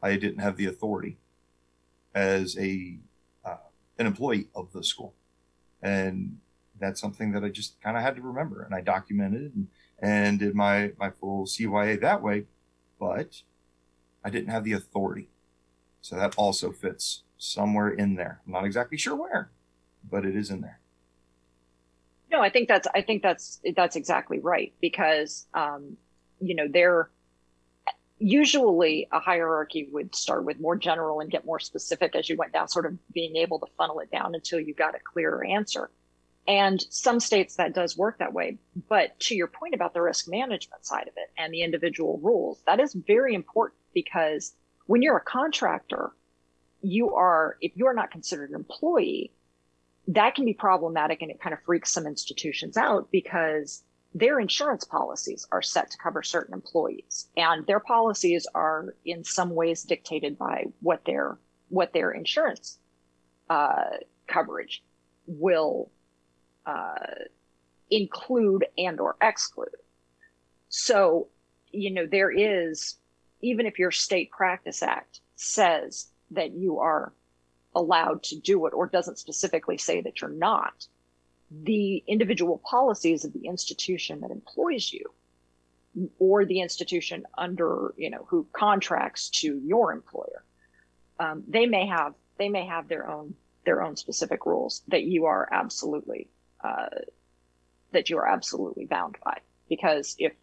I 0.02 0.18
didn't 0.18 0.40
have 0.40 0.58
the 0.58 0.66
authority 0.66 1.18
as 2.14 2.58
a 2.58 3.00
uh, 3.44 3.58
an 3.98 4.08
employee 4.08 4.50
of 4.54 4.74
the 4.74 4.84
school, 4.84 5.14
and 5.82 6.40
that's 6.80 7.00
something 7.00 7.32
that 7.32 7.44
I 7.44 7.50
just 7.50 7.82
kind 7.82 7.96
of 7.96 8.04
had 8.04 8.18
to 8.18 8.22
remember, 8.22 8.62
and 8.62 8.76
I 8.76 8.82
documented 8.82 9.56
and, 9.56 9.68
and 10.00 10.40
did 10.40 10.54
my 10.54 10.92
my 11.00 11.10
full 11.10 11.46
CYA 11.46 12.00
that 12.02 12.22
way, 12.22 12.46
but 13.00 13.42
I 14.24 14.30
didn't 14.30 14.50
have 14.50 14.66
the 14.66 14.74
authority, 14.74 15.30
so 16.02 16.18
that 16.18 16.36
also 16.38 16.72
fits 16.72 17.24
somewhere 17.38 17.90
in 17.90 18.16
there. 18.16 18.42
I'm 18.46 18.52
not 18.52 18.66
exactly 18.66 18.98
sure 18.98 19.16
where, 19.16 19.50
but 20.10 20.26
it 20.26 20.36
is 20.36 20.50
in 20.50 20.62
there. 20.62 20.80
No, 22.36 22.42
I 22.42 22.50
think 22.50 22.68
that's 22.68 22.86
I 22.94 23.00
think 23.00 23.24
that's 23.24 23.62
that's 23.78 23.96
exactly 23.96 24.40
right 24.40 24.74
because 24.82 25.48
um, 25.54 25.96
you 26.42 26.54
know 26.54 26.68
there 26.68 27.10
usually 28.20 29.08
a 29.14 29.22
hierarchy 29.22 29.88
would 29.94 30.14
start 30.14 30.44
with 30.44 30.60
more 30.60 30.76
general 30.76 31.22
and 31.22 31.32
get 31.32 31.46
more 31.46 31.62
specific 31.62 32.14
as 32.14 32.28
you 32.28 32.36
went 32.36 32.52
down, 32.52 32.68
sort 32.68 32.88
of 32.88 32.98
being 33.14 33.38
able 33.38 33.60
to 33.60 33.68
funnel 33.78 34.02
it 34.02 34.12
down 34.12 34.36
until 34.36 34.60
you 34.60 34.74
got 34.74 34.96
a 34.96 35.00
clearer 35.00 35.46
answer. 35.46 35.90
And 36.46 36.84
some 36.90 37.22
states 37.22 37.56
that 37.56 37.74
does 37.74 37.98
work 37.98 38.20
that 38.20 38.34
way. 38.34 38.58
But 38.90 39.18
to 39.22 39.36
your 39.36 39.48
point 39.48 39.74
about 39.74 39.94
the 39.94 40.02
risk 40.02 40.28
management 40.28 40.86
side 40.86 41.08
of 41.08 41.14
it 41.16 41.32
and 41.38 41.54
the 41.54 41.62
individual 41.62 42.20
rules, 42.22 42.62
that 42.68 42.82
is 42.82 42.94
very 42.94 43.34
important 43.34 43.80
because 43.94 44.54
when 44.88 45.02
you're 45.02 45.18
a 45.18 45.24
contractor, 45.24 46.12
you 46.82 47.16
are, 47.16 47.56
if 47.62 47.72
you're 47.76 47.94
not 47.94 48.12
considered 48.12 48.50
an 48.50 48.56
employee, 48.56 49.32
that 50.08 50.36
can 50.36 50.46
be 50.46 50.54
problematic 50.54 51.22
and 51.22 51.32
it 51.32 51.42
kind 51.42 51.54
of 51.54 51.60
freaks 51.66 51.92
some 51.92 52.06
institutions 52.06 52.78
out 52.78 53.10
because 53.12 53.84
their 54.14 54.40
insurance 54.40 54.86
policies 54.86 55.46
are 55.52 55.62
set 55.62 55.92
to 55.92 55.98
cover 55.98 56.24
certain 56.24 56.54
employees 56.54 57.28
and 57.36 57.66
their 57.68 57.80
policies 57.80 58.48
are 58.56 58.96
in 59.04 59.24
some 59.24 59.54
ways 59.54 59.84
dictated 59.84 60.38
by 60.38 60.66
what 60.82 61.04
their 61.06 61.38
what 61.70 61.92
their 61.94 62.12
insurance 62.12 62.78
uh, 63.50 63.98
coverage 64.28 64.84
will 65.28 65.92
uh, 66.66 66.94
include 67.90 68.66
and 68.78 69.00
or 69.00 69.18
exclude. 69.22 69.70
So 70.70 71.28
you 71.72 71.92
know 71.92 72.06
there 72.06 72.32
is 72.32 72.98
even 73.42 73.66
if 73.66 73.80
your 73.80 73.92
state 73.92 74.32
practice 74.32 74.82
act 74.82 75.20
says 75.36 76.08
that 76.32 76.52
you 76.52 76.80
are 76.80 77.12
allowed 77.76 78.24
to 78.24 78.40
do 78.40 78.66
it 78.66 78.74
or 78.74 78.88
doesn't 78.88 79.20
specifically 79.20 79.78
say 79.78 80.02
that 80.02 80.22
you're 80.22 80.30
not 80.30 80.88
the 81.52 82.04
individual 82.08 82.62
policies 82.70 83.24
of 83.24 83.34
the 83.34 83.48
institution 83.48 84.22
that 84.22 84.32
employs 84.32 84.92
you 84.92 85.14
or 86.20 86.46
the 86.46 86.62
institution 86.62 87.26
under 87.38 87.94
you 87.98 88.10
know 88.10 88.26
who 88.28 88.48
contracts 88.52 89.30
to 89.30 89.60
your 89.64 89.92
employer 89.92 90.44
um, 91.20 91.44
they 91.48 91.66
may 91.66 91.86
have 91.86 92.14
they 92.38 92.50
may 92.50 92.66
have 92.66 92.88
their 92.88 93.10
own 93.10 93.36
their 93.66 93.82
own 93.82 93.96
specific 93.96 94.46
rules 94.46 94.82
that 94.88 95.04
you 95.04 95.26
are 95.26 95.48
absolutely 95.52 96.28
uh, 96.64 96.88
that 97.92 98.10
you 98.10 98.18
are 98.18 98.28
absolutely 98.28 98.86
bound 98.86 99.18
by. 99.24 99.38
Because 99.70 100.16
if 100.20 100.34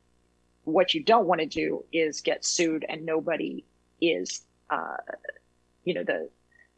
what 0.65 0.95
you 0.95 1.03
don't 1.03 1.27
want 1.27 1.41
to 1.41 1.47
do 1.47 1.85
is 1.93 2.21
get 2.21 2.45
sued 2.45 2.85
and 2.89 3.05
nobody 3.05 3.65
is 4.01 4.43
uh, 4.71 4.97
you 5.85 5.95
know 5.95 6.05
the 6.05 6.29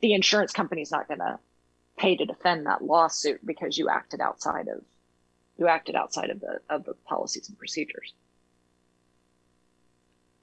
the 0.04 0.12
insurance 0.12 0.52
company's 0.52 0.90
not 0.90 1.08
going 1.08 1.20
to 1.20 1.38
pay 1.96 2.14
to 2.14 2.26
defend 2.26 2.66
that 2.66 2.84
lawsuit 2.84 3.40
because 3.46 3.78
you 3.78 3.88
acted 3.88 4.20
outside 4.20 4.68
of 4.68 4.82
you 5.56 5.66
acted 5.66 5.96
outside 5.96 6.28
of 6.28 6.40
the 6.40 6.60
of 6.68 6.84
the 6.84 6.92
policies 7.06 7.48
and 7.48 7.56
procedures. 7.56 8.12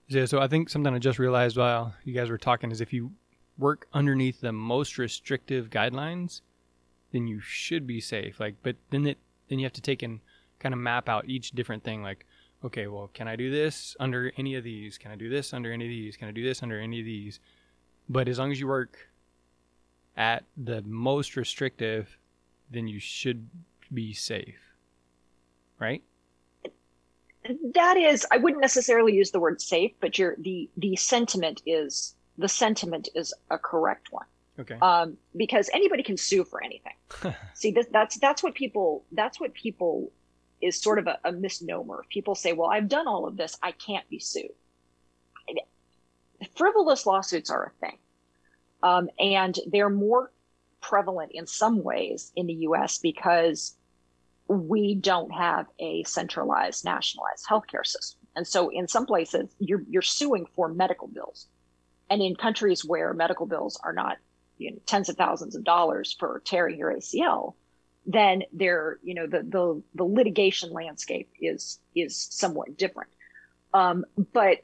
Yeah, 0.08 0.26
so 0.26 0.42
I 0.42 0.48
think 0.48 0.68
something 0.68 0.92
I 0.92 0.98
just 0.98 1.20
realized 1.20 1.58
while 1.58 1.94
you 2.04 2.16
guys 2.16 2.32
were 2.32 2.40
talking 2.40 2.72
is 2.72 2.82
if 2.82 2.92
you 2.92 3.12
work 3.60 3.88
underneath 3.94 4.42
the 4.42 4.52
most 4.52 4.98
restrictive 4.98 5.70
guidelines, 5.70 6.42
then 7.12 7.28
you 7.28 7.40
should 7.40 7.86
be 7.86 8.02
safe. 8.02 8.40
Like, 8.40 8.56
but 8.64 8.78
then 8.90 9.06
it 9.06 9.20
then 9.48 9.60
you 9.60 9.66
have 9.66 9.74
to 9.74 9.82
take 9.82 10.02
and 10.02 10.22
kind 10.58 10.74
of 10.74 10.80
map 10.80 11.08
out 11.08 11.30
each 11.30 11.52
different 11.52 11.84
thing. 11.84 12.02
Like, 12.02 12.26
okay, 12.66 12.88
well, 12.88 13.12
can 13.14 13.28
I 13.28 13.36
do 13.36 13.52
this 13.52 13.96
under 14.00 14.32
any 14.38 14.56
of 14.56 14.64
these? 14.64 14.98
Can 14.98 15.12
I 15.12 15.16
do 15.16 15.30
this 15.30 15.54
under 15.54 15.72
any 15.72 15.86
of 15.86 15.90
these? 15.90 16.18
Can 16.18 16.30
I 16.30 16.32
do 16.32 16.44
this 16.44 16.64
under 16.64 16.80
any 16.80 17.02
of 17.02 17.06
these? 17.06 17.40
But 18.10 18.28
as 18.28 18.40
long 18.40 18.52
as 18.52 18.60
you 18.60 18.66
work 18.66 18.98
at 20.18 20.44
the 20.58 20.82
most 20.84 21.36
restrictive, 21.36 22.18
then 22.70 22.88
you 22.88 23.00
should 23.00 23.48
be 23.94 24.14
safe. 24.14 24.60
Right? 25.80 26.04
That 27.74 27.98
is 27.98 28.26
I 28.32 28.38
wouldn't 28.38 28.62
necessarily 28.62 29.16
use 29.16 29.32
the 29.32 29.40
word 29.40 29.62
safe, 29.62 29.92
but 30.00 30.20
your 30.20 30.36
the 30.40 30.70
the 30.78 30.96
sentiment 30.96 31.62
is 31.66 32.16
the 32.38 32.48
sentiment 32.48 33.10
is 33.16 33.34
a 33.50 33.58
correct 33.58 34.12
one. 34.12 34.26
Okay. 34.60 34.78
Um, 34.82 35.18
because 35.36 35.70
anybody 35.74 36.04
can 36.04 36.18
sue 36.18 36.44
for 36.44 36.64
anything. 36.64 36.94
See, 37.54 37.72
this, 37.72 37.88
that's 37.92 38.18
that's 38.20 38.44
what 38.44 38.54
people 38.54 39.06
that's 39.12 39.40
what 39.40 39.54
people 39.54 40.12
is 40.62 40.80
sort 40.80 41.00
of 41.00 41.08
a, 41.08 41.18
a, 41.24 41.32
misnomer. 41.32 42.06
People 42.10 42.36
say, 42.36 42.54
"Well, 42.54 42.70
I've 42.70 42.88
done 42.88 43.08
all 43.08 43.26
of 43.26 43.38
this, 43.38 43.58
I 43.64 43.72
can't 43.72 44.08
be 44.10 44.20
sued." 44.20 44.52
Frivolous 46.56 47.06
lawsuits 47.06 47.50
are 47.50 47.66
a 47.66 47.86
thing. 47.86 47.98
Um, 48.84 49.10
and 49.20 49.58
they're 49.68 49.90
more 49.90 50.32
prevalent 50.82 51.32
in 51.34 51.46
some 51.46 51.84
ways 51.84 52.32
in 52.36 52.48
the 52.48 52.54
US 52.54 52.98
because 52.98 53.76
we 54.48 54.96
don't 54.96 55.32
have 55.32 55.68
a 55.80 56.04
centralized, 56.04 56.84
nationalized 56.84 57.46
healthcare 57.50 57.86
system. 57.86 58.20
And 58.36 58.48
so 58.48 58.70
in 58.70 58.88
some 58.88 59.06
places, 59.06 59.50
you're, 59.60 59.84
you're 59.90 60.02
suing 60.02 60.48
for 60.56 60.68
medical 60.68 61.08
bills. 61.08 61.48
And 62.10 62.22
in 62.22 62.36
countries 62.36 62.84
where 62.84 63.14
medical 63.14 63.46
bills 63.46 63.80
are 63.84 63.94
not 63.94 64.18
you 64.58 64.72
know, 64.72 64.78
tens 64.86 65.10
of 65.10 65.16
thousands 65.16 65.56
of 65.56 65.64
dollars 65.64 66.16
for 66.20 66.42
tearing 66.46 66.78
your 66.78 66.94
ACL, 66.94 67.54
then 68.06 68.44
there, 68.52 69.00
you 69.04 69.14
know, 69.14 69.28
the, 69.28 69.44
the, 69.44 69.82
the 69.96 70.04
litigation 70.04 70.72
landscape 70.72 71.30
is, 71.40 71.80
is 71.96 72.16
somewhat 72.16 72.78
different. 72.78 73.12
Um, 73.74 74.06
but 74.34 74.64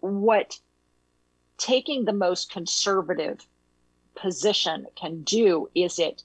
what 0.00 0.58
taking 1.60 2.04
the 2.04 2.12
most 2.12 2.50
conservative 2.50 3.46
position 4.16 4.86
can 4.96 5.22
do 5.22 5.68
is 5.74 5.98
it 5.98 6.24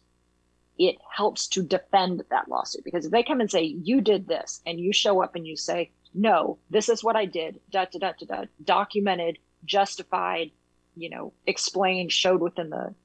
it 0.78 0.98
helps 1.10 1.48
to 1.48 1.64
defend 1.64 2.22
that 2.30 2.50
lawsuit. 2.50 2.84
Because 2.84 3.06
if 3.06 3.12
they 3.12 3.24
come 3.24 3.40
and 3.40 3.50
say 3.50 3.64
you 3.64 4.02
did 4.02 4.28
this 4.28 4.62
and 4.66 4.78
you 4.78 4.92
show 4.92 5.24
up 5.24 5.36
and 5.36 5.48
you 5.48 5.56
say 5.56 5.92
no 6.16 6.58
this 6.70 6.88
is 6.90 7.04
what 7.04 7.16
i 7.16 7.26
did 7.26 7.60
da 7.70 7.86
da 7.92 8.00
da 8.00 8.14
da, 8.18 8.26
da 8.26 8.46
documented 8.64 9.38
justified 9.66 10.50
you 10.96 11.10
know 11.10 11.34
explained 11.46 12.12
showed 12.12 12.42
within 12.42 12.70
the 12.70 12.96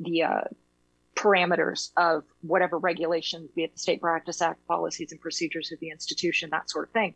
the 0.00 0.22
uh, 0.22 0.40
parameters 1.14 1.90
of 1.96 2.24
whatever 2.40 2.78
regulations 2.78 3.50
be 3.54 3.64
it 3.64 3.72
the 3.74 3.78
state 3.78 4.00
practice 4.00 4.40
act 4.40 4.66
policies 4.66 5.12
and 5.12 5.20
procedures 5.20 5.70
of 5.70 5.78
the 5.80 5.90
institution 5.90 6.48
that 6.50 6.70
sort 6.70 6.88
of 6.88 6.92
thing 6.92 7.14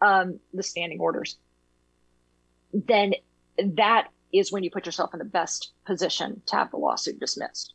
um, 0.00 0.40
the 0.52 0.62
standing 0.62 0.98
orders 0.98 1.36
then 2.72 3.14
that 3.58 4.08
is 4.32 4.50
when 4.50 4.62
you 4.62 4.70
put 4.70 4.86
yourself 4.86 5.12
in 5.12 5.18
the 5.18 5.24
best 5.24 5.72
position 5.84 6.42
to 6.46 6.56
have 6.56 6.70
the 6.70 6.78
lawsuit 6.78 7.20
dismissed. 7.20 7.74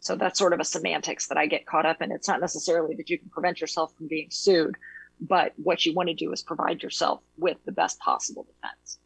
So 0.00 0.16
that's 0.16 0.38
sort 0.38 0.52
of 0.52 0.60
a 0.60 0.64
semantics 0.64 1.28
that 1.28 1.38
I 1.38 1.46
get 1.46 1.66
caught 1.66 1.86
up 1.86 2.00
in. 2.00 2.12
It's 2.12 2.28
not 2.28 2.40
necessarily 2.40 2.94
that 2.96 3.10
you 3.10 3.18
can 3.18 3.28
prevent 3.28 3.60
yourself 3.60 3.94
from 3.96 4.08
being 4.08 4.28
sued, 4.30 4.76
but 5.20 5.52
what 5.56 5.84
you 5.84 5.92
want 5.92 6.08
to 6.08 6.14
do 6.14 6.32
is 6.32 6.42
provide 6.42 6.82
yourself 6.82 7.20
with 7.36 7.58
the 7.64 7.72
best 7.72 7.98
possible 7.98 8.44
defense. 8.44 8.98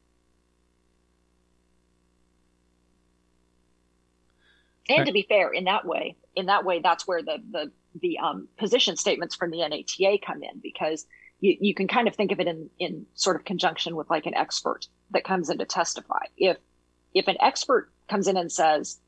And 4.89 5.07
to 5.07 5.12
be 5.12 5.23
fair, 5.23 5.51
in 5.51 5.64
that 5.64 5.87
way, 5.87 6.16
in 6.35 6.47
that 6.47 6.64
way, 6.64 6.81
that's 6.81 7.07
where 7.07 7.23
the 7.23 7.39
the 7.51 7.70
the 8.01 8.18
um, 8.18 8.49
position 8.59 8.97
statements 8.97 9.35
from 9.35 9.51
the 9.51 9.59
NATA 9.59 10.18
come 10.25 10.43
in 10.43 10.61
because 10.62 11.07
you, 11.43 11.57
you 11.61 11.74
can 11.74 11.88
kind 11.88 12.09
of 12.09 12.14
think 12.14 12.32
of 12.32 12.40
it 12.40 12.47
in 12.47 12.70
in 12.78 13.05
sort 13.14 13.36
of 13.36 13.45
conjunction 13.45 13.97
with 13.97 14.09
like 14.09 14.24
an 14.24 14.34
expert 14.34 14.86
that 15.11 15.24
comes 15.24 15.51
in 15.51 15.59
to 15.59 15.66
testify. 15.66 16.24
If 16.38 16.57
if 17.12 17.28
an 17.28 17.36
expert 17.40 17.90
comes 18.09 18.28
in 18.28 18.38
and 18.38 18.51
says, 18.51 18.99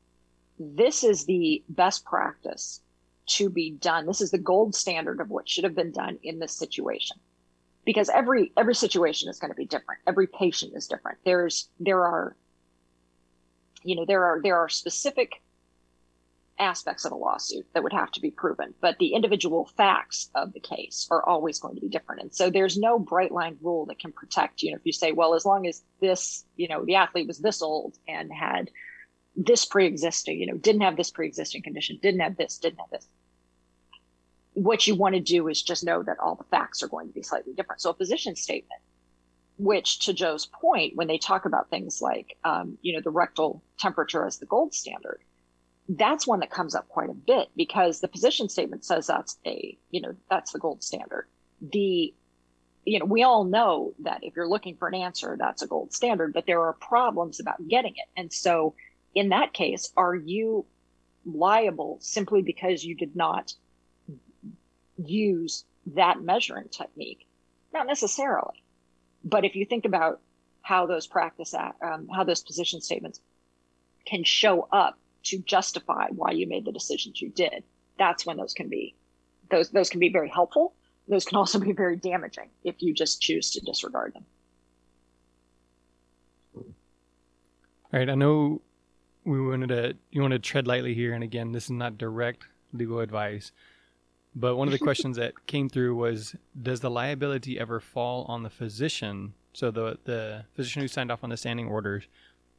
"This 0.59 1.03
is 1.03 1.25
the 1.25 1.63
best 1.69 2.05
practice 2.05 2.81
to 3.27 3.49
be 3.49 3.71
done. 3.71 4.05
This 4.05 4.21
is 4.21 4.29
the 4.29 4.37
gold 4.37 4.75
standard 4.75 5.19
of 5.19 5.31
what 5.31 5.49
should 5.49 5.63
have 5.63 5.73
been 5.73 5.91
done 5.91 6.19
in 6.21 6.37
this 6.37 6.51
situation." 6.51 7.17
Because 7.85 8.09
every 8.09 8.51
every 8.57 8.75
situation 8.75 9.29
is 9.29 9.39
going 9.39 9.51
to 9.51 9.55
be 9.55 9.65
different. 9.65 10.01
Every 10.05 10.27
patient 10.27 10.73
is 10.75 10.87
different. 10.87 11.19
There's 11.23 11.69
there 11.79 12.03
are 12.03 12.35
you 13.81 13.95
know 13.95 14.05
there 14.05 14.25
are 14.25 14.41
there 14.43 14.57
are 14.57 14.67
specific 14.67 15.41
aspects 16.57 17.05
of 17.05 17.11
a 17.11 17.15
lawsuit 17.15 17.65
that 17.73 17.83
would 17.83 17.93
have 17.93 18.11
to 18.11 18.21
be 18.21 18.31
proven, 18.31 18.73
but 18.79 18.97
the 18.97 19.13
individual 19.13 19.65
facts 19.77 20.29
of 20.35 20.53
the 20.53 20.59
case 20.59 21.07
are 21.11 21.27
always 21.27 21.59
going 21.59 21.75
to 21.75 21.81
be 21.81 21.89
different. 21.89 22.21
And 22.21 22.33
so 22.33 22.49
there's 22.49 22.77
no 22.77 22.97
bright 22.97 23.31
line 23.31 23.57
rule 23.61 23.85
that 23.87 23.99
can 23.99 24.11
protect, 24.11 24.63
you 24.63 24.71
know, 24.71 24.77
if 24.77 24.85
you 24.85 24.93
say, 24.93 25.11
well, 25.11 25.33
as 25.33 25.45
long 25.45 25.67
as 25.67 25.83
this, 25.99 26.45
you 26.55 26.67
know, 26.67 26.85
the 26.85 26.95
athlete 26.95 27.27
was 27.27 27.39
this 27.39 27.61
old 27.61 27.97
and 28.07 28.31
had 28.31 28.71
this 29.35 29.65
pre 29.65 29.85
existing, 29.85 30.39
you 30.39 30.47
know, 30.47 30.57
didn't 30.57 30.81
have 30.81 30.95
this 30.95 31.11
pre 31.11 31.27
existing 31.27 31.61
condition, 31.61 31.99
didn't 32.01 32.21
have 32.21 32.37
this, 32.37 32.57
didn't 32.57 32.79
have 32.79 32.89
this. 32.89 33.07
What 34.53 34.87
you 34.87 34.95
want 34.95 35.15
to 35.15 35.21
do 35.21 35.49
is 35.49 35.61
just 35.61 35.83
know 35.83 36.03
that 36.03 36.19
all 36.19 36.35
the 36.35 36.45
facts 36.45 36.81
are 36.81 36.87
going 36.87 37.07
to 37.07 37.13
be 37.13 37.21
slightly 37.21 37.53
different. 37.53 37.81
So 37.81 37.89
a 37.89 37.93
position 37.93 38.37
statement, 38.37 38.81
which 39.57 40.05
to 40.05 40.13
Joe's 40.13 40.45
point, 40.45 40.95
when 40.95 41.07
they 41.07 41.17
talk 41.17 41.43
about 41.43 41.69
things 41.69 42.01
like, 42.01 42.37
um, 42.45 42.77
you 42.81 42.93
know, 42.93 43.01
the 43.01 43.11
rectal 43.11 43.61
temperature 43.77 44.25
as 44.25 44.37
the 44.37 44.45
gold 44.45 44.73
standard, 44.73 45.19
that's 45.87 46.25
one 46.25 46.39
that 46.39 46.49
comes 46.49 46.73
up 46.73 46.87
quite 46.89 47.09
a 47.09 47.13
bit 47.13 47.49
because 47.55 47.99
the 47.99 48.07
position 48.07 48.49
statement 48.49 48.83
says 48.83 49.07
that's 49.07 49.37
a, 49.45 49.77
you 49.91 50.01
know, 50.01 50.15
that's 50.29 50.51
the 50.51 50.59
gold 50.59 50.83
standard. 50.83 51.27
The, 51.61 52.13
you 52.85 52.99
know, 52.99 53.05
we 53.05 53.23
all 53.23 53.43
know 53.43 53.93
that 53.99 54.23
if 54.23 54.35
you're 54.35 54.47
looking 54.47 54.77
for 54.77 54.87
an 54.87 54.95
answer, 54.95 55.35
that's 55.39 55.61
a 55.61 55.67
gold 55.67 55.93
standard, 55.93 56.33
but 56.33 56.45
there 56.45 56.61
are 56.61 56.73
problems 56.73 57.39
about 57.39 57.67
getting 57.67 57.93
it. 57.95 58.07
And 58.17 58.33
so 58.33 58.73
in 59.13 59.29
that 59.29 59.53
case, 59.53 59.91
are 59.95 60.15
you 60.15 60.65
liable 61.25 61.97
simply 62.01 62.41
because 62.41 62.83
you 62.83 62.95
did 62.95 63.15
not 63.15 63.53
use 64.97 65.65
that 65.87 66.21
measuring 66.21 66.69
technique? 66.69 67.27
Not 67.73 67.87
necessarily. 67.87 68.63
But 69.23 69.45
if 69.45 69.55
you 69.55 69.65
think 69.65 69.85
about 69.85 70.19
how 70.61 70.87
those 70.87 71.05
practice, 71.05 71.53
um, 71.53 72.07
how 72.13 72.23
those 72.23 72.41
position 72.41 72.81
statements 72.81 73.19
can 74.05 74.23
show 74.23 74.67
up 74.71 74.97
to 75.25 75.39
justify 75.39 76.07
why 76.09 76.31
you 76.31 76.47
made 76.47 76.65
the 76.65 76.71
decisions 76.71 77.21
you 77.21 77.29
did, 77.29 77.63
that's 77.97 78.25
when 78.25 78.37
those 78.37 78.53
can 78.53 78.69
be 78.69 78.95
those 79.49 79.69
those 79.69 79.89
can 79.89 79.99
be 79.99 80.09
very 80.09 80.29
helpful. 80.29 80.73
Those 81.07 81.25
can 81.25 81.37
also 81.37 81.59
be 81.59 81.71
very 81.71 81.97
damaging 81.97 82.49
if 82.63 82.81
you 82.81 82.93
just 82.93 83.21
choose 83.21 83.51
to 83.51 83.61
disregard 83.61 84.13
them. 84.13 84.25
All 86.55 87.99
right, 87.99 88.09
I 88.09 88.15
know 88.15 88.61
we 89.23 89.39
wanted 89.39 89.69
to 89.69 89.95
you 90.11 90.21
want 90.21 90.33
to 90.33 90.39
tread 90.39 90.67
lightly 90.67 90.93
here, 90.93 91.13
and 91.13 91.23
again, 91.23 91.51
this 91.51 91.65
is 91.65 91.71
not 91.71 91.97
direct 91.97 92.45
legal 92.73 92.99
advice, 92.99 93.51
but 94.35 94.55
one 94.55 94.67
of 94.67 94.71
the 94.71 94.79
questions 94.89 95.17
that 95.17 95.47
came 95.47 95.69
through 95.69 95.95
was, 95.95 96.35
does 96.61 96.81
the 96.81 96.89
liability 96.89 97.59
ever 97.59 97.79
fall 97.79 98.25
on 98.27 98.43
the 98.43 98.49
physician? 98.49 99.33
So 99.53 99.71
the 99.71 99.97
the 100.03 100.45
physician 100.55 100.81
who 100.81 100.87
signed 100.87 101.11
off 101.11 101.23
on 101.23 101.29
the 101.29 101.37
standing 101.37 101.67
orders, 101.67 102.07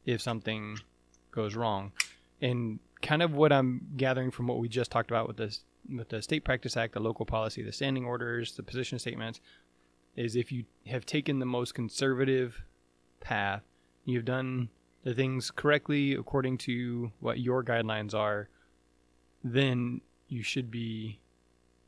if 0.05 0.21
something 0.21 0.79
goes 1.31 1.55
wrong, 1.55 1.91
and 2.41 2.79
kind 3.01 3.21
of 3.21 3.33
what 3.33 3.51
I'm 3.51 3.87
gathering 3.97 4.31
from 4.31 4.47
what 4.47 4.59
we 4.59 4.67
just 4.69 4.91
talked 4.91 5.11
about 5.11 5.27
with 5.27 5.37
this 5.37 5.63
with 5.95 6.09
the 6.09 6.21
State 6.21 6.43
Practice 6.43 6.75
Act, 6.75 6.93
the 6.93 6.99
local 6.99 7.25
policy, 7.25 7.61
the 7.61 7.71
standing 7.71 8.05
orders, 8.05 8.55
the 8.55 8.63
position 8.63 8.99
statements, 8.99 9.39
is 10.15 10.35
if 10.35 10.51
you 10.51 10.65
have 10.87 11.05
taken 11.05 11.39
the 11.39 11.45
most 11.45 11.73
conservative 11.73 12.63
path, 13.19 13.63
you've 14.03 14.25
done 14.25 14.69
the 15.03 15.13
things 15.13 15.51
correctly 15.51 16.13
according 16.13 16.57
to 16.57 17.11
what 17.19 17.39
your 17.39 17.63
guidelines 17.63 18.13
are, 18.13 18.49
then 19.43 20.01
you 20.27 20.43
should 20.43 20.69
be 20.69 21.19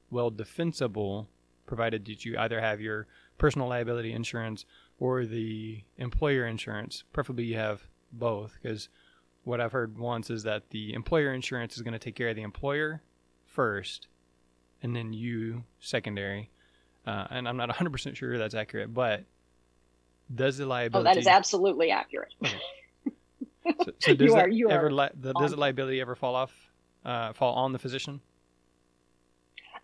well 0.09 0.29
defensible, 0.29 1.27
provided 1.65 2.05
that 2.05 2.23
you 2.23 2.37
either 2.37 2.61
have 2.61 2.79
your 2.79 3.07
personal 3.37 3.67
liability 3.67 4.13
insurance 4.13 4.65
or 4.99 5.25
the 5.25 5.83
employer 5.97 6.45
insurance. 6.45 7.03
Preferably, 7.11 7.45
you 7.45 7.57
have 7.57 7.87
both, 8.11 8.57
because 8.61 8.89
what 9.43 9.61
I've 9.61 9.71
heard 9.71 9.97
once 9.97 10.29
is 10.29 10.43
that 10.43 10.69
the 10.69 10.93
employer 10.93 11.33
insurance 11.33 11.75
is 11.75 11.81
going 11.81 11.93
to 11.93 11.99
take 11.99 12.15
care 12.15 12.29
of 12.29 12.35
the 12.35 12.41
employer 12.41 13.01
first, 13.45 14.07
and 14.81 14.95
then 14.95 15.13
you 15.13 15.63
secondary. 15.79 16.49
Uh, 17.05 17.27
and 17.31 17.47
I'm 17.47 17.57
not 17.57 17.69
100% 17.69 18.15
sure 18.15 18.37
that's 18.37 18.53
accurate, 18.53 18.93
but 18.93 19.23
does 20.33 20.57
the 20.57 20.65
liability? 20.65 21.09
Oh, 21.09 21.13
that 21.13 21.17
is 21.17 21.27
absolutely 21.27 21.91
accurate. 21.91 22.33
Okay. 22.43 22.57
So, 23.83 23.91
so 23.99 24.13
does 24.15 24.25
you 24.25 24.35
are, 24.35 24.47
you 24.47 24.69
ever 24.71 24.91
li- 24.91 25.09
the, 25.19 25.31
does 25.33 25.51
the 25.51 25.57
liability 25.57 26.01
ever 26.01 26.15
fall 26.15 26.33
off, 26.33 26.51
uh, 27.05 27.33
fall 27.33 27.53
on 27.53 27.71
the 27.71 27.77
physician? 27.77 28.19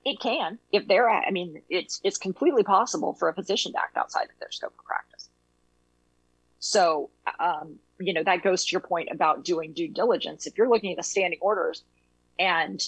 It 0.03 0.19
can, 0.19 0.57
if 0.71 0.87
they're. 0.87 1.09
I 1.09 1.29
mean, 1.29 1.61
it's 1.69 1.99
it's 2.03 2.17
completely 2.17 2.63
possible 2.63 3.13
for 3.13 3.29
a 3.29 3.33
physician 3.33 3.73
to 3.73 3.79
act 3.79 3.95
outside 3.97 4.23
of 4.23 4.39
their 4.39 4.49
scope 4.49 4.73
of 4.79 4.85
practice. 4.85 5.29
So, 6.59 7.11
um, 7.39 7.75
you 7.99 8.13
know, 8.13 8.23
that 8.23 8.43
goes 8.43 8.65
to 8.65 8.71
your 8.71 8.81
point 8.81 9.09
about 9.11 9.43
doing 9.43 9.73
due 9.73 9.87
diligence. 9.87 10.47
If 10.47 10.57
you're 10.57 10.69
looking 10.69 10.91
at 10.91 10.97
the 10.97 11.03
standing 11.03 11.39
orders 11.41 11.83
and, 12.37 12.81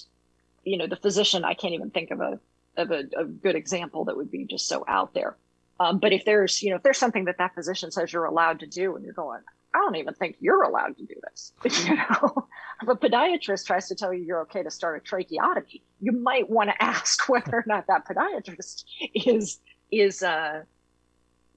you 0.63 0.77
know, 0.77 0.87
the 0.87 0.95
physician, 0.95 1.45
I 1.45 1.53
can't 1.53 1.73
even 1.73 1.91
think 1.91 2.11
of 2.11 2.19
a, 2.19 2.39
of 2.75 2.91
a, 2.91 3.03
a 3.17 3.25
good 3.25 3.55
example 3.55 4.05
that 4.05 4.17
would 4.17 4.31
be 4.31 4.45
just 4.45 4.67
so 4.67 4.83
out 4.87 5.13
there. 5.13 5.35
Um, 5.79 5.99
but 5.99 6.11
if 6.11 6.25
there's, 6.25 6.61
you 6.61 6.71
know, 6.71 6.77
if 6.77 6.83
there's 6.83 6.97
something 6.97 7.25
that 7.25 7.37
that 7.37 7.53
physician 7.53 7.91
says 7.91 8.11
you're 8.11 8.25
allowed 8.25 8.59
to 8.61 8.67
do 8.67 8.95
and 8.95 9.05
you're 9.05 9.13
going, 9.13 9.41
I 9.73 9.79
don't 9.79 9.95
even 9.95 10.13
think 10.15 10.37
you're 10.39 10.63
allowed 10.63 10.97
to 10.97 11.05
do 11.05 11.15
this. 11.29 11.53
You 11.87 11.95
know, 11.95 12.47
if 12.81 12.87
a 12.87 12.95
podiatrist 12.95 13.65
tries 13.65 13.87
to 13.89 13.95
tell 13.95 14.13
you 14.13 14.23
you're 14.23 14.41
okay 14.41 14.63
to 14.63 14.71
start 14.71 15.01
a 15.01 15.07
tracheotomy, 15.07 15.81
you 16.01 16.11
might 16.11 16.49
want 16.49 16.69
to 16.69 16.83
ask 16.83 17.29
whether 17.29 17.57
or 17.57 17.63
not 17.67 17.87
that 17.87 18.07
podiatrist 18.07 18.85
is, 19.13 19.59
is, 19.91 20.23
uh, 20.23 20.63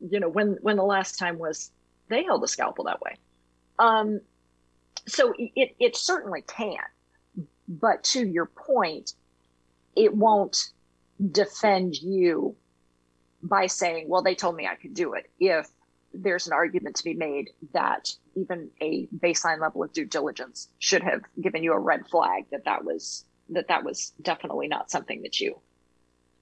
you 0.00 0.20
know, 0.20 0.28
when, 0.28 0.58
when 0.60 0.76
the 0.76 0.84
last 0.84 1.18
time 1.18 1.38
was 1.38 1.70
they 2.08 2.24
held 2.24 2.44
a 2.44 2.48
scalpel 2.48 2.84
that 2.84 3.00
way. 3.00 3.16
Um, 3.80 4.20
so 5.06 5.32
it, 5.38 5.74
it 5.80 5.96
certainly 5.96 6.42
can. 6.42 6.76
But 7.66 8.04
to 8.04 8.26
your 8.26 8.46
point, 8.46 9.14
it 9.96 10.14
won't 10.14 10.70
defend 11.32 11.96
you 11.96 12.54
by 13.42 13.66
saying, 13.66 14.08
well, 14.08 14.22
they 14.22 14.34
told 14.34 14.54
me 14.54 14.66
I 14.66 14.74
could 14.74 14.94
do 14.94 15.14
it. 15.14 15.30
If 15.40 15.68
there's 16.12 16.46
an 16.46 16.52
argument 16.52 16.96
to 16.96 17.04
be 17.04 17.14
made 17.14 17.50
that 17.72 18.14
even 18.34 18.68
a 18.82 19.06
baseline 19.18 19.60
level 19.60 19.82
of 19.82 19.92
due 19.92 20.04
diligence 20.04 20.68
should 20.78 21.02
have 21.02 21.22
given 21.40 21.62
you 21.62 21.72
a 21.72 21.78
red 21.78 22.06
flag 22.06 22.44
that 22.50 22.64
that 22.64 22.84
was 22.84 23.24
that 23.48 23.68
that 23.68 23.84
was 23.84 24.12
definitely 24.20 24.68
not 24.68 24.90
something 24.90 25.22
that 25.22 25.40
you 25.40 25.58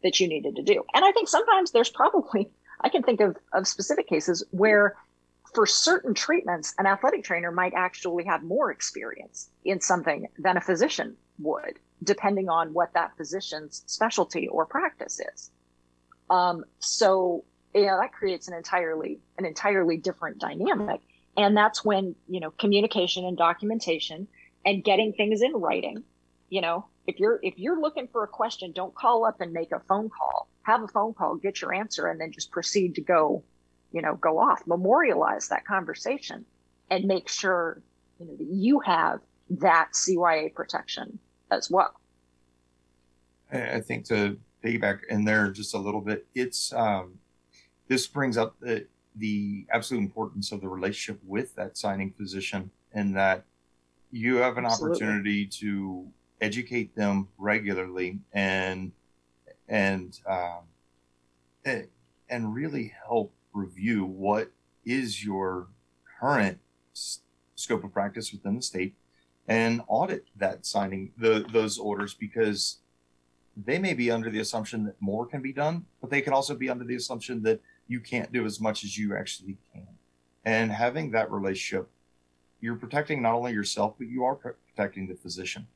that 0.03 0.21
you 0.21 0.29
needed 0.29 0.57
to 0.57 0.63
do. 0.63 0.83
And 0.95 1.05
I 1.05 1.13
think 1.13 1.29
sometimes 1.29 1.71
there's 1.71 1.91
probably 1.91 2.49
I 2.81 2.89
can 2.89 3.03
think 3.03 3.21
of 3.21 3.37
of 3.53 3.69
specific 3.69 4.09
cases 4.09 4.43
where 4.51 4.97
for 5.55 5.67
certain 5.67 6.15
treatments, 6.15 6.75
an 6.79 6.87
athletic 6.87 7.25
trainer 7.25 7.51
might 7.51 7.75
actually 7.75 8.25
have 8.25 8.43
more 8.43 8.71
experience 8.71 9.51
in 9.65 9.81
something 9.81 10.29
than 10.39 10.57
a 10.57 10.61
physician 10.61 11.17
would, 11.39 11.79
depending 12.03 12.49
on 12.49 12.73
what 12.73 12.93
that 12.95 13.17
physician's 13.17 13.83
specialty 13.87 14.49
or 14.49 14.67
practice 14.67 15.21
is. 15.35 15.51
Um, 16.31 16.65
so, 16.79 17.45
know, 17.75 17.99
that 18.01 18.13
creates 18.13 18.49
an 18.49 18.55
entirely 18.55 19.21
an 19.39 19.47
entirely 19.47 19.97
different 19.97 20.39
dynamic, 20.39 21.01
and 21.37 21.57
that's 21.57 21.85
when 21.85 22.15
you 22.29 22.41
know 22.41 22.51
communication 22.51 23.25
and 23.25 23.37
documentation 23.37 24.29
and 24.67 24.85
getting 24.85 25.13
things 25.13 25.41
in 25.41 25.53
writing. 25.53 26.03
You 26.51 26.61
know, 26.61 26.87
if 27.07 27.19
you're 27.19 27.39
if 27.43 27.59
you're 27.59 27.81
looking 27.81 28.09
for 28.09 28.25
a 28.25 28.29
question, 28.29 28.73
don't 28.73 28.95
call 28.95 29.25
up 29.25 29.41
and 29.41 29.53
make 29.53 29.73
a 29.73 29.81
phone 29.81 30.11
call. 30.11 30.49
Have 30.63 30.83
a 30.83 30.89
phone 30.89 31.15
call, 31.15 31.37
get 31.37 31.63
your 31.63 31.73
answer, 31.73 32.09
and 32.09 32.21
then 32.21 32.33
just 32.33 32.51
proceed 32.51 32.97
to 32.97 33.01
go 33.01 33.43
you 33.93 34.03
know, 34.03 34.17
go 34.17 34.39
off, 34.39 34.63
memorialize 34.67 35.49
that 35.49 35.65
conversation 35.65 36.45
and 36.91 37.05
make 37.05 37.29
sure, 37.29 37.81
you 38.19 38.27
know, 38.27 38.37
that 38.37 38.47
you 38.47 38.81
have 38.81 39.21
that 39.51 39.91
CYA 39.93 40.55
protection 40.55 41.19
as 41.51 41.71
well. 41.71 41.95
I 43.51 43.81
think 43.81 44.05
to 44.07 44.39
piggyback 44.63 45.01
in 45.09 45.25
there 45.25 45.51
just 45.51 45.75
a 45.75 45.79
little 45.79 46.03
bit, 46.03 46.27
it's, 46.35 46.73
um, 46.75 47.19
this 47.89 48.07
brings 48.07 48.37
up 48.37 48.57
the, 48.61 48.87
the 49.17 49.67
absolute 49.73 50.01
importance 50.01 50.53
of 50.53 50.61
the 50.61 50.69
relationship 50.69 51.21
with 51.25 51.55
that 51.55 51.79
signing 51.79 52.13
physician 52.13 52.71
and 52.93 53.17
that 53.17 53.45
you 54.11 54.37
have 54.37 54.59
an 54.59 54.65
Absolutely. 54.65 54.97
opportunity 54.97 55.47
to 55.47 56.07
educate 56.41 56.95
them 56.95 57.29
regularly 57.37 58.19
and 58.33 58.93
and 59.69 60.19
um, 60.27 60.63
and 62.31 62.55
really 62.55 62.95
help 63.07 63.33
review 63.53 64.05
what 64.05 64.51
is 64.85 65.25
your 65.25 65.69
current 66.21 66.59
s- 66.95 67.21
scope 67.55 67.85
of 67.85 67.93
practice 67.93 68.33
within 68.33 68.57
the 68.57 68.63
state 68.63 68.95
and 69.47 69.83
audit 69.89 70.27
that 70.37 70.67
signing 70.67 71.11
the, 71.17 71.45
those 71.53 71.79
orders 71.79 72.15
because 72.15 72.79
they 73.65 73.79
may 73.79 73.95
be 73.95 74.11
under 74.11 74.31
the 74.31 74.39
assumption 74.39 74.85
that 74.85 75.01
more 75.01 75.27
can 75.27 75.43
be 75.43 75.53
done, 75.53 75.85
but 76.01 76.11
they 76.11 76.21
can 76.21 76.33
also 76.33 76.55
be 76.55 76.69
under 76.69 76.85
the 76.85 76.95
assumption 76.95 77.43
that 77.43 77.61
you 77.89 77.99
can't 77.99 78.33
do 78.33 78.45
as 78.45 78.61
much 78.61 78.85
as 78.85 78.97
you 78.97 79.17
actually 79.17 79.57
can. 79.73 79.89
And 80.45 80.71
having 80.71 81.11
that 81.11 81.31
relationship, 81.31 81.89
you're 82.61 82.77
protecting 82.77 83.23
not 83.23 83.35
only 83.35 83.53
yourself, 83.53 83.95
but 83.99 84.09
you 84.09 84.25
are 84.25 84.35
protecting 84.35 85.09
the 85.09 85.15
physician. 85.15 85.67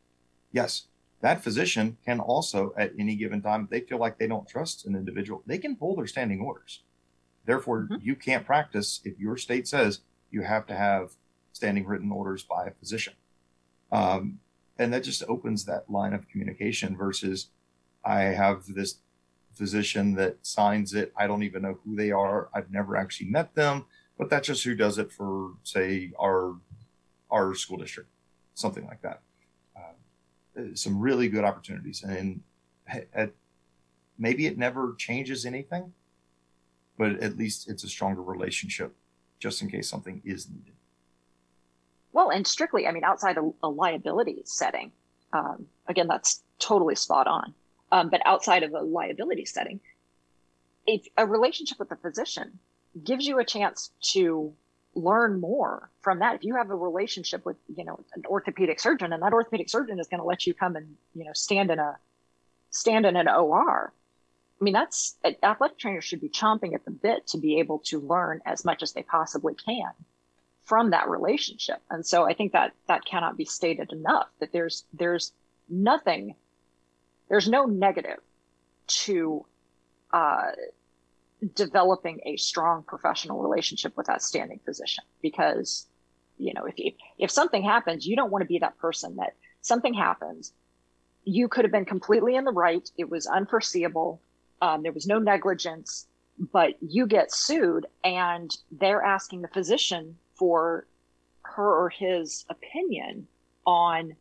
Yes, 0.52 0.86
that 1.22 1.42
physician 1.42 1.96
can 2.04 2.20
also, 2.20 2.74
at 2.76 2.92
any 2.98 3.14
given 3.16 3.40
time, 3.40 3.64
if 3.64 3.70
they 3.70 3.80
feel 3.80 3.98
like 3.98 4.18
they 4.18 4.26
don't 4.26 4.48
trust 4.48 4.86
an 4.86 4.94
individual, 4.94 5.42
they 5.46 5.58
can 5.58 5.76
pull 5.76 5.96
their 5.96 6.06
standing 6.06 6.40
orders. 6.40 6.82
Therefore, 7.44 7.82
mm-hmm. 7.82 7.96
you 8.00 8.14
can't 8.14 8.46
practice 8.46 9.00
if 9.04 9.18
your 9.18 9.36
state 9.36 9.66
says 9.68 10.00
you 10.30 10.42
have 10.42 10.66
to 10.66 10.74
have 10.74 11.12
standing 11.52 11.86
written 11.86 12.10
orders 12.10 12.42
by 12.42 12.66
a 12.66 12.70
physician. 12.70 13.14
Um, 13.90 14.40
and 14.78 14.92
that 14.92 15.04
just 15.04 15.22
opens 15.28 15.64
that 15.64 15.90
line 15.90 16.14
of 16.14 16.28
communication 16.28 16.96
versus 16.96 17.48
I 18.04 18.22
have 18.22 18.66
this 18.74 18.96
physician 19.54 20.14
that 20.14 20.38
signs 20.42 20.94
it. 20.94 21.12
I 21.16 21.26
don't 21.26 21.42
even 21.42 21.62
know 21.62 21.78
who 21.84 21.94
they 21.94 22.10
are. 22.10 22.48
I've 22.54 22.70
never 22.70 22.96
actually 22.96 23.28
met 23.28 23.54
them, 23.54 23.84
but 24.18 24.30
that's 24.30 24.46
just 24.46 24.64
who 24.64 24.74
does 24.74 24.98
it 24.98 25.12
for, 25.12 25.52
say, 25.62 26.12
our 26.18 26.56
our 27.30 27.54
school 27.54 27.78
district, 27.78 28.10
something 28.54 28.86
like 28.86 29.00
that. 29.02 29.20
Uh, 29.76 30.74
some 30.74 31.00
really 31.00 31.28
good 31.28 31.44
opportunities, 31.44 32.02
and 32.02 32.42
at, 33.14 33.32
maybe 34.18 34.46
it 34.46 34.58
never 34.58 34.94
changes 34.98 35.46
anything, 35.46 35.92
but 36.98 37.20
at 37.22 37.36
least 37.36 37.68
it's 37.68 37.84
a 37.84 37.88
stronger 37.88 38.22
relationship, 38.22 38.94
just 39.38 39.62
in 39.62 39.70
case 39.70 39.88
something 39.88 40.22
is 40.24 40.48
needed. 40.48 40.74
Well, 42.12 42.30
and 42.30 42.46
strictly, 42.46 42.86
I 42.86 42.92
mean, 42.92 43.04
outside 43.04 43.38
a, 43.38 43.50
a 43.62 43.68
liability 43.68 44.42
setting, 44.44 44.92
um, 45.32 45.66
again, 45.88 46.08
that's 46.08 46.42
totally 46.58 46.94
spot 46.94 47.26
on. 47.26 47.54
Um, 47.90 48.08
but 48.08 48.22
outside 48.26 48.62
of 48.62 48.72
a 48.72 48.80
liability 48.80 49.44
setting, 49.44 49.80
if 50.86 51.06
a 51.16 51.26
relationship 51.26 51.78
with 51.78 51.90
a 51.90 51.96
physician 51.96 52.58
gives 53.02 53.26
you 53.26 53.38
a 53.38 53.44
chance 53.44 53.90
to 54.12 54.52
learn 54.94 55.40
more 55.40 55.90
from 56.00 56.18
that. 56.18 56.36
If 56.36 56.44
you 56.44 56.56
have 56.56 56.70
a 56.70 56.74
relationship 56.74 57.44
with, 57.44 57.56
you 57.74 57.84
know, 57.84 58.00
an 58.14 58.24
orthopedic 58.26 58.80
surgeon 58.80 59.12
and 59.12 59.22
that 59.22 59.32
orthopedic 59.32 59.68
surgeon 59.68 59.98
is 59.98 60.08
going 60.08 60.20
to 60.20 60.26
let 60.26 60.46
you 60.46 60.54
come 60.54 60.76
and, 60.76 60.96
you 61.14 61.24
know, 61.24 61.32
stand 61.32 61.70
in 61.70 61.78
a, 61.78 61.96
stand 62.70 63.06
in 63.06 63.16
an 63.16 63.28
OR. 63.28 63.92
I 64.62 64.64
mean, 64.64 64.74
that's 64.74 65.16
athletic 65.42 65.76
trainers 65.76 66.04
should 66.04 66.20
be 66.20 66.28
chomping 66.28 66.74
at 66.74 66.84
the 66.84 66.92
bit 66.92 67.26
to 67.28 67.38
be 67.38 67.58
able 67.58 67.80
to 67.86 67.98
learn 67.98 68.40
as 68.46 68.64
much 68.64 68.84
as 68.84 68.92
they 68.92 69.02
possibly 69.02 69.54
can 69.54 69.90
from 70.62 70.90
that 70.90 71.08
relationship. 71.08 71.82
And 71.90 72.06
so 72.06 72.24
I 72.24 72.34
think 72.34 72.52
that 72.52 72.72
that 72.86 73.04
cannot 73.04 73.36
be 73.36 73.44
stated 73.44 73.90
enough 73.90 74.28
that 74.38 74.52
there's, 74.52 74.84
there's 74.92 75.32
nothing 75.68 76.36
there's 77.28 77.48
no 77.48 77.64
negative 77.64 78.18
to 78.86 79.44
uh, 80.12 80.50
developing 81.54 82.20
a 82.24 82.36
strong 82.36 82.84
professional 82.84 83.40
relationship 83.42 83.96
with 83.96 84.06
that 84.06 84.22
standing 84.22 84.60
physician 84.64 85.02
because 85.22 85.86
you 86.38 86.52
know 86.52 86.66
if, 86.66 86.74
if 86.76 86.94
if 87.18 87.30
something 87.30 87.62
happens 87.62 88.06
you 88.06 88.14
don't 88.14 88.30
want 88.30 88.42
to 88.42 88.48
be 88.48 88.58
that 88.58 88.76
person 88.78 89.16
that 89.16 89.34
something 89.62 89.94
happens 89.94 90.52
you 91.24 91.48
could 91.48 91.64
have 91.64 91.72
been 91.72 91.84
completely 91.84 92.36
in 92.36 92.44
the 92.44 92.52
right 92.52 92.90
it 92.98 93.08
was 93.08 93.26
unforeseeable 93.26 94.20
um, 94.62 94.82
there 94.82 94.92
was 94.92 95.06
no 95.06 95.18
negligence 95.18 96.06
but 96.52 96.74
you 96.80 97.06
get 97.06 97.32
sued 97.32 97.86
and 98.02 98.56
they're 98.70 99.02
asking 99.02 99.42
the 99.42 99.48
physician 99.48 100.16
for 100.34 100.86
her 101.42 101.84
or 101.84 101.90
his 101.90 102.44
opinion 102.48 103.26
on 103.66 104.16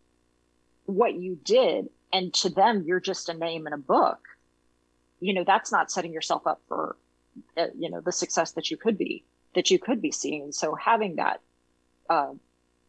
what 0.86 1.16
you 1.16 1.38
did 1.44 1.90
and 2.12 2.34
to 2.34 2.50
them 2.50 2.84
you're 2.86 3.00
just 3.00 3.30
a 3.30 3.34
name 3.34 3.66
in 3.66 3.74
a 3.74 3.78
book. 3.78 4.20
You 5.20 5.34
know 5.34 5.44
that's 5.44 5.72
not 5.72 5.92
setting 5.92 6.12
yourself 6.12 6.46
up 6.46 6.62
for 6.68 6.98
uh, 7.56 7.68
you 7.78 7.90
know 7.90 8.02
the 8.02 8.12
success 8.12 8.52
that 8.54 8.70
you 8.70 8.78
could 8.78 8.98
be 8.98 9.24
that 9.56 9.70
you 9.72 9.80
could 9.80 10.02
be 10.02 10.12
seeing. 10.12 10.52
So 10.52 10.76
having 10.76 11.16
that 11.16 11.42
uh, 12.10 12.34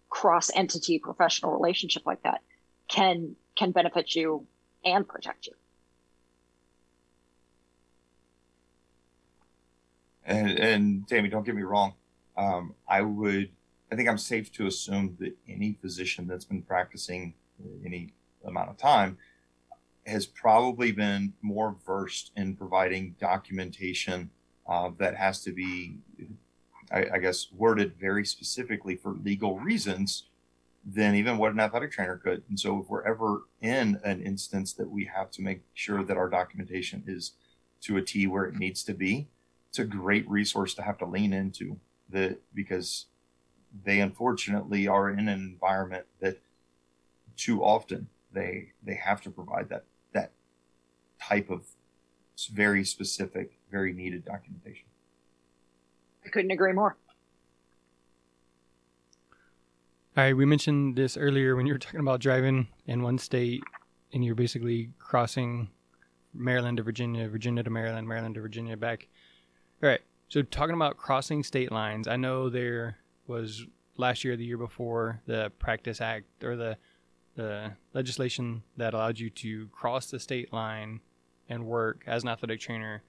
cross 0.09 0.51
entity 0.55 0.99
professional 0.99 1.53
relationship 1.53 2.05
like 2.07 2.23
that 2.23 2.41
can 2.89 3.37
can 3.55 3.71
benefit 3.71 4.15
you 4.15 4.47
and 4.85 5.07
protect 5.07 5.47
you 5.47 5.53
and 10.25 10.59
and 10.59 11.09
Tammy, 11.09 11.29
don't 11.29 11.45
get 11.45 11.55
me 11.55 11.63
wrong. 11.63 11.95
Um, 12.37 12.75
I 12.89 13.03
would, 13.03 13.51
I 13.91 13.97
think 13.97 14.09
I'm 14.09 14.19
safe 14.19 14.51
to 14.53 14.67
assume 14.67 15.17
that 15.21 15.37
any 15.49 15.79
physician 15.81 16.27
that's 16.27 16.45
been 16.45 16.63
practicing 16.63 17.35
any 17.85 18.13
amount 18.45 18.71
of 18.71 18.77
time 18.77 19.19
has 20.07 20.27
probably 20.27 20.93
been 20.93 21.33
more 21.43 21.77
versed 21.87 22.33
in 22.37 22.57
providing 22.57 23.15
documentation 23.21 24.31
uh, 24.69 24.91
that 24.99 25.15
has 25.15 25.43
to 25.43 25.53
be, 25.53 25.97
I, 26.91 27.07
I, 27.15 27.19
guess, 27.19 27.49
worded 27.53 27.95
very 28.01 28.25
specifically 28.25 28.97
for 28.97 29.13
legal 29.13 29.59
reasons 29.59 30.25
than 30.85 31.15
even 31.15 31.39
what 31.39 31.53
an 31.53 31.61
athletic 31.61 31.93
trainer 31.93 32.17
could. 32.17 32.43
And 32.49 32.59
so, 32.59 32.81
if 32.81 32.89
we're 32.89 33.05
ever 33.05 33.43
in 33.61 34.01
an 34.05 34.23
instance 34.23 34.73
that 34.75 34.91
we 34.91 35.05
have 35.05 35.31
to 35.33 35.43
make 35.43 35.63
sure 35.75 36.03
that 36.03 36.17
our 36.17 36.29
documentation 36.29 37.05
is 37.07 37.33
to 37.83 37.97
a 37.97 38.03
T 38.03 38.27
where 38.27 38.45
it 38.45 38.57
needs 38.57 38.83
to 38.85 38.95
be, 38.95 39.29
it's 39.73 39.79
a 39.79 39.85
great 39.85 40.29
resource 40.29 40.75
to 40.75 40.83
have 40.83 40.99
to 40.99 41.07
lean 41.07 41.33
into 41.33 41.79
that 42.11 42.39
because 42.53 43.07
they 43.85 44.01
unfortunately 44.01 44.87
are 44.87 45.09
in 45.09 45.19
an 45.19 45.29
environment 45.29 46.05
that 46.21 46.43
too 47.39 47.65
often 47.65 48.07
they 48.35 48.69
they 48.83 48.93
have 48.93 49.23
to 49.23 49.31
provide 49.31 49.71
that 49.71 49.85
that 50.13 50.33
type 51.19 51.49
of 51.49 51.65
very 52.53 52.85
specific, 52.85 53.59
very 53.71 53.95
needed 53.95 54.27
documentation. 54.27 54.85
I 56.27 56.29
couldn't 56.29 56.51
agree 56.51 56.75
more. 56.75 56.99
All 60.15 60.25
right, 60.25 60.37
we 60.37 60.45
mentioned 60.45 60.97
this 60.97 61.17
earlier 61.17 61.57
when 61.57 61.65
you 61.65 61.73
were 61.73 61.79
talking 61.79 62.01
about 62.01 62.21
driving 62.21 62.69
in 62.85 63.03
one 63.03 63.17
state 63.17 63.63
and 64.13 64.23
you're 64.23 64.35
basically 64.35 64.91
crossing 64.99 65.71
Maryland 66.35 66.77
to 66.77 66.83
Virginia, 66.83 67.27
Virginia 67.27 67.63
to 67.63 67.71
Maryland, 67.71 68.07
Maryland 68.07 68.35
to 68.35 68.43
Virginia 68.43 68.77
back. 68.77 69.09
So 70.33 70.41
talking 70.41 70.75
about 70.75 70.97
crossing 70.97 71.43
state 71.43 71.71
lines, 71.71 72.09
I 72.09 72.17
know 72.17 72.49
there 72.49 72.97
was 73.27 73.67
last 73.99 74.25
year, 74.25 74.35
the 74.35 74.47
year 74.47 74.57
before, 74.57 75.21
the 75.27 75.53
Practice 75.59 76.01
Act 76.01 76.43
or 76.43 76.57
the 76.57 76.79
the 77.35 77.73
legislation 77.93 78.63
that 78.79 78.95
allowed 78.95 79.19
you 79.19 79.29
to 79.29 79.69
cross 79.69 80.11
the 80.11 80.19
state 80.19 80.51
line 80.51 81.01
and 81.51 81.67
work 81.67 82.05
as 82.07 82.23
an 82.23 82.31
athletic 82.31 82.61
trainer 82.61 83.03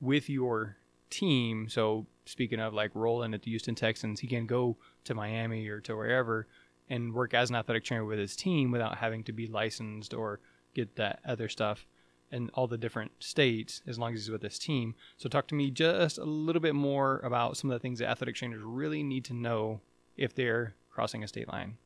with 0.00 0.28
your 0.28 0.78
team. 1.10 1.68
So 1.68 2.06
speaking 2.24 2.58
of 2.58 2.74
like 2.74 2.90
Roland 2.92 3.34
at 3.34 3.42
the 3.42 3.50
Houston 3.50 3.76
Texans, 3.76 4.18
he 4.18 4.26
can 4.26 4.44
go 4.44 4.78
to 5.04 5.14
Miami 5.14 5.68
or 5.68 5.80
to 5.82 5.94
wherever 5.94 6.48
and 6.90 7.14
work 7.14 7.34
as 7.34 7.50
an 7.50 7.56
athletic 7.56 7.84
trainer 7.84 8.04
with 8.04 8.18
his 8.18 8.34
team 8.34 8.72
without 8.72 8.98
having 8.98 9.22
to 9.24 9.32
be 9.32 9.46
licensed 9.46 10.12
or 10.12 10.40
get 10.74 10.96
that 10.96 11.20
other 11.24 11.48
stuff 11.48 11.86
in 12.30 12.50
all 12.54 12.66
the 12.66 12.78
different 12.78 13.12
states 13.18 13.82
as 13.86 13.98
long 13.98 14.14
as 14.14 14.20
he's 14.20 14.30
with 14.30 14.42
his 14.42 14.58
team. 14.58 14.94
So 15.16 15.28
talk 15.28 15.46
to 15.48 15.54
me 15.54 15.70
just 15.70 16.18
a 16.18 16.24
little 16.24 16.60
bit 16.60 16.74
more 16.74 17.20
about 17.24 17.56
some 17.56 17.70
of 17.70 17.74
the 17.74 17.80
things 17.80 17.98
that 17.98 18.10
athletic 18.10 18.34
trainers 18.34 18.62
really 18.62 19.02
need 19.02 19.24
to 19.26 19.34
know 19.34 19.80
if 20.16 20.34
they're 20.34 20.74
crossing 20.90 21.22
a 21.22 21.28
state 21.28 21.48
line. 21.48 21.78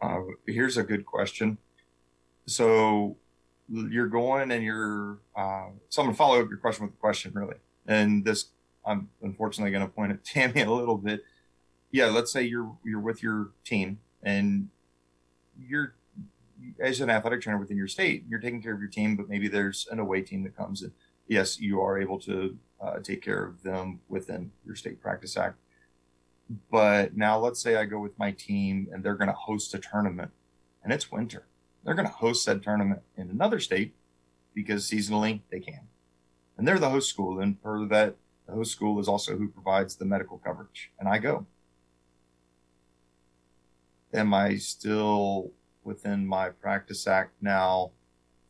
Uh, 0.00 0.20
here's 0.46 0.76
a 0.76 0.82
good 0.82 1.06
question. 1.06 1.58
So 2.46 3.16
you're 3.68 4.08
going 4.08 4.50
and 4.50 4.62
you're, 4.62 5.18
uh, 5.36 5.68
so 5.88 6.02
I'm 6.02 6.06
going 6.06 6.14
to 6.14 6.18
follow 6.18 6.40
up 6.40 6.48
your 6.48 6.58
question 6.58 6.86
with 6.86 6.94
a 6.94 6.98
question, 6.98 7.32
really. 7.34 7.56
And 7.86 8.24
this, 8.24 8.46
I'm 8.84 9.08
unfortunately 9.22 9.70
going 9.70 9.86
to 9.86 9.92
point 9.92 10.12
at 10.12 10.24
Tammy 10.24 10.62
a 10.62 10.70
little 10.70 10.98
bit. 10.98 11.24
Yeah, 11.90 12.06
let's 12.06 12.32
say 12.32 12.42
you're 12.42 12.74
you're 12.84 13.00
with 13.00 13.22
your 13.22 13.50
team 13.64 13.98
and 14.22 14.70
you're 15.60 15.94
as 16.80 17.00
an 17.00 17.10
athletic 17.10 17.40
trainer 17.40 17.58
within 17.58 17.76
your 17.76 17.88
state, 17.88 18.24
you're 18.28 18.40
taking 18.40 18.62
care 18.62 18.74
of 18.74 18.80
your 18.80 18.88
team, 18.88 19.16
but 19.16 19.28
maybe 19.28 19.48
there's 19.48 19.86
an 19.90 19.98
away 19.98 20.22
team 20.22 20.42
that 20.44 20.56
comes 20.56 20.82
in. 20.82 20.92
Yes, 21.28 21.60
you 21.60 21.80
are 21.80 21.98
able 21.98 22.18
to 22.20 22.58
uh, 22.80 22.98
take 22.98 23.22
care 23.22 23.44
of 23.44 23.62
them 23.62 24.00
within 24.08 24.52
your 24.64 24.74
state 24.74 25.00
practice 25.00 25.36
act. 25.36 25.58
But 26.70 27.16
now 27.16 27.38
let's 27.38 27.60
say 27.60 27.76
I 27.76 27.84
go 27.84 28.00
with 28.00 28.18
my 28.18 28.32
team 28.32 28.88
and 28.92 29.02
they're 29.02 29.14
going 29.14 29.28
to 29.28 29.34
host 29.34 29.74
a 29.74 29.78
tournament 29.78 30.32
and 30.82 30.92
it's 30.92 31.10
winter. 31.10 31.46
They're 31.84 31.94
going 31.94 32.08
to 32.08 32.14
host 32.14 32.44
that 32.46 32.62
tournament 32.62 33.02
in 33.16 33.30
another 33.30 33.60
state 33.60 33.94
because 34.54 34.88
seasonally 34.88 35.40
they 35.50 35.60
can. 35.60 35.88
And 36.58 36.68
they're 36.68 36.78
the 36.78 36.90
host 36.90 37.08
school. 37.08 37.40
And 37.40 37.62
per 37.62 37.86
that 37.86 38.16
the 38.46 38.52
host 38.52 38.72
school 38.72 39.00
is 39.00 39.08
also 39.08 39.36
who 39.36 39.48
provides 39.48 39.96
the 39.96 40.04
medical 40.04 40.38
coverage, 40.38 40.90
and 40.98 41.08
I 41.08 41.18
go. 41.18 41.46
Am 44.12 44.34
I 44.34 44.56
still 44.56 45.52
within 45.84 46.26
my 46.26 46.48
practice 46.48 47.06
act 47.06 47.34
now 47.40 47.92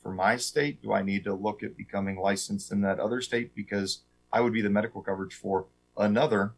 for 0.02 0.12
my 0.12 0.36
state? 0.36 0.82
Do 0.82 0.92
I 0.92 1.02
need 1.02 1.24
to 1.24 1.34
look 1.34 1.62
at 1.62 1.76
becoming 1.76 2.16
licensed 2.16 2.72
in 2.72 2.80
that 2.82 2.98
other 2.98 3.20
state 3.20 3.54
because 3.54 4.00
I 4.32 4.40
would 4.40 4.52
be 4.52 4.62
the 4.62 4.70
medical 4.70 5.02
coverage 5.02 5.34
for 5.34 5.66
another, 5.96 6.52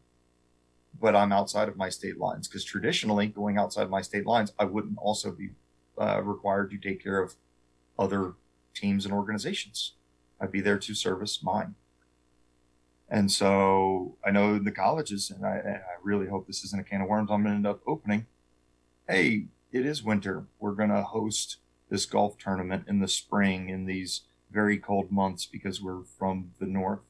but 0.99 1.15
I'm 1.15 1.31
outside 1.31 1.67
of 1.67 1.77
my 1.77 1.89
state 1.89 2.17
lines? 2.17 2.47
Because 2.47 2.63
traditionally, 2.63 3.27
going 3.27 3.57
outside 3.57 3.89
my 3.89 4.01
state 4.01 4.25
lines, 4.25 4.53
I 4.57 4.65
wouldn't 4.65 4.97
also 4.97 5.31
be 5.31 5.49
uh, 5.99 6.21
required 6.23 6.71
to 6.71 6.77
take 6.77 7.03
care 7.03 7.21
of 7.21 7.35
other 7.97 8.33
teams 8.73 9.05
and 9.05 9.13
organizations. 9.13 9.93
I'd 10.39 10.51
be 10.51 10.61
there 10.61 10.79
to 10.79 10.93
service 10.93 11.41
mine. 11.41 11.75
And 13.09 13.31
so 13.31 14.17
I 14.25 14.31
know 14.31 14.57
the 14.57 14.71
colleges, 14.71 15.29
and 15.29 15.45
I, 15.45 15.57
and 15.57 15.75
I 15.75 15.95
really 16.03 16.27
hope 16.27 16.47
this 16.47 16.63
isn't 16.63 16.79
a 16.79 16.83
can 16.83 17.01
of 17.01 17.07
worms 17.07 17.29
I'm 17.31 17.43
going 17.43 17.53
to 17.53 17.55
end 17.57 17.67
up 17.67 17.81
opening. 17.87 18.25
Hey, 19.07 19.45
it 19.71 19.85
is 19.85 20.03
winter. 20.03 20.45
We're 20.59 20.73
going 20.73 20.89
to 20.89 21.03
host 21.03 21.57
this 21.89 22.05
golf 22.05 22.37
tournament 22.37 22.85
in 22.87 22.99
the 22.99 23.07
spring 23.07 23.69
in 23.69 23.85
these 23.85 24.21
very 24.51 24.77
cold 24.77 25.11
months 25.11 25.45
because 25.45 25.81
we're 25.81 26.03
from 26.03 26.51
the 26.59 26.65
north. 26.65 27.01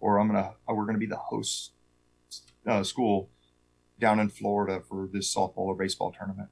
Or 0.00 0.18
I'm 0.18 0.28
going 0.28 0.42
to, 0.42 0.52
we're 0.66 0.84
going 0.84 0.94
to 0.94 1.00
be 1.00 1.06
the 1.06 1.16
host 1.16 1.72
uh, 2.66 2.82
school 2.82 3.30
down 3.98 4.18
in 4.18 4.28
Florida 4.28 4.82
for 4.86 5.08
this 5.10 5.32
softball 5.32 5.68
or 5.68 5.76
baseball 5.76 6.12
tournament. 6.12 6.48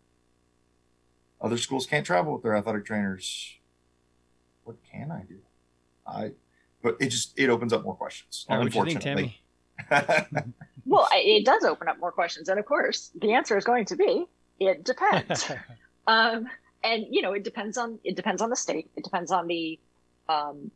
Other 1.40 1.57
schools 1.57 1.86
can't 1.86 2.07
travel 2.07 2.34
with 2.34 2.42
their 2.42 2.55
athletic 2.55 2.84
trainers. 2.84 3.57
What 4.64 4.76
can 4.90 5.11
I 5.11 5.24
do? 5.24 5.38
I, 6.07 6.32
but 6.82 6.96
it 7.01 7.09
just 7.09 7.38
it 7.38 7.51
opens 7.51 7.72
up 7.72 7.82
more 7.82 7.94
questions. 7.94 8.44
What 8.46 8.61
unfortunately. 8.61 9.40
Think, 9.88 10.28
well, 10.84 11.09
it 11.12 11.44
does 11.44 11.64
open 11.64 11.88
up 11.88 11.98
more 11.98 12.12
questions, 12.12 12.48
and 12.48 12.59
of 12.59 12.66
course, 12.66 13.11
the 13.20 13.32
answer 13.32 13.57
is 13.57 13.64
going 13.64 13.86
to 13.86 13.96
be 13.96 14.26
it 14.61 14.84
depends. 14.84 15.50
um, 16.06 16.46
and 16.84 17.06
you 17.11 17.22
know, 17.22 17.32
it 17.32 17.42
depends 17.42 17.76
on 17.76 17.98
it 18.04 18.14
depends 18.14 18.42
on 18.42 18.50
the 18.50 18.56
state. 18.56 18.90
It 18.96 19.04
depends 19.04 19.32
on 19.32 19.46
the 19.46 19.78
um, 20.28 20.70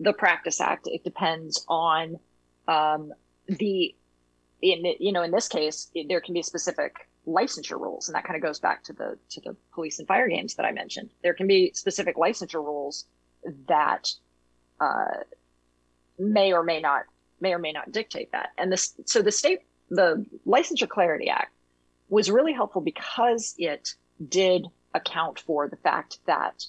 the 0.00 0.12
Practice 0.12 0.60
Act. 0.60 0.86
It 0.86 1.04
depends 1.04 1.64
on 1.68 2.18
um, 2.66 3.12
the 3.46 3.94
in 4.60 4.84
you 4.98 5.12
know 5.12 5.22
in 5.22 5.30
this 5.30 5.48
case 5.48 5.90
it, 5.94 6.08
there 6.08 6.20
can 6.20 6.34
be 6.34 6.42
specific 6.42 7.08
licensure 7.26 7.80
rules, 7.80 8.08
and 8.08 8.14
that 8.14 8.24
kind 8.24 8.36
of 8.36 8.42
goes 8.42 8.58
back 8.58 8.82
to 8.84 8.92
the 8.92 9.18
to 9.30 9.40
the 9.40 9.56
police 9.72 9.98
and 9.98 10.08
fire 10.08 10.28
games 10.28 10.54
that 10.56 10.66
I 10.66 10.72
mentioned. 10.72 11.10
There 11.22 11.34
can 11.34 11.46
be 11.46 11.72
specific 11.74 12.16
licensure 12.16 12.64
rules 12.64 13.06
that 13.68 14.10
uh, 14.80 15.22
may 16.18 16.52
or 16.52 16.62
may 16.62 16.80
not 16.80 17.04
may 17.40 17.52
or 17.52 17.58
may 17.58 17.72
not 17.72 17.92
dictate 17.92 18.32
that. 18.32 18.50
And 18.58 18.70
this 18.72 18.94
so 19.06 19.22
the 19.22 19.32
state 19.32 19.60
the 19.90 20.24
Licensure 20.46 20.88
Clarity 20.88 21.28
Act 21.28 21.52
was 22.08 22.30
really 22.30 22.52
helpful 22.52 22.80
because 22.80 23.54
it 23.58 23.94
did 24.28 24.66
account 24.94 25.38
for 25.40 25.68
the 25.68 25.76
fact 25.76 26.18
that 26.26 26.64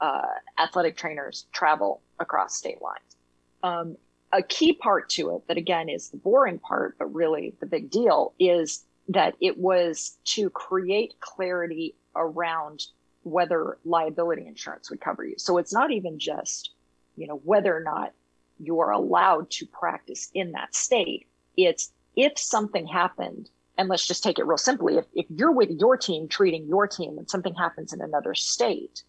uh, 0.00 0.22
athletic 0.58 0.96
trainers 0.96 1.46
travel 1.52 2.00
across 2.18 2.56
state 2.56 2.80
lines. 2.80 3.16
Um, 3.62 3.96
a 4.32 4.42
key 4.42 4.72
part 4.72 5.08
to 5.10 5.36
it, 5.36 5.48
that 5.48 5.56
again 5.56 5.88
is 5.88 6.10
the 6.10 6.16
boring 6.16 6.58
part, 6.58 6.96
but 6.98 7.12
really 7.12 7.54
the 7.60 7.66
big 7.66 7.90
deal, 7.90 8.32
is 8.38 8.84
that 9.08 9.34
it 9.40 9.58
was 9.58 10.16
to 10.24 10.48
create 10.50 11.14
clarity 11.20 11.96
around 12.14 12.86
whether 13.24 13.78
liability 13.84 14.46
insurance 14.46 14.88
would 14.88 15.00
cover 15.00 15.24
you. 15.24 15.34
So 15.36 15.58
it's 15.58 15.72
not 15.72 15.90
even 15.90 16.18
just, 16.18 16.70
you 17.16 17.26
know, 17.26 17.40
whether 17.44 17.76
or 17.76 17.82
not 17.82 18.12
you're 18.58 18.90
allowed 18.90 19.50
to 19.50 19.66
practice 19.66 20.30
in 20.32 20.52
that 20.52 20.74
state. 20.74 21.26
It's 21.56 21.92
if 22.16 22.38
something 22.38 22.86
happened 22.86 23.50
and 23.80 23.88
let's 23.88 24.06
just 24.06 24.22
take 24.22 24.38
it 24.38 24.44
real 24.44 24.58
simply. 24.58 24.98
If, 24.98 25.06
if 25.14 25.24
you're 25.30 25.52
with 25.52 25.70
your 25.70 25.96
team 25.96 26.28
treating 26.28 26.66
your 26.66 26.86
team 26.86 27.16
and 27.16 27.30
something 27.30 27.54
happens 27.54 27.94
in 27.94 28.02
another 28.02 28.34
state 28.34 29.04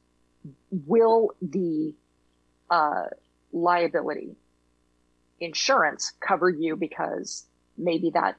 will 0.72 1.32
the 1.41 1.93
uh, 2.69 3.07
liability 3.51 4.38
insurance 5.41 6.13
cover 6.22 6.49
you? 6.49 6.78
Because 6.78 7.45
maybe 7.78 8.11
that 8.11 8.38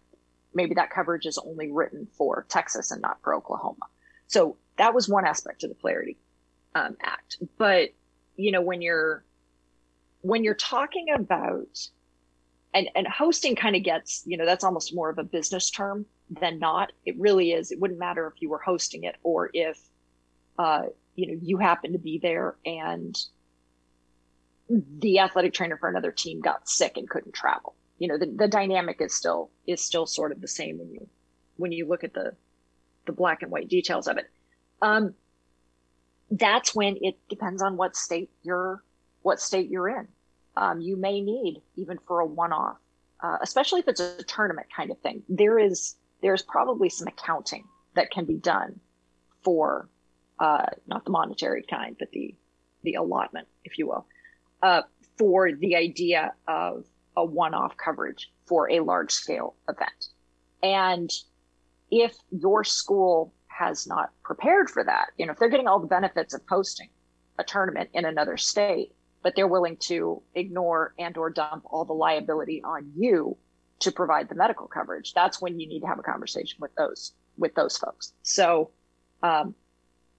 maybe 0.54 0.74
that 0.76 0.90
coverage 0.90 1.26
is 1.26 1.36
only 1.36 1.70
written 1.70 2.08
for 2.16 2.46
texas 2.48 2.90
and 2.90 3.02
not 3.02 3.18
for 3.22 3.34
oklahoma. 3.34 3.84
So 4.26 4.56
that 4.78 4.94
was 4.94 5.10
one 5.10 5.26
aspect 5.26 5.64
of 5.64 5.68
the 5.68 5.76
clarity 5.76 6.16
um, 6.74 6.96
act. 7.02 7.36
But 7.58 7.90
you 8.36 8.52
know 8.52 8.62
when 8.62 8.80
you're 8.80 9.22
when 10.22 10.44
you're 10.44 10.54
talking 10.54 11.08
about 11.14 11.88
and 12.72 12.88
and 12.94 13.06
hosting 13.06 13.54
kind 13.54 13.76
of 13.76 13.82
gets 13.82 14.22
you 14.24 14.38
know 14.38 14.46
that's 14.46 14.64
almost 14.64 14.94
more 14.94 15.10
of 15.10 15.18
a 15.18 15.24
business 15.24 15.70
term 15.70 16.06
than 16.30 16.58
not. 16.58 16.92
It 17.04 17.18
really 17.18 17.52
is. 17.52 17.70
It 17.70 17.80
wouldn't 17.80 18.00
matter 18.00 18.26
if 18.26 18.40
you 18.40 18.48
were 18.48 18.58
hosting 18.58 19.04
it 19.04 19.16
or 19.22 19.50
if, 19.52 19.78
uh, 20.58 20.84
you 21.14 21.26
know, 21.26 21.38
you 21.42 21.58
happen 21.58 21.92
to 21.92 21.98
be 21.98 22.18
there 22.18 22.56
and 22.64 23.16
the 24.98 25.18
athletic 25.18 25.52
trainer 25.52 25.76
for 25.76 25.88
another 25.88 26.12
team 26.12 26.40
got 26.40 26.68
sick 26.68 26.96
and 26.96 27.08
couldn't 27.08 27.34
travel. 27.34 27.74
You 27.98 28.08
know, 28.08 28.18
the, 28.18 28.26
the 28.26 28.48
dynamic 28.48 29.00
is 29.00 29.14
still 29.14 29.50
is 29.66 29.82
still 29.82 30.06
sort 30.06 30.32
of 30.32 30.40
the 30.40 30.48
same 30.48 30.78
when 30.78 30.90
you 30.90 31.08
when 31.56 31.72
you 31.72 31.86
look 31.86 32.04
at 32.04 32.14
the 32.14 32.34
the 33.06 33.12
black 33.12 33.42
and 33.42 33.50
white 33.50 33.68
details 33.68 34.08
of 34.08 34.16
it. 34.16 34.30
Um, 34.80 35.14
that's 36.30 36.74
when 36.74 36.96
it 37.02 37.16
depends 37.28 37.62
on 37.62 37.76
what 37.76 37.94
state 37.96 38.30
you're 38.42 38.82
what 39.22 39.40
state 39.40 39.70
you're 39.70 39.88
in. 39.88 40.08
Um, 40.56 40.80
you 40.80 40.96
may 40.96 41.20
need 41.20 41.62
even 41.76 41.98
for 42.06 42.20
a 42.20 42.26
one-off, 42.26 42.76
uh, 43.22 43.38
especially 43.40 43.80
if 43.80 43.88
it's 43.88 44.00
a 44.00 44.22
tournament 44.24 44.66
kind 44.74 44.90
of 44.90 44.98
thing. 44.98 45.22
There 45.28 45.58
is 45.58 45.94
there's 46.22 46.42
probably 46.42 46.88
some 46.88 47.08
accounting 47.08 47.64
that 47.94 48.10
can 48.10 48.24
be 48.24 48.36
done 48.36 48.80
for 49.42 49.88
uh, 50.38 50.66
not 50.86 51.04
the 51.04 51.10
monetary 51.10 51.64
kind, 51.68 51.96
but 51.98 52.10
the 52.12 52.34
the 52.84 52.94
allotment, 52.94 53.46
if 53.64 53.78
you 53.78 53.86
will, 53.86 54.06
uh, 54.62 54.82
for 55.16 55.52
the 55.52 55.76
idea 55.76 56.32
of 56.48 56.84
a 57.16 57.24
one-off 57.24 57.76
coverage 57.76 58.32
for 58.46 58.68
a 58.72 58.80
large-scale 58.80 59.54
event. 59.68 60.08
And 60.64 61.08
if 61.92 62.16
your 62.30 62.64
school 62.64 63.32
has 63.46 63.86
not 63.86 64.10
prepared 64.24 64.68
for 64.68 64.82
that, 64.82 65.10
you 65.16 65.26
know, 65.26 65.32
if 65.32 65.38
they're 65.38 65.48
getting 65.48 65.68
all 65.68 65.78
the 65.78 65.86
benefits 65.86 66.34
of 66.34 66.40
hosting 66.48 66.88
a 67.38 67.44
tournament 67.44 67.90
in 67.92 68.04
another 68.04 68.36
state, 68.36 68.92
but 69.22 69.36
they're 69.36 69.46
willing 69.46 69.76
to 69.76 70.20
ignore 70.34 70.92
and 70.98 71.16
or 71.16 71.30
dump 71.30 71.62
all 71.66 71.84
the 71.84 71.92
liability 71.92 72.62
on 72.64 72.90
you 72.96 73.36
to 73.80 73.92
provide 73.92 74.28
the 74.28 74.34
medical 74.34 74.66
coverage, 74.66 75.12
that's 75.12 75.40
when 75.40 75.58
you 75.58 75.66
need 75.66 75.80
to 75.80 75.86
have 75.86 75.98
a 75.98 76.02
conversation 76.02 76.58
with 76.60 76.74
those 76.74 77.12
with 77.38 77.54
those 77.54 77.76
folks. 77.76 78.12
So, 78.22 78.70
um, 79.22 79.54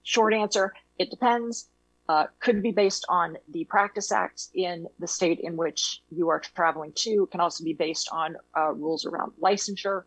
short 0.02 0.34
answer: 0.34 0.74
it 0.98 1.10
depends. 1.10 1.68
Uh, 2.06 2.26
could 2.38 2.62
be 2.62 2.70
based 2.70 3.06
on 3.08 3.38
the 3.48 3.64
practice 3.64 4.12
acts 4.12 4.50
in 4.52 4.86
the 4.98 5.06
state 5.06 5.40
in 5.40 5.56
which 5.56 6.02
you 6.10 6.28
are 6.28 6.38
traveling 6.38 6.92
to. 6.94 7.26
Can 7.30 7.40
also 7.40 7.64
be 7.64 7.72
based 7.72 8.10
on 8.12 8.36
uh, 8.56 8.72
rules 8.72 9.06
around 9.06 9.32
licensure, 9.40 10.02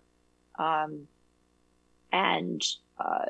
um, 0.59 1.07
and 2.11 2.63
uh, 2.99 3.25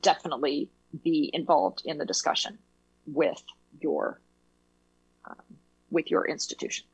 definitely 0.00 0.68
be 1.04 1.30
involved 1.32 1.82
in 1.84 1.98
the 1.98 2.04
discussion 2.04 2.58
with 3.06 3.42
your 3.80 4.20
um, 5.24 5.36
with 5.90 6.10
your 6.10 6.26
institution. 6.26 6.87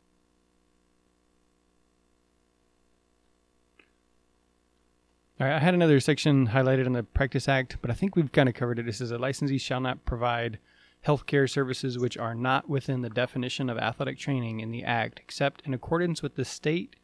All 5.45 5.51
right, 5.51 5.57
I 5.57 5.63
had 5.63 5.75
another 5.75 6.01
section 6.01 6.49
highlighted 6.49 6.87
in 6.87 6.95
the 6.95 7.03
Practice 7.03 7.51
Act, 7.51 7.77
but 7.83 7.91
I 7.91 7.95
think 7.95 8.17
we've 8.17 8.33
kind 8.33 8.49
of 8.49 8.55
covered 8.55 8.79
it. 8.79 8.89
It 8.89 8.95
says 8.95 9.11
a 9.11 9.19
licensee 9.19 9.59
shall 9.59 9.79
not 9.79 10.07
provide 10.07 10.59
healthcare 11.07 11.51
services 11.51 11.99
which 11.99 12.17
are 12.17 12.35
not 12.35 12.67
within 12.67 13.03
the 13.03 13.11
definition 13.11 13.69
of 13.69 13.77
athletic 13.77 14.19
training 14.19 14.61
in 14.61 14.71
the 14.71 14.85
Act, 14.85 15.21
except 15.23 15.61
in 15.67 15.75
accordance 15.75 16.23
with 16.23 16.37
the 16.37 16.47
state 16.47 16.97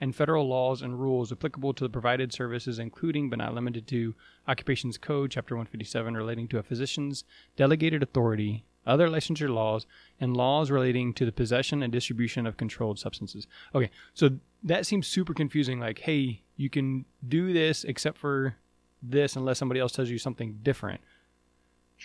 and 0.00 0.16
federal 0.16 0.48
laws 0.48 0.80
and 0.80 1.00
rules 1.00 1.32
applicable 1.32 1.74
to 1.74 1.84
the 1.84 1.90
provided 1.90 2.32
services, 2.32 2.78
including 2.78 3.28
but 3.28 3.40
not 3.40 3.52
limited 3.52 3.86
to 3.88 4.14
Occupations 4.48 4.96
Code, 4.96 5.30
Chapter 5.30 5.54
157, 5.54 6.16
relating 6.16 6.48
to 6.48 6.58
a 6.58 6.62
physician's 6.62 7.24
delegated 7.56 8.02
authority, 8.02 8.64
other 8.86 9.08
licensure 9.08 9.52
laws, 9.52 9.86
and 10.20 10.36
laws 10.36 10.70
relating 10.70 11.12
to 11.14 11.24
the 11.24 11.32
possession 11.32 11.82
and 11.82 11.92
distribution 11.92 12.46
of 12.46 12.56
controlled 12.56 12.98
substances. 12.98 13.46
Okay, 13.74 13.90
so 14.14 14.30
that 14.62 14.86
seems 14.86 15.06
super 15.06 15.34
confusing. 15.34 15.80
Like, 15.80 16.00
hey, 16.00 16.42
you 16.56 16.70
can 16.70 17.04
do 17.26 17.52
this 17.52 17.84
except 17.84 18.18
for 18.18 18.56
this 19.02 19.36
unless 19.36 19.58
somebody 19.58 19.80
else 19.80 19.92
tells 19.92 20.10
you 20.10 20.18
something 20.18 20.58
different. 20.62 21.00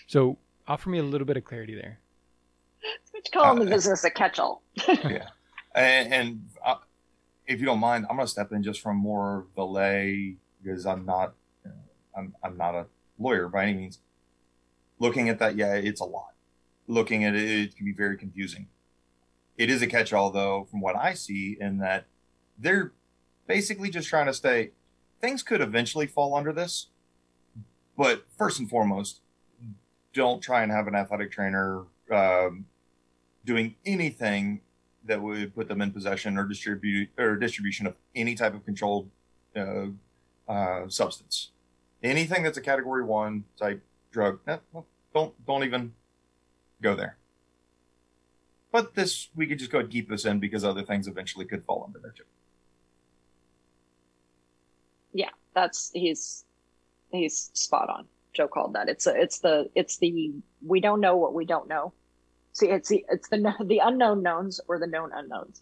So 0.07 0.37
offer 0.67 0.89
me 0.89 0.97
a 0.97 1.03
little 1.03 1.25
bit 1.25 1.37
of 1.37 1.43
clarity 1.43 1.75
there. 1.75 1.99
What 3.11 3.25
you 3.25 3.31
call 3.39 3.53
in 3.53 3.59
the 3.59 3.71
uh, 3.71 3.75
business 3.75 4.03
a 4.03 4.09
catch-all. 4.09 4.61
yeah, 4.87 5.29
and, 5.73 6.13
and 6.13 6.49
uh, 6.65 6.75
if 7.47 7.59
you 7.59 7.65
don't 7.65 7.79
mind, 7.79 8.05
I'm 8.09 8.15
going 8.15 8.25
to 8.25 8.31
step 8.31 8.51
in 8.51 8.63
just 8.63 8.81
from 8.81 8.97
more 8.97 9.45
the 9.55 9.65
lay 9.65 10.35
because 10.61 10.85
I'm 10.85 11.05
not, 11.05 11.33
you 11.65 11.71
know, 11.71 11.77
I'm 12.15 12.35
I'm 12.43 12.57
not 12.57 12.75
a 12.75 12.85
lawyer 13.17 13.47
by 13.47 13.63
any 13.63 13.73
means. 13.73 13.99
Looking 14.99 15.29
at 15.29 15.39
that, 15.39 15.55
yeah, 15.55 15.73
it's 15.73 16.01
a 16.01 16.05
lot. 16.05 16.33
Looking 16.87 17.23
at 17.23 17.35
it, 17.35 17.49
it 17.49 17.75
can 17.75 17.85
be 17.85 17.93
very 17.93 18.17
confusing. 18.17 18.67
It 19.57 19.69
is 19.69 19.81
a 19.81 19.87
catch-all, 19.87 20.31
though, 20.31 20.67
from 20.69 20.81
what 20.81 20.95
I 20.95 21.13
see, 21.13 21.57
in 21.59 21.79
that 21.79 22.05
they're 22.57 22.93
basically 23.47 23.89
just 23.89 24.07
trying 24.07 24.27
to 24.27 24.33
stay. 24.33 24.71
Things 25.19 25.43
could 25.43 25.61
eventually 25.61 26.07
fall 26.07 26.35
under 26.35 26.53
this, 26.53 26.87
but 27.97 28.25
first 28.37 28.59
and 28.59 28.69
foremost, 28.69 29.21
don't 30.13 30.41
try 30.41 30.63
and 30.63 30.71
have 30.71 30.87
an 30.87 30.95
athletic 30.95 31.31
trainer 31.31 31.83
um, 32.11 32.65
doing 33.45 33.75
anything 33.85 34.61
that 35.05 35.21
would 35.21 35.55
put 35.55 35.67
them 35.67 35.81
in 35.81 35.91
possession 35.91 36.37
or 36.37 36.45
distribute 36.45 37.09
or 37.17 37.35
distribution 37.35 37.87
of 37.87 37.95
any 38.15 38.35
type 38.35 38.53
of 38.53 38.63
controlled 38.65 39.09
uh, 39.55 39.87
uh, 40.47 40.87
substance. 40.87 41.51
Anything 42.03 42.43
that's 42.43 42.57
a 42.57 42.61
Category 42.61 43.03
One 43.03 43.45
type 43.57 43.81
drug, 44.11 44.39
eh, 44.47 44.57
don't 45.13 45.45
don't 45.45 45.63
even 45.63 45.93
go 46.81 46.95
there. 46.95 47.17
But 48.71 48.95
this 48.95 49.29
we 49.35 49.47
could 49.47 49.59
just 49.59 49.71
go 49.71 49.79
and 49.79 49.89
keep 49.89 50.09
this 50.09 50.25
in 50.25 50.39
because 50.39 50.63
other 50.63 50.83
things 50.83 51.07
eventually 51.07 51.45
could 51.45 51.63
fall 51.63 51.83
under 51.85 51.99
there 51.99 52.11
too. 52.11 52.23
Yeah, 55.13 55.29
that's 55.53 55.91
he's 55.93 56.45
he's 57.11 57.49
spot 57.53 57.89
on. 57.89 58.05
Joe 58.33 58.47
called 58.47 58.73
that. 58.73 58.89
It's 58.89 59.07
a, 59.07 59.19
it's 59.19 59.39
the 59.39 59.69
it's 59.73 59.97
the 59.97 60.33
we 60.65 60.79
don't 60.79 61.01
know 61.01 61.17
what 61.17 61.33
we 61.33 61.45
don't 61.45 61.67
know. 61.67 61.93
See, 62.53 62.69
it's 62.69 62.89
the 62.89 63.05
it's 63.09 63.29
the 63.29 63.53
the 63.65 63.79
unknown 63.79 64.21
knowns 64.21 64.59
or 64.67 64.79
the 64.79 64.87
known 64.87 65.11
unknowns, 65.13 65.61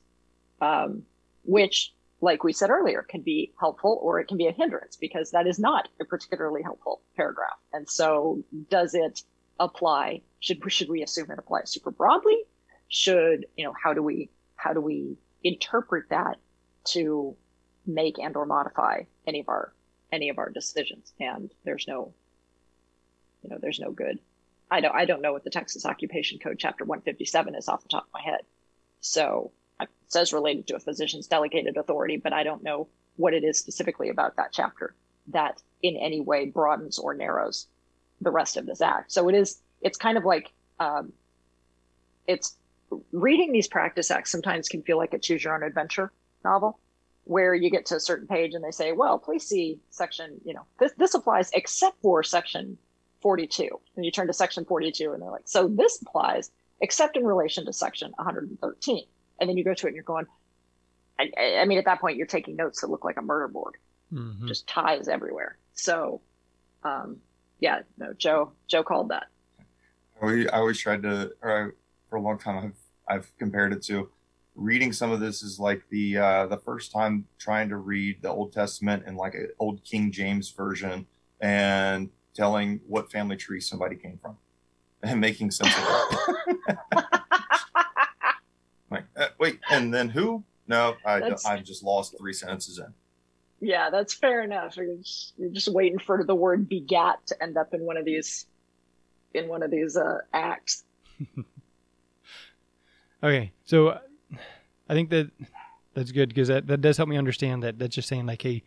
um, 0.61 1.03
which, 1.45 1.93
like 2.21 2.43
we 2.43 2.53
said 2.53 2.69
earlier, 2.69 3.01
can 3.01 3.21
be 3.21 3.53
helpful 3.59 3.99
or 4.01 4.19
it 4.19 4.27
can 4.27 4.37
be 4.37 4.47
a 4.47 4.51
hindrance 4.51 4.97
because 4.97 5.31
that 5.31 5.47
is 5.47 5.59
not 5.59 5.87
a 6.01 6.05
particularly 6.05 6.63
helpful 6.63 7.01
paragraph. 7.15 7.57
And 7.71 7.89
so, 7.89 8.43
does 8.69 8.93
it 8.93 9.21
apply? 9.59 10.21
Should 10.45 10.71
should 10.71 10.89
we 10.89 11.03
assume 11.03 11.31
it 11.31 11.39
applies 11.39 11.71
super 11.71 11.91
broadly? 11.91 12.37
Should 12.87 13.47
you 13.57 13.65
know 13.65 13.73
how 13.81 13.93
do 13.93 14.03
we 14.03 14.29
how 14.55 14.73
do 14.73 14.81
we 14.81 15.17
interpret 15.43 16.09
that 16.09 16.37
to 16.85 17.35
make 17.85 18.19
and 18.19 18.35
or 18.35 18.45
modify 18.45 19.03
any 19.25 19.39
of 19.39 19.49
our 19.49 19.73
any 20.11 20.29
of 20.29 20.37
our 20.37 20.49
decisions? 20.49 21.13
And 21.19 21.51
there's 21.63 21.87
no 21.87 22.13
you 23.45 23.51
know, 23.51 23.57
there's 23.61 23.79
no 23.79 23.91
good. 23.91 24.19
I 24.71 24.81
don't, 24.81 24.95
I 24.95 25.05
don't 25.05 25.21
know 25.21 25.33
what 25.33 25.43
the 25.43 25.51
Texas 25.51 25.85
Occupation 25.85 26.39
Code 26.39 26.57
Chapter 26.57 26.83
157 26.83 27.55
is 27.55 27.67
off 27.67 27.83
the 27.83 27.89
top 27.89 28.05
of 28.05 28.13
my 28.13 28.21
head. 28.21 28.41
So 29.01 29.51
it 29.79 29.89
says 30.07 30.33
related 30.33 30.67
to 30.67 30.75
a 30.75 30.79
physician's 30.79 31.27
delegated 31.27 31.77
authority, 31.77 32.17
but 32.17 32.33
I 32.33 32.43
don't 32.43 32.63
know 32.63 32.87
what 33.17 33.33
it 33.33 33.43
is 33.43 33.59
specifically 33.59 34.09
about 34.09 34.35
that 34.37 34.51
chapter 34.51 34.95
that 35.27 35.61
in 35.83 35.95
any 35.95 36.21
way 36.21 36.47
broadens 36.47 36.97
or 36.97 37.13
narrows 37.13 37.67
the 38.21 38.31
rest 38.31 38.57
of 38.57 38.65
this 38.65 38.81
act. 38.81 39.11
So 39.11 39.29
it 39.29 39.35
is, 39.35 39.59
it's 39.81 39.97
kind 39.97 40.17
of 40.17 40.25
like, 40.25 40.51
um, 40.79 41.13
it's 42.27 42.57
reading 43.11 43.51
these 43.51 43.67
practice 43.67 44.11
acts 44.11 44.31
sometimes 44.31 44.67
can 44.67 44.81
feel 44.81 44.97
like 44.97 45.13
a 45.13 45.19
choose 45.19 45.43
your 45.43 45.55
own 45.55 45.63
adventure 45.63 46.11
novel 46.43 46.79
where 47.25 47.55
you 47.55 47.71
get 47.71 47.87
to 47.87 47.95
a 47.95 47.99
certain 47.99 48.27
page 48.27 48.53
and 48.53 48.63
they 48.63 48.71
say, 48.71 48.91
well, 48.91 49.17
please 49.17 49.43
see 49.43 49.79
section, 49.89 50.39
you 50.45 50.53
know, 50.53 50.65
this, 50.79 50.91
this 50.97 51.13
applies 51.15 51.49
except 51.53 51.99
for 52.01 52.21
section 52.21 52.77
42. 53.21 53.67
And 53.95 54.05
you 54.05 54.11
turn 54.11 54.27
to 54.27 54.33
section 54.33 54.63
42 54.63 55.11
and 55.11 55.21
they're 55.21 55.31
like, 55.31 55.47
so 55.47 55.67
this 55.67 55.99
applies 56.01 56.51
except 56.81 57.17
in 57.17 57.25
relation 57.25 57.65
to 57.65 57.73
section 57.73 58.11
113. 58.15 59.05
And 59.39 59.49
then 59.49 59.57
you 59.57 59.63
go 59.63 59.73
to 59.73 59.87
it 59.87 59.89
and 59.89 59.95
you're 59.95 60.03
going, 60.03 60.27
I, 61.19 61.57
I 61.61 61.65
mean, 61.65 61.77
at 61.77 61.85
that 61.85 61.99
point, 61.99 62.17
you're 62.17 62.27
taking 62.27 62.55
notes 62.55 62.81
that 62.81 62.89
look 62.89 63.03
like 63.03 63.17
a 63.17 63.21
murder 63.21 63.47
board, 63.47 63.77
mm-hmm. 64.13 64.47
just 64.47 64.67
ties 64.67 65.07
everywhere. 65.07 65.57
So, 65.73 66.21
um, 66.83 67.17
yeah, 67.59 67.81
no, 67.97 68.13
Joe, 68.13 68.51
Joe 68.67 68.83
called 68.83 69.09
that. 69.09 69.27
I 70.21 70.45
always 70.53 70.79
tried 70.79 71.03
to, 71.03 71.31
or 71.41 71.51
I, 71.51 71.69
for 72.09 72.15
a 72.17 72.21
long 72.21 72.37
time, 72.37 72.73
I've, 73.07 73.15
I've 73.17 73.37
compared 73.37 73.73
it 73.73 73.81
to 73.83 74.09
reading 74.55 74.93
some 74.93 75.11
of 75.11 75.19
this 75.19 75.43
is 75.43 75.59
like 75.59 75.83
the, 75.89 76.17
uh, 76.17 76.47
the 76.47 76.57
first 76.57 76.91
time 76.91 77.25
trying 77.37 77.69
to 77.69 77.77
read 77.77 78.21
the 78.21 78.29
Old 78.29 78.53
Testament 78.53 79.03
in 79.05 79.15
like 79.15 79.35
an 79.35 79.49
old 79.59 79.83
King 79.83 80.11
James 80.11 80.49
version 80.49 81.05
and 81.41 82.09
telling 82.33 82.79
what 82.87 83.11
family 83.11 83.35
tree 83.35 83.59
somebody 83.59 83.95
came 83.95 84.17
from 84.21 84.37
and 85.03 85.19
making 85.19 85.51
sense 85.51 85.73
of 85.77 86.37
it. 86.47 86.67
like, 88.89 89.03
uh, 89.17 89.27
wait, 89.39 89.59
and 89.69 89.93
then 89.93 90.09
who? 90.09 90.43
No, 90.67 90.95
I, 91.05 91.35
I 91.45 91.59
just 91.59 91.83
lost 91.83 92.17
three 92.17 92.33
sentences 92.33 92.79
in. 92.79 92.93
Yeah, 93.59 93.89
that's 93.89 94.13
fair 94.13 94.41
enough. 94.41 94.77
You're 94.77 94.95
just, 94.97 95.33
you're 95.37 95.49
just, 95.49 95.67
waiting 95.67 95.99
for 95.99 96.23
the 96.23 96.35
word 96.35 96.67
begat 96.67 97.25
to 97.27 97.43
end 97.43 97.57
up 97.57 97.73
in 97.73 97.81
one 97.81 97.97
of 97.97 98.05
these, 98.05 98.47
in 99.35 99.47
one 99.47 99.61
of 99.61 99.71
these 99.71 99.97
uh, 99.97 100.19
acts. 100.33 100.83
okay, 103.23 103.51
so 103.65 103.99
I 104.89 104.93
think 104.93 105.09
that 105.09 105.29
that's 105.93 106.11
good 106.11 106.29
because 106.29 106.47
that, 106.47 106.67
that 106.67 106.81
does 106.81 106.97
help 106.97 107.09
me 107.09 107.17
understand 107.17 107.63
that 107.63 107.79
that's 107.79 107.95
just 107.95 108.07
saying 108.07 108.25
like, 108.25 108.41
hey, 108.41 108.63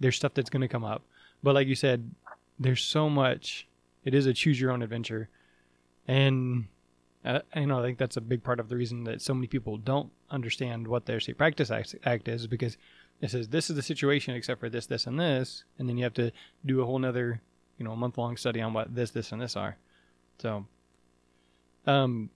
there's 0.00 0.16
stuff 0.16 0.34
that's 0.34 0.50
going 0.50 0.62
to 0.62 0.68
come 0.68 0.84
up, 0.84 1.02
but 1.42 1.54
like 1.54 1.66
you 1.66 1.74
said, 1.74 2.10
there's 2.58 2.82
so 2.82 3.08
much. 3.08 3.66
It 4.04 4.14
is 4.14 4.26
a 4.26 4.32
choose 4.32 4.60
your 4.60 4.70
own 4.70 4.82
adventure, 4.82 5.28
and 6.06 6.66
uh, 7.24 7.40
you 7.54 7.66
know 7.66 7.80
I 7.80 7.82
think 7.82 7.98
that's 7.98 8.16
a 8.16 8.20
big 8.20 8.42
part 8.42 8.60
of 8.60 8.68
the 8.68 8.76
reason 8.76 9.04
that 9.04 9.20
so 9.20 9.34
many 9.34 9.46
people 9.46 9.78
don't 9.78 10.10
understand 10.30 10.86
what 10.86 11.06
their 11.06 11.20
state 11.20 11.38
practice 11.38 11.70
act, 11.70 11.94
act 12.04 12.28
is 12.28 12.46
because 12.46 12.76
it 13.20 13.30
says 13.30 13.48
this 13.48 13.70
is 13.70 13.76
the 13.76 13.82
situation 13.82 14.34
except 14.34 14.60
for 14.60 14.68
this, 14.68 14.86
this, 14.86 15.06
and 15.06 15.18
this, 15.18 15.64
and 15.78 15.88
then 15.88 15.96
you 15.96 16.04
have 16.04 16.14
to 16.14 16.30
do 16.64 16.80
a 16.82 16.86
whole 16.86 16.98
nother 16.98 17.40
you 17.78 17.84
know 17.84 17.92
a 17.92 17.96
month 17.96 18.18
long 18.18 18.36
study 18.36 18.60
on 18.60 18.72
what 18.72 18.94
this, 18.94 19.10
this, 19.10 19.32
and 19.32 19.40
this 19.40 19.56
are. 19.56 19.76
So, 20.38 20.66
um, 21.86 22.30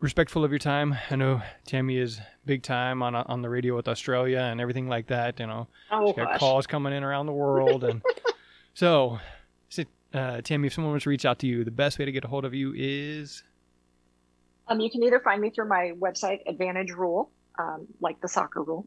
respectful 0.00 0.44
of 0.44 0.50
your 0.50 0.58
time. 0.58 0.96
I 1.10 1.16
know 1.16 1.42
Tammy 1.66 1.98
is 1.98 2.20
big 2.44 2.62
time 2.62 3.02
on 3.02 3.14
on 3.14 3.42
the 3.42 3.48
radio 3.48 3.76
with 3.76 3.88
Australia 3.88 4.40
and 4.40 4.60
everything 4.60 4.88
like 4.88 5.08
that. 5.08 5.38
You 5.40 5.46
know, 5.46 5.68
oh, 5.90 6.06
she's 6.06 6.16
got 6.16 6.32
gosh. 6.32 6.38
calls 6.38 6.66
coming 6.66 6.92
in 6.92 7.04
around 7.04 7.26
the 7.26 7.32
world, 7.32 7.84
and 7.84 8.02
so 8.74 9.18
so, 9.68 9.84
uh, 10.14 10.40
Tammy, 10.40 10.66
if 10.66 10.74
someone 10.74 10.92
wants 10.92 11.04
to 11.04 11.10
reach 11.10 11.24
out 11.24 11.38
to 11.40 11.46
you, 11.46 11.64
the 11.64 11.70
best 11.70 11.98
way 11.98 12.04
to 12.04 12.12
get 12.12 12.24
a 12.24 12.28
hold 12.28 12.44
of 12.44 12.54
you 12.54 12.72
is. 12.76 13.42
Um, 14.66 14.80
you 14.80 14.90
can 14.90 15.02
either 15.02 15.20
find 15.20 15.40
me 15.40 15.50
through 15.50 15.68
my 15.68 15.92
website, 15.98 16.40
Advantage 16.46 16.90
Rule, 16.90 17.30
um, 17.58 17.86
like 18.00 18.20
the 18.20 18.28
soccer 18.28 18.62
rule, 18.62 18.86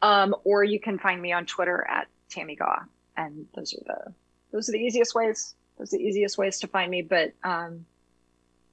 um, 0.00 0.34
or 0.44 0.64
you 0.64 0.80
can 0.80 0.98
find 0.98 1.20
me 1.20 1.32
on 1.32 1.44
Twitter 1.44 1.86
at 1.88 2.08
Tammy 2.30 2.56
Gaw, 2.56 2.80
and 3.16 3.46
those 3.54 3.74
are 3.74 3.84
the 3.84 4.12
those 4.52 4.68
are 4.68 4.72
the 4.72 4.78
easiest 4.78 5.14
ways. 5.14 5.54
Those 5.78 5.94
are 5.94 5.98
the 5.98 6.04
easiest 6.04 6.38
ways 6.38 6.58
to 6.60 6.66
find 6.66 6.90
me. 6.90 7.02
But 7.02 7.32
um, 7.44 7.86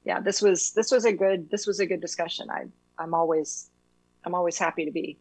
yeah, 0.03 0.19
this 0.19 0.41
was 0.41 0.71
this 0.73 0.91
was 0.91 1.05
a 1.05 1.13
good 1.13 1.49
this 1.49 1.67
was 1.67 1.79
a 1.79 1.85
good 1.85 2.01
discussion. 2.01 2.49
I 2.49 2.65
I'm 2.97 3.13
always 3.13 3.69
I'm 4.23 4.35
always 4.35 4.57
happy 4.57 4.85
to 4.85 4.91
be 4.91 5.17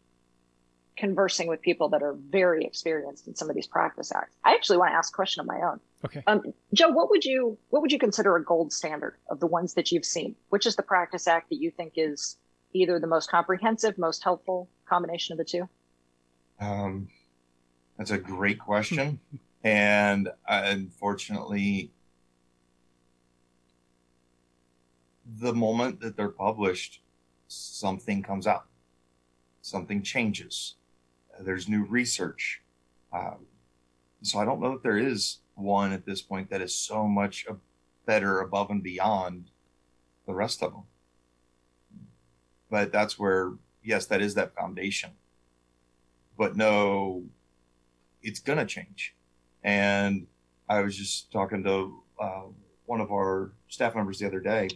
conversing 0.97 1.47
with 1.47 1.61
people 1.61 1.89
that 1.89 2.01
are 2.01 2.13
very 2.13 2.63
experienced 2.63 3.27
in 3.27 3.35
some 3.35 3.49
of 3.49 3.55
these 3.55 3.67
practice 3.67 4.11
acts. 4.15 4.35
I 4.43 4.53
actually 4.53 4.77
want 4.77 4.91
to 4.91 4.95
ask 4.95 5.13
a 5.13 5.15
question 5.15 5.41
of 5.41 5.45
my 5.45 5.59
own. 5.61 5.79
Okay. 6.05 6.23
Um, 6.25 6.53
Joe, 6.73 6.89
what 6.89 7.09
would 7.09 7.25
you 7.25 7.57
what 7.69 7.81
would 7.81 7.91
you 7.91 7.99
consider 7.99 8.35
a 8.35 8.43
gold 8.43 8.71
standard 8.71 9.17
of 9.29 9.39
the 9.39 9.47
ones 9.47 9.73
that 9.73 9.91
you've 9.91 10.05
seen? 10.05 10.35
Which 10.49 10.65
is 10.65 10.75
the 10.75 10.83
practice 10.83 11.27
act 11.27 11.49
that 11.49 11.61
you 11.61 11.71
think 11.71 11.93
is 11.95 12.37
either 12.73 12.99
the 12.99 13.07
most 13.07 13.29
comprehensive, 13.29 13.97
most 13.97 14.23
helpful 14.23 14.69
combination 14.85 15.33
of 15.33 15.37
the 15.37 15.45
two? 15.45 15.67
Um, 16.59 17.09
that's 17.97 18.11
a 18.11 18.17
great 18.17 18.59
question, 18.59 19.19
and 19.65 20.29
unfortunately, 20.47 21.91
the 25.39 25.53
moment 25.53 25.99
that 25.99 26.15
they're 26.15 26.29
published, 26.29 27.01
something 27.49 28.23
comes 28.23 28.47
out, 28.47 28.67
something 29.61 30.01
changes 30.01 30.75
there's 31.39 31.67
new 31.67 31.83
research. 31.83 32.61
Um, 33.13 33.45
so 34.21 34.39
I 34.39 34.45
don't 34.45 34.61
know 34.61 34.73
if 34.73 34.83
there 34.83 34.97
is 34.97 35.37
one 35.55 35.91
at 35.91 36.05
this 36.05 36.21
point 36.21 36.49
that 36.49 36.61
is 36.61 36.75
so 36.75 37.07
much 37.07 37.45
better 38.05 38.39
above 38.39 38.69
and 38.69 38.83
beyond 38.83 39.49
the 40.25 40.33
rest 40.33 40.63
of 40.63 40.71
them. 40.73 40.83
But 42.69 42.91
that's 42.91 43.19
where, 43.19 43.53
yes, 43.83 44.05
that 44.07 44.21
is 44.21 44.35
that 44.35 44.55
foundation. 44.55 45.11
But 46.37 46.55
no, 46.55 47.23
it's 48.21 48.39
going 48.39 48.59
to 48.59 48.65
change. 48.65 49.14
And 49.65 50.27
I 50.69 50.81
was 50.81 50.95
just 50.95 51.31
talking 51.31 51.63
to 51.63 52.03
uh, 52.19 52.43
one 52.85 53.01
of 53.01 53.11
our 53.11 53.51
staff 53.67 53.95
members 53.95 54.19
the 54.19 54.27
other 54.27 54.39
day, 54.39 54.69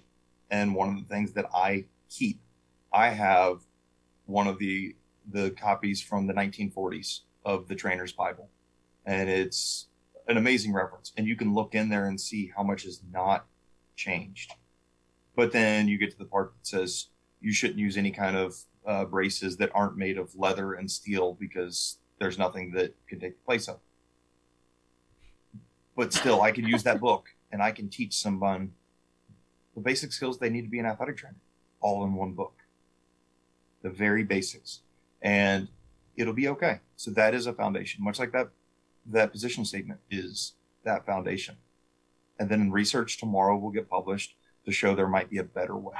and 0.49 0.73
one 0.73 0.89
of 0.89 0.95
the 0.95 1.13
things 1.13 1.31
that 1.33 1.45
I 1.53 1.85
keep, 2.09 2.41
I 2.91 3.09
have 3.09 3.61
one 4.25 4.47
of 4.47 4.57
the 4.57 4.95
the 5.31 5.51
copies 5.51 6.01
from 6.01 6.25
the 6.25 6.33
1940s 6.33 7.19
of 7.45 7.67
the 7.67 7.75
Trainer's 7.75 8.11
Bible, 8.11 8.49
and 9.05 9.29
it's 9.29 9.85
an 10.27 10.37
amazing 10.37 10.73
reference. 10.73 11.13
And 11.15 11.27
you 11.27 11.35
can 11.35 11.53
look 11.53 11.75
in 11.75 11.89
there 11.89 12.07
and 12.07 12.19
see 12.19 12.51
how 12.57 12.63
much 12.63 12.83
has 12.83 13.01
not 13.11 13.45
changed. 13.95 14.53
But 15.35 15.51
then 15.51 15.87
you 15.87 15.99
get 15.99 16.09
to 16.11 16.17
the 16.17 16.25
part 16.25 16.53
that 16.57 16.65
says 16.65 17.09
you 17.39 17.53
shouldn't 17.53 17.79
use 17.79 17.95
any 17.95 18.11
kind 18.11 18.35
of 18.35 18.55
uh, 18.87 19.05
braces 19.05 19.57
that 19.57 19.69
aren't 19.75 19.97
made 19.97 20.17
of 20.17 20.35
leather 20.35 20.73
and 20.73 20.89
steel 20.89 21.37
because 21.39 21.99
there's 22.19 22.39
nothing 22.39 22.71
that 22.71 22.95
can 23.07 23.19
take 23.19 23.37
the 23.37 23.45
place 23.45 23.67
of. 23.67 23.79
But 26.00 26.14
still, 26.14 26.41
I 26.41 26.54
can 26.54 26.66
use 26.66 26.84
that 26.84 27.02
book 27.02 27.28
and 27.52 27.62
I 27.62 27.72
can 27.72 27.89
teach 27.89 28.16
someone 28.16 28.72
the 29.76 29.82
basic 29.82 30.14
skills 30.14 30.38
they 30.38 30.50
need 30.50 30.62
to 30.62 30.70
be 30.70 30.80
an 30.80 30.86
athletic 30.86 31.18
trainer 31.18 31.36
all 31.82 32.06
in 32.06 32.14
one 32.14 32.32
book. 32.32 32.54
The 33.82 33.89
very 33.89 34.24
basics. 34.24 34.80
And 35.22 35.68
it'll 36.16 36.34
be 36.34 36.47
okay. 36.47 36.80
So 36.95 37.12
that 37.12 37.34
is 37.34 37.47
a 37.47 37.54
foundation, 37.54 38.02
much 38.02 38.18
like 38.18 38.32
that 38.32 38.47
that 39.08 39.34
position 39.34 39.66
statement 39.66 40.00
is 40.10 40.54
that 40.86 41.06
foundation. 41.06 41.58
And 42.39 42.47
then 42.47 42.72
research 42.72 43.18
tomorrow 43.18 43.58
will 43.58 43.72
get 43.72 43.89
published 43.89 44.36
to 44.64 44.72
show 44.72 44.95
there 44.95 45.06
might 45.06 45.30
be 45.30 45.39
a 45.39 45.43
better 45.43 45.76
way. 45.76 45.97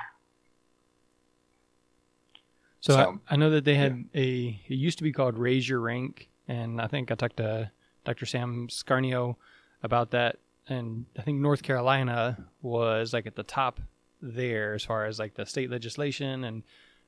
So, 2.80 2.94
so 2.94 3.20
I, 3.28 3.34
I, 3.34 3.36
know 3.36 3.50
that 3.50 3.66
they 3.66 3.76
had 3.76 4.06
yeah. 4.14 4.22
a 4.22 4.62
it 4.66 4.76
used 4.76 4.98
to 5.00 5.04
be 5.04 5.12
called 5.12 5.38
Raise 5.38 5.68
Your 5.68 5.82
Rank, 5.82 6.30
and 6.48 6.80
I 6.80 6.88
think 6.88 7.12
I 7.12 7.16
talked 7.16 7.36
to 7.38 7.70
Dr. 8.06 8.26
Sam 8.26 8.70
Scarneo 8.70 9.36
about 9.84 10.12
that, 10.12 10.38
and 10.68 11.06
I 11.18 11.22
think 11.22 11.40
North 11.40 11.64
Carolina 11.64 12.46
was 12.62 13.14
like 13.14 13.26
at 13.26 13.36
the 13.36 13.44
top 13.44 13.80
there 14.22 14.74
as 14.74 14.84
far 14.84 15.06
as 15.06 15.20
like 15.20 15.36
the 15.36 15.46
state 15.46 15.72
legislation 15.72 16.44
and 16.44 16.64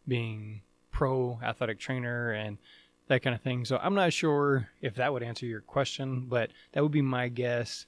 being 0.08 0.62
pro 0.92 1.40
athletic 1.44 1.80
trainer 1.80 2.32
and 2.32 2.58
that 3.08 3.22
kind 3.22 3.36
of 3.36 3.42
thing. 3.42 3.66
So 3.66 3.78
I'm 3.78 3.96
not 3.96 4.14
sure 4.14 4.70
if 4.82 4.96
that 4.96 5.12
would 5.12 5.24
answer 5.24 5.46
your 5.46 5.62
question, 5.62 6.28
but 6.30 6.52
that 6.72 6.82
would 6.82 6.92
be 6.92 7.02
my 7.02 7.28
guess 7.28 7.86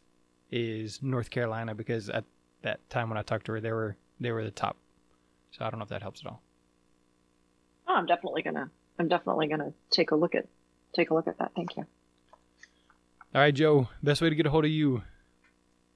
is 0.51 1.01
North 1.01 1.29
Carolina 1.29 1.73
because 1.73 2.09
at 2.09 2.25
that 2.61 2.88
time 2.89 3.09
when 3.09 3.17
I 3.17 3.21
talked 3.21 3.45
to 3.45 3.53
her, 3.53 3.61
they 3.61 3.71
were 3.71 3.95
they 4.19 4.31
were 4.31 4.43
the 4.43 4.51
top. 4.51 4.77
So 5.51 5.65
I 5.65 5.69
don't 5.69 5.79
know 5.79 5.84
if 5.84 5.89
that 5.89 6.01
helps 6.01 6.21
at 6.21 6.27
all. 6.27 6.41
Oh, 7.88 7.93
I'm 7.93 8.05
definitely 8.05 8.41
gonna 8.41 8.69
I'm 8.99 9.07
definitely 9.07 9.47
gonna 9.47 9.73
take 9.89 10.11
a 10.11 10.15
look 10.15 10.36
at 10.36 10.47
take 10.93 11.09
a 11.09 11.13
look 11.13 11.27
at 11.27 11.38
that. 11.39 11.51
Thank 11.55 11.77
you. 11.77 11.86
All 13.36 13.41
right, 13.41 13.53
Joe. 13.53 13.89
Best 14.03 14.21
way 14.21 14.29
to 14.29 14.36
get 14.36 14.45
a 14.45 14.51
hold 14.51 14.63
of 14.63 14.69
you? 14.69 15.01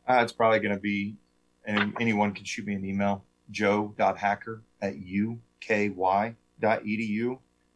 Uh, 0.09 0.21
it's 0.23 0.31
probably 0.31 0.59
gonna 0.59 0.79
be, 0.79 1.17
and 1.65 1.93
anyone 1.99 2.33
can 2.33 2.45
shoot 2.45 2.65
me 2.65 2.73
an 2.73 2.83
email. 2.83 3.25
Joe.hacker 3.51 4.63
at 4.81 4.95
uky.edu, 4.95 5.99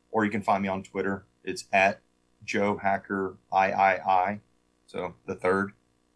or 0.09 0.26
you 0.26 0.32
can 0.32 0.41
find 0.41 0.64
me 0.64 0.70
on 0.70 0.82
Twitter. 0.82 1.26
It's 1.43 1.66
at 1.72 2.01
Joe 2.43 2.76
Hacker 2.76 3.38
III. 3.53 4.39
So 4.88 5.14
the 5.28 5.36
third, 5.36 5.74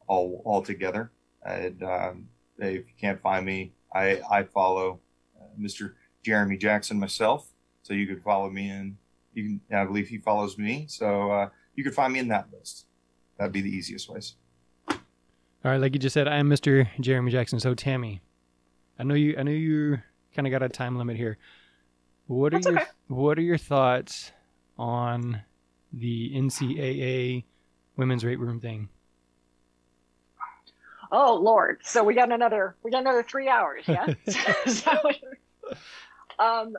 all 0.07 0.41
all 0.43 0.63
together. 0.63 1.11
And 1.43 1.83
um, 1.83 2.29
if 2.57 2.87
you 2.87 2.93
can't 2.99 3.21
find 3.21 3.45
me, 3.45 3.73
I 3.93 4.21
I 4.27 4.41
follow 4.45 5.01
uh, 5.39 5.49
Mr. 5.59 5.93
Jeremy 6.23 6.57
Jackson 6.57 6.99
myself 6.99 7.51
so 7.83 7.93
you 7.93 8.07
could 8.07 8.23
follow 8.23 8.49
me 8.49 8.71
in. 8.71 8.97
You 9.35 9.43
can, 9.43 9.77
I 9.77 9.85
believe 9.85 10.07
he 10.07 10.17
follows 10.17 10.57
me. 10.57 10.87
So 10.89 11.29
uh, 11.29 11.49
you 11.75 11.83
could 11.83 11.93
find 11.93 12.11
me 12.11 12.17
in 12.17 12.29
that 12.29 12.47
list. 12.51 12.87
That'd 13.37 13.53
be 13.53 13.61
the 13.61 13.69
easiest 13.69 14.09
ways. 14.09 14.35
All 14.87 15.71
right, 15.71 15.81
like 15.81 15.93
you 15.93 15.99
just 15.99 16.13
said, 16.13 16.27
I 16.27 16.37
am 16.37 16.49
Mr. 16.49 16.87
Jeremy 16.99 17.31
Jackson. 17.31 17.59
So 17.59 17.73
Tammy, 17.73 18.21
I 18.99 19.03
know 19.03 19.15
you. 19.15 19.35
I 19.37 19.43
know 19.43 19.51
you 19.51 19.99
kind 20.35 20.47
of 20.47 20.51
got 20.51 20.61
a 20.61 20.69
time 20.69 20.97
limit 20.97 21.17
here. 21.17 21.37
What 22.27 22.53
are 22.53 22.57
That's 22.57 22.67
your 22.67 22.75
okay. 22.79 22.89
What 23.07 23.37
are 23.37 23.41
your 23.41 23.57
thoughts 23.57 24.31
on 24.77 25.41
the 25.91 26.31
NCAA 26.35 27.45
women's 27.97 28.23
weight 28.23 28.39
room 28.39 28.59
thing? 28.59 28.89
Oh 31.11 31.35
Lord! 31.35 31.79
So 31.83 32.03
we 32.03 32.13
got 32.13 32.31
another. 32.31 32.75
We 32.83 32.91
got 32.91 33.01
another 33.01 33.23
three 33.23 33.47
hours. 33.47 33.83
Yeah. 33.87 34.13
so, 34.67 34.99
um, 36.39 36.75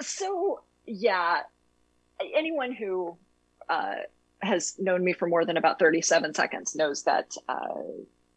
so 0.00 0.62
yeah, 0.86 1.40
anyone 2.34 2.72
who 2.72 3.16
uh, 3.68 3.94
has 4.42 4.78
known 4.78 5.04
me 5.04 5.12
for 5.12 5.28
more 5.28 5.44
than 5.44 5.56
about 5.56 5.78
37 5.78 6.34
seconds 6.34 6.74
knows 6.74 7.04
that 7.04 7.34
uh, 7.48 7.74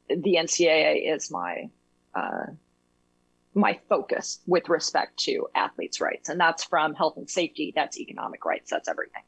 the 0.09 0.35
NCAA 0.39 1.13
is 1.13 1.31
my 1.31 1.69
uh, 2.13 2.45
my 3.57 3.79
focus 3.87 4.39
with 4.45 4.67
respect 4.67 5.17
to 5.17 5.47
athletes' 5.55 6.01
rights, 6.01 6.27
and 6.27 6.39
that's 6.39 6.65
from 6.65 6.93
health 6.93 7.15
and 7.15 7.29
safety, 7.29 7.71
that's 7.73 7.97
economic 7.97 8.43
rights, 8.43 8.69
that's 8.69 8.89
everything. 8.89 9.23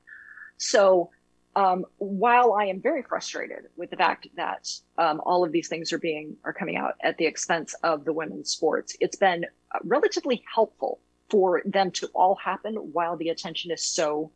So 0.57 1.11
um, 1.55 1.86
while 1.97 2.53
I 2.53 2.65
am 2.65 2.82
very 2.82 3.03
frustrated 3.03 3.67
with 3.78 3.89
the 3.89 3.95
fact 3.95 4.28
that 4.36 4.69
um, 4.97 5.21
all 5.25 5.45
of 5.45 5.51
these 5.51 5.69
things 5.69 5.93
are 5.93 5.97
being 5.97 6.36
are 6.43 6.53
coming 6.53 6.75
out 6.75 6.95
at 7.01 7.17
the 7.17 7.25
expense 7.25 7.73
of 7.84 8.05
the 8.05 8.13
women's 8.13 8.51
sports, 8.51 8.95
it's 8.99 9.15
been 9.15 9.45
relatively 9.84 10.43
helpful 10.53 10.99
for 11.30 11.61
them 11.65 11.91
to 11.91 12.07
all 12.13 12.36
happen 12.36 12.75
while 12.75 13.17
the 13.17 13.30
attention 13.30 13.71
is 13.71 13.84
so 13.84 14.32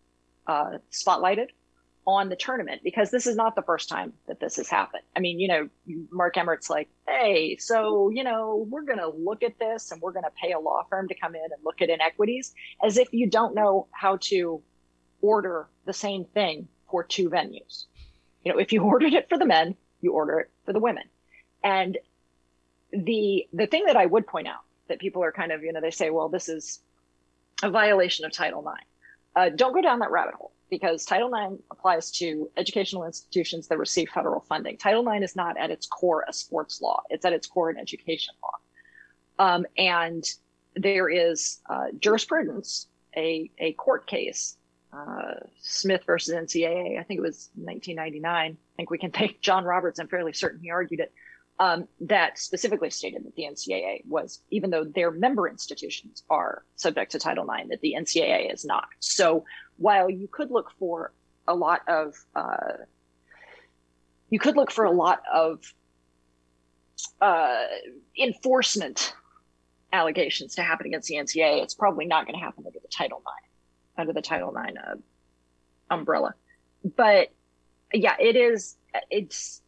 uh, 0.47 0.77
spotlighted 0.91 1.47
on 2.07 2.29
the 2.29 2.35
tournament 2.35 2.81
because 2.83 3.11
this 3.11 3.27
is 3.27 3.35
not 3.35 3.55
the 3.55 3.61
first 3.61 3.87
time 3.87 4.13
that 4.27 4.39
this 4.39 4.55
has 4.55 4.67
happened. 4.67 5.03
I 5.15 5.19
mean, 5.19 5.39
you 5.39 5.47
know, 5.47 5.69
Mark 6.11 6.35
Emmert's 6.35 6.69
like, 6.69 6.89
hey, 7.07 7.57
so, 7.57 8.09
you 8.09 8.23
know, 8.23 8.65
we're 8.69 8.83
going 8.83 8.97
to 8.97 9.09
look 9.09 9.43
at 9.43 9.59
this 9.59 9.91
and 9.91 10.01
we're 10.01 10.11
going 10.11 10.23
to 10.23 10.31
pay 10.41 10.53
a 10.53 10.59
law 10.59 10.83
firm 10.89 11.07
to 11.09 11.15
come 11.15 11.35
in 11.35 11.43
and 11.43 11.63
look 11.63 11.81
at 11.81 11.89
inequities 11.89 12.53
as 12.83 12.97
if 12.97 13.13
you 13.13 13.29
don't 13.29 13.53
know 13.53 13.87
how 13.91 14.17
to 14.21 14.61
order 15.21 15.67
the 15.85 15.93
same 15.93 16.25
thing 16.25 16.67
for 16.89 17.03
two 17.03 17.29
venues. 17.29 17.85
You 18.43 18.53
know, 18.53 18.59
if 18.59 18.73
you 18.73 18.81
ordered 18.83 19.13
it 19.13 19.29
for 19.29 19.37
the 19.37 19.45
men, 19.45 19.75
you 20.01 20.13
order 20.13 20.39
it 20.39 20.49
for 20.65 20.73
the 20.73 20.79
women. 20.79 21.03
And 21.63 21.97
the 22.91 23.47
the 23.53 23.67
thing 23.67 23.85
that 23.85 23.95
I 23.95 24.05
would 24.05 24.25
point 24.25 24.47
out 24.47 24.61
that 24.89 24.99
people 24.99 25.23
are 25.23 25.31
kind 25.31 25.51
of, 25.51 25.63
you 25.63 25.71
know, 25.71 25.79
they 25.79 25.91
say, 25.91 26.09
well, 26.09 26.27
this 26.27 26.49
is 26.49 26.79
a 27.61 27.69
violation 27.69 28.25
of 28.25 28.31
Title 28.31 28.67
IX. 28.67 28.85
Uh, 29.35 29.49
don't 29.55 29.73
go 29.73 29.81
down 29.81 29.99
that 29.99 30.11
rabbit 30.11 30.33
hole 30.33 30.51
because 30.72 31.05
Title 31.05 31.32
IX 31.36 31.61
applies 31.69 32.09
to 32.11 32.49
educational 32.57 33.03
institutions 33.05 33.67
that 33.67 33.78
receive 33.78 34.09
federal 34.09 34.39
funding. 34.39 34.78
Title 34.78 35.07
IX 35.07 35.24
is 35.24 35.36
not 35.36 35.57
at 35.57 35.69
its 35.69 35.86
core 35.86 36.26
a 36.28 36.34
sports 36.34 36.82
law, 36.82 37.03
it's 37.11 37.26
at 37.26 37.34
its 37.34 37.45
core 37.45 37.69
an 37.69 37.78
education 37.78 38.34
law. 38.41 39.45
Um, 39.45 39.65
and 39.78 40.24
there 40.76 41.09
is 41.09 41.59
uh, 41.69 41.88
jurisprudence, 41.99 42.88
a, 43.15 43.51
a 43.59 43.74
court 43.74 44.07
case, 44.07 44.57
uh, 44.93 45.36
Smith 45.59 46.03
versus 46.05 46.34
NCAA, 46.34 46.99
I 46.99 47.03
think 47.03 47.19
it 47.19 47.22
was 47.22 47.49
1999. 47.55 48.26
I 48.26 48.76
think 48.76 48.89
we 48.89 48.97
can 48.97 49.11
thank 49.11 49.41
John 49.41 49.65
Roberts. 49.65 49.99
I'm 49.99 50.07
fairly 50.07 50.34
certain 50.34 50.61
he 50.61 50.72
argued 50.72 51.01
it 51.01 51.13
um, 51.59 51.87
that 52.01 52.39
specifically 52.39 52.89
stated 52.89 53.23
that 53.25 53.35
the 53.35 53.43
NCAA 53.43 54.05
was, 54.07 54.41
even 54.49 54.69
though 54.69 54.83
their 54.83 55.11
member 55.11 55.47
institutions 55.47 56.23
are 56.29 56.63
subject 56.75 57.11
to 57.11 57.19
Title 57.19 57.47
IX, 57.49 57.69
that 57.69 57.81
the 57.81 57.95
NCAA 57.97 58.51
is 58.51 58.65
not. 58.65 58.87
So 58.99 59.45
while 59.77 60.09
you 60.09 60.27
could 60.27 60.49
look 60.49 60.71
for 60.79 61.11
a 61.47 61.53
lot 61.53 61.81
of, 61.87 62.15
uh, 62.35 62.77
you 64.29 64.39
could 64.39 64.55
look 64.55 64.71
for 64.71 64.85
a 64.85 64.91
lot 64.91 65.21
of 65.31 65.61
uh, 67.21 67.63
enforcement 68.17 69.13
allegations 69.93 70.55
to 70.55 70.63
happen 70.63 70.87
against 70.87 71.07
the 71.09 71.15
NCAA, 71.15 71.61
it's 71.61 71.73
probably 71.73 72.05
not 72.05 72.25
going 72.25 72.39
to 72.39 72.43
happen 72.43 72.63
under 72.65 72.79
the 72.79 72.87
Title 72.87 73.19
IX, 73.19 73.49
under 73.97 74.13
the 74.13 74.21
Title 74.21 74.55
IX 74.55 74.77
uh, 74.77 74.95
umbrella. 75.93 76.33
But 76.95 77.31
yeah, 77.93 78.15
it 78.19 78.35
is. 78.35 78.77
It's 79.09 79.61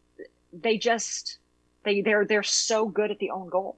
they 0.51 0.77
just 0.77 1.39
they 1.83 2.01
they're 2.01 2.25
they're 2.25 2.43
so 2.43 2.87
good 2.87 3.11
at 3.11 3.19
the 3.19 3.31
own 3.31 3.49
goal. 3.49 3.77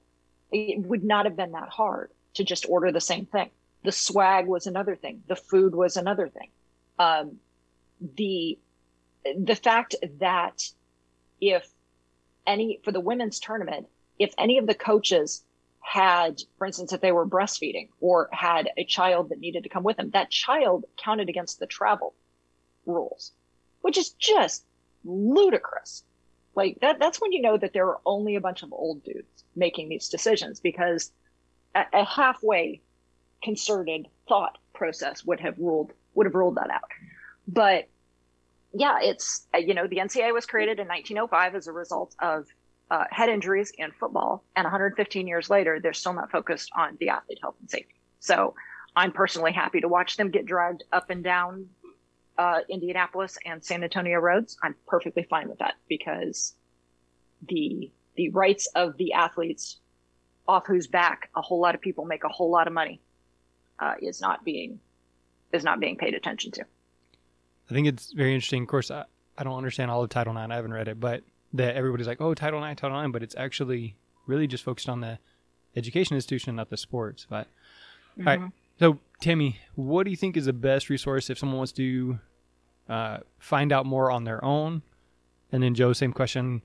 It 0.50 0.80
would 0.80 1.04
not 1.04 1.26
have 1.26 1.36
been 1.36 1.52
that 1.52 1.68
hard 1.68 2.10
to 2.34 2.44
just 2.44 2.66
order 2.68 2.92
the 2.92 3.00
same 3.00 3.26
thing. 3.26 3.50
The 3.84 3.92
swag 3.92 4.46
was 4.46 4.66
another 4.66 4.96
thing. 4.96 5.22
The 5.26 5.36
food 5.36 5.74
was 5.74 5.96
another 5.96 6.28
thing. 6.28 6.50
Um, 6.98 7.38
the 8.16 8.58
the 9.38 9.56
fact 9.56 9.94
that 10.18 10.70
if 11.40 11.66
any 12.46 12.80
for 12.84 12.92
the 12.92 13.00
women's 13.00 13.40
tournament, 13.40 13.86
if 14.18 14.32
any 14.38 14.58
of 14.58 14.66
the 14.66 14.74
coaches 14.74 15.42
had, 15.80 16.42
for 16.58 16.66
instance, 16.66 16.92
if 16.92 17.00
they 17.00 17.12
were 17.12 17.26
breastfeeding 17.26 17.88
or 18.00 18.28
had 18.32 18.70
a 18.76 18.84
child 18.84 19.28
that 19.28 19.38
needed 19.38 19.62
to 19.62 19.68
come 19.68 19.84
with 19.84 19.96
them, 19.96 20.10
that 20.10 20.30
child 20.30 20.84
counted 20.96 21.28
against 21.28 21.60
the 21.60 21.66
travel 21.66 22.14
rules, 22.86 23.32
which 23.82 23.96
is 23.96 24.10
just 24.10 24.64
ludicrous. 25.04 26.02
Like 26.56 26.78
that, 26.80 26.98
that's 26.98 27.20
when 27.20 27.32
you 27.32 27.42
know 27.42 27.58
that 27.58 27.74
there 27.74 27.86
are 27.86 28.00
only 28.06 28.34
a 28.34 28.40
bunch 28.40 28.62
of 28.62 28.72
old 28.72 29.04
dudes 29.04 29.44
making 29.54 29.90
these 29.90 30.08
decisions 30.08 30.58
because 30.58 31.12
a, 31.74 31.84
a 31.92 32.04
halfway 32.04 32.80
concerted 33.42 34.08
thought 34.26 34.58
process 34.72 35.24
would 35.24 35.38
have 35.40 35.58
ruled 35.58 35.92
would 36.14 36.26
have 36.26 36.34
ruled 36.34 36.56
that 36.56 36.70
out. 36.70 36.90
But 37.46 37.88
yeah, 38.72 38.98
it's 39.02 39.46
you 39.54 39.74
know 39.74 39.86
the 39.86 39.98
NCAA 39.98 40.32
was 40.32 40.46
created 40.46 40.80
in 40.80 40.88
1905 40.88 41.54
as 41.54 41.66
a 41.66 41.72
result 41.72 42.16
of 42.20 42.46
uh, 42.90 43.04
head 43.10 43.28
injuries 43.28 43.70
in 43.76 43.92
football, 43.92 44.42
and 44.56 44.64
115 44.64 45.26
years 45.26 45.50
later, 45.50 45.78
they're 45.78 45.92
still 45.92 46.14
not 46.14 46.30
focused 46.30 46.70
on 46.76 46.96
the 47.00 47.10
athlete 47.10 47.38
health 47.42 47.56
and 47.60 47.70
safety. 47.70 47.94
So 48.20 48.54
I'm 48.94 49.12
personally 49.12 49.52
happy 49.52 49.80
to 49.82 49.88
watch 49.88 50.16
them 50.16 50.30
get 50.30 50.46
dragged 50.46 50.84
up 50.90 51.10
and 51.10 51.22
down 51.22 51.68
uh, 52.38 52.60
Indianapolis 52.68 53.38
and 53.44 53.64
San 53.64 53.82
Antonio 53.82 54.18
roads, 54.18 54.56
I'm 54.62 54.74
perfectly 54.86 55.26
fine 55.28 55.48
with 55.48 55.58
that 55.58 55.74
because 55.88 56.54
the 57.48 57.90
the 58.16 58.30
rights 58.30 58.66
of 58.74 58.96
the 58.96 59.12
athletes 59.12 59.78
off 60.48 60.66
whose 60.66 60.86
back 60.86 61.30
a 61.36 61.42
whole 61.42 61.60
lot 61.60 61.74
of 61.74 61.80
people 61.80 62.04
make 62.04 62.24
a 62.24 62.28
whole 62.28 62.50
lot 62.50 62.66
of 62.66 62.72
money 62.72 63.00
uh, 63.78 63.94
is 64.00 64.20
not 64.20 64.44
being 64.44 64.80
is 65.52 65.64
not 65.64 65.80
being 65.80 65.96
paid 65.96 66.14
attention 66.14 66.50
to. 66.52 66.64
I 67.70 67.74
think 67.74 67.86
it's 67.86 68.12
very 68.12 68.34
interesting. 68.34 68.62
Of 68.62 68.68
course, 68.68 68.90
I, 68.90 69.04
I 69.36 69.44
don't 69.44 69.56
understand 69.56 69.90
all 69.90 70.02
of 70.02 70.10
Title 70.10 70.36
IX. 70.36 70.50
I 70.50 70.56
haven't 70.56 70.72
read 70.72 70.88
it, 70.88 71.00
but 71.00 71.22
that 71.54 71.76
everybody's 71.76 72.06
like, 72.06 72.20
"Oh, 72.20 72.34
Title 72.34 72.62
IX, 72.64 72.80
Title 72.80 73.00
IX," 73.00 73.12
but 73.12 73.22
it's 73.22 73.34
actually 73.36 73.96
really 74.26 74.46
just 74.46 74.64
focused 74.64 74.88
on 74.88 75.00
the 75.00 75.18
education 75.74 76.16
institution, 76.16 76.56
not 76.56 76.70
the 76.70 76.76
sports. 76.76 77.26
But 77.28 77.46
mm-hmm. 78.18 78.28
all 78.28 78.32
right, 78.32 78.40
mm-hmm. 78.40 78.48
So, 78.78 78.98
Tammy, 79.20 79.58
what 79.74 80.04
do 80.04 80.10
you 80.10 80.16
think 80.16 80.36
is 80.36 80.44
the 80.44 80.52
best 80.52 80.90
resource 80.90 81.30
if 81.30 81.38
someone 81.38 81.56
wants 81.58 81.72
to 81.72 82.18
uh, 82.88 83.18
find 83.38 83.72
out 83.72 83.86
more 83.86 84.10
on 84.10 84.24
their 84.24 84.44
own? 84.44 84.82
And 85.52 85.62
then, 85.62 85.74
Joe, 85.74 85.92
same 85.92 86.12
question. 86.12 86.62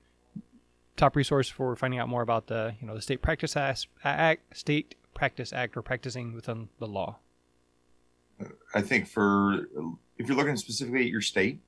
Top 0.96 1.16
resource 1.16 1.48
for 1.48 1.74
finding 1.76 2.00
out 2.00 2.08
more 2.08 2.22
about 2.22 2.48
the 2.48 2.74
you 2.80 2.86
know 2.86 2.94
the 2.94 3.02
state 3.02 3.22
practice 3.22 3.56
act, 3.56 4.56
state 4.56 4.94
practice 5.14 5.52
act, 5.52 5.76
or 5.76 5.82
practicing 5.82 6.34
within 6.34 6.68
the 6.78 6.86
law. 6.86 7.18
I 8.74 8.82
think 8.82 9.08
for 9.08 9.68
if 10.18 10.28
you're 10.28 10.36
looking 10.36 10.56
specifically 10.56 11.02
at 11.02 11.08
your 11.08 11.20
state, 11.20 11.60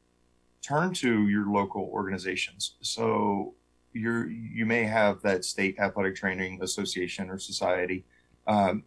turn 0.60 0.92
to 0.94 1.28
your 1.28 1.46
local 1.46 1.88
organizations. 1.92 2.74
So 2.80 3.54
you're 3.92 4.28
you 4.28 4.66
may 4.66 4.84
have 4.84 5.22
that 5.22 5.44
state 5.44 5.78
athletic 5.78 6.16
training 6.16 6.60
association 6.62 7.30
or 7.30 7.38
society. 7.38 8.04
Um, 8.46 8.84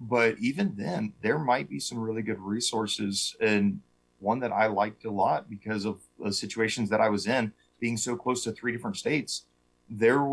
but 0.00 0.38
even 0.38 0.74
then, 0.76 1.14
there 1.22 1.38
might 1.38 1.68
be 1.68 1.80
some 1.80 1.98
really 1.98 2.22
good 2.22 2.40
resources. 2.40 3.36
And 3.40 3.80
one 4.20 4.40
that 4.40 4.52
I 4.52 4.66
liked 4.66 5.04
a 5.04 5.10
lot 5.10 5.48
because 5.48 5.84
of 5.84 6.00
the 6.18 6.32
situations 6.32 6.90
that 6.90 7.00
I 7.00 7.08
was 7.08 7.26
in, 7.26 7.52
being 7.80 7.96
so 7.96 8.16
close 8.16 8.44
to 8.44 8.52
three 8.52 8.72
different 8.72 8.96
states, 8.96 9.44
there 9.88 10.26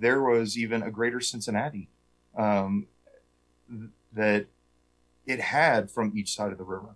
there 0.00 0.22
was 0.22 0.56
even 0.56 0.82
a 0.82 0.90
greater 0.90 1.20
Cincinnati 1.20 1.88
um, 2.36 2.86
that 4.12 4.46
it 5.26 5.40
had 5.40 5.90
from 5.90 6.12
each 6.16 6.34
side 6.34 6.52
of 6.52 6.58
the 6.58 6.64
river, 6.64 6.94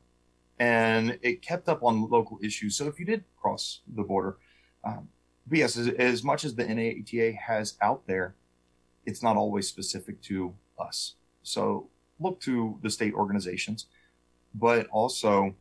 and 0.59 1.19
it 1.23 1.43
kept 1.43 1.69
up 1.69 1.83
on 1.83 2.09
local 2.09 2.39
issues. 2.43 2.77
So 2.77 2.87
if 2.87 2.99
you 2.99 3.05
did 3.05 3.25
cross 3.41 3.81
the 3.87 4.03
border, 4.03 4.37
um, 4.85 5.09
but 5.47 5.59
yes, 5.59 5.77
as, 5.77 5.89
as 5.89 6.23
much 6.23 6.45
as 6.45 6.55
the 6.55 6.65
NATA 6.65 7.33
has 7.33 7.77
out 7.83 8.07
there, 8.07 8.35
it's 9.05 9.23
not 9.23 9.37
always 9.37 9.67
specific 9.67 10.23
to 10.23 10.55
us. 10.79 11.15
So 11.43 11.89
look 12.19 12.41
to 12.41 12.79
the 12.83 12.91
state 12.91 13.15
organizations, 13.15 13.87
but 14.55 14.87
also 14.89 15.55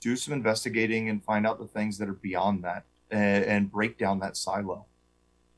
do 0.00 0.16
some 0.16 0.34
investigating 0.34 1.08
and 1.08 1.22
find 1.22 1.46
out 1.46 1.58
the 1.58 1.66
things 1.66 1.98
that 1.98 2.08
are 2.08 2.14
beyond 2.14 2.64
that 2.64 2.84
and, 3.10 3.44
and 3.44 3.72
break 3.72 3.98
down 3.98 4.20
that 4.20 4.36
silo. 4.36 4.86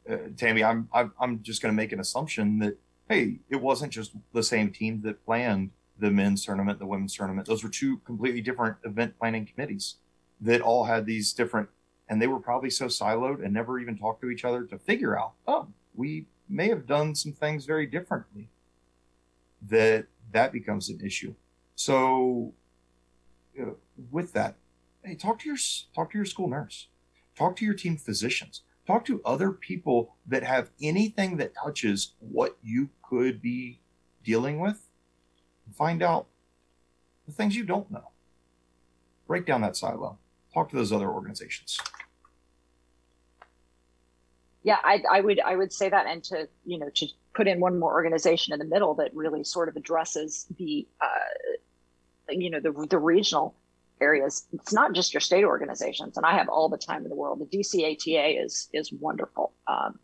Uh, 0.08 0.16
Tammy, 0.36 0.64
I'm, 0.64 0.88
I'm, 0.92 1.12
I'm 1.20 1.42
just 1.42 1.62
going 1.62 1.72
to 1.72 1.76
make 1.76 1.92
an 1.92 2.00
assumption 2.00 2.58
that, 2.60 2.78
hey, 3.08 3.38
it 3.48 3.60
wasn't 3.60 3.92
just 3.92 4.12
the 4.32 4.42
same 4.42 4.70
team 4.72 5.02
that 5.02 5.24
planned 5.24 5.70
the 5.98 6.10
men's 6.10 6.44
tournament, 6.44 6.78
the 6.78 6.86
women's 6.86 7.14
tournament. 7.14 7.46
Those 7.46 7.62
were 7.62 7.70
two 7.70 7.98
completely 7.98 8.40
different 8.40 8.76
event 8.84 9.18
planning 9.18 9.46
committees 9.46 9.96
that 10.40 10.62
all 10.62 10.84
had 10.84 11.04
these 11.04 11.32
different, 11.34 11.68
and 12.08 12.20
they 12.20 12.26
were 12.26 12.40
probably 12.40 12.70
so 12.70 12.86
siloed 12.86 13.44
and 13.44 13.52
never 13.52 13.78
even 13.78 13.98
talked 13.98 14.22
to 14.22 14.30
each 14.30 14.44
other 14.44 14.64
to 14.64 14.78
figure 14.78 15.18
out, 15.18 15.32
oh, 15.46 15.68
we 15.94 16.26
may 16.48 16.68
have 16.68 16.86
done 16.86 17.14
some 17.14 17.32
things 17.32 17.66
very 17.66 17.86
differently 17.86 18.48
that 19.68 20.06
that 20.32 20.52
becomes 20.52 20.88
an 20.88 21.00
issue. 21.04 21.34
So, 21.74 22.54
you 23.54 23.66
know, 23.66 23.76
with 24.10 24.32
that, 24.32 24.56
hey, 25.04 25.14
talk 25.14 25.40
to 25.40 25.48
your 25.48 25.58
talk 25.94 26.12
to 26.12 26.18
your 26.18 26.24
school 26.24 26.48
nurse, 26.48 26.88
talk 27.36 27.56
to 27.56 27.64
your 27.64 27.74
team 27.74 27.96
physicians, 27.96 28.62
talk 28.86 29.04
to 29.06 29.20
other 29.24 29.50
people 29.50 30.16
that 30.26 30.42
have 30.42 30.70
anything 30.82 31.36
that 31.38 31.54
touches 31.54 32.14
what 32.18 32.56
you 32.62 32.90
could 33.02 33.40
be 33.40 33.80
dealing 34.24 34.60
with. 34.60 34.86
Find 35.76 36.02
out 36.02 36.26
the 37.26 37.32
things 37.32 37.56
you 37.56 37.64
don't 37.64 37.90
know. 37.90 38.10
Break 39.26 39.46
down 39.46 39.60
that 39.60 39.76
silo. 39.76 40.18
Talk 40.52 40.70
to 40.70 40.76
those 40.76 40.92
other 40.92 41.08
organizations. 41.08 41.78
Yeah, 44.62 44.78
I, 44.82 45.02
I 45.10 45.20
would 45.20 45.40
I 45.40 45.56
would 45.56 45.72
say 45.72 45.88
that, 45.88 46.06
and 46.06 46.22
to 46.24 46.48
you 46.66 46.78
know 46.78 46.90
to 46.96 47.06
put 47.34 47.48
in 47.48 47.60
one 47.60 47.78
more 47.78 47.92
organization 47.92 48.52
in 48.52 48.58
the 48.58 48.64
middle 48.64 48.94
that 48.96 49.14
really 49.14 49.44
sort 49.44 49.68
of 49.68 49.76
addresses 49.76 50.46
the 50.58 50.86
uh, 51.00 52.28
you 52.28 52.50
know 52.50 52.60
the 52.60 52.72
the 52.90 52.98
regional 52.98 53.54
areas. 54.00 54.46
It's 54.52 54.72
not 54.72 54.92
just 54.92 55.12
your 55.12 55.20
state 55.20 55.44
organizations, 55.44 56.16
and 56.16 56.26
I 56.26 56.34
have 56.36 56.48
all 56.48 56.68
the 56.68 56.78
time 56.78 57.02
in 57.04 57.08
the 57.08 57.14
world. 57.14 57.40
The 57.40 57.58
DCATA 57.58 58.44
is 58.44 58.68
is 58.72 58.92
wonderful, 58.92 59.52
um, 59.66 59.98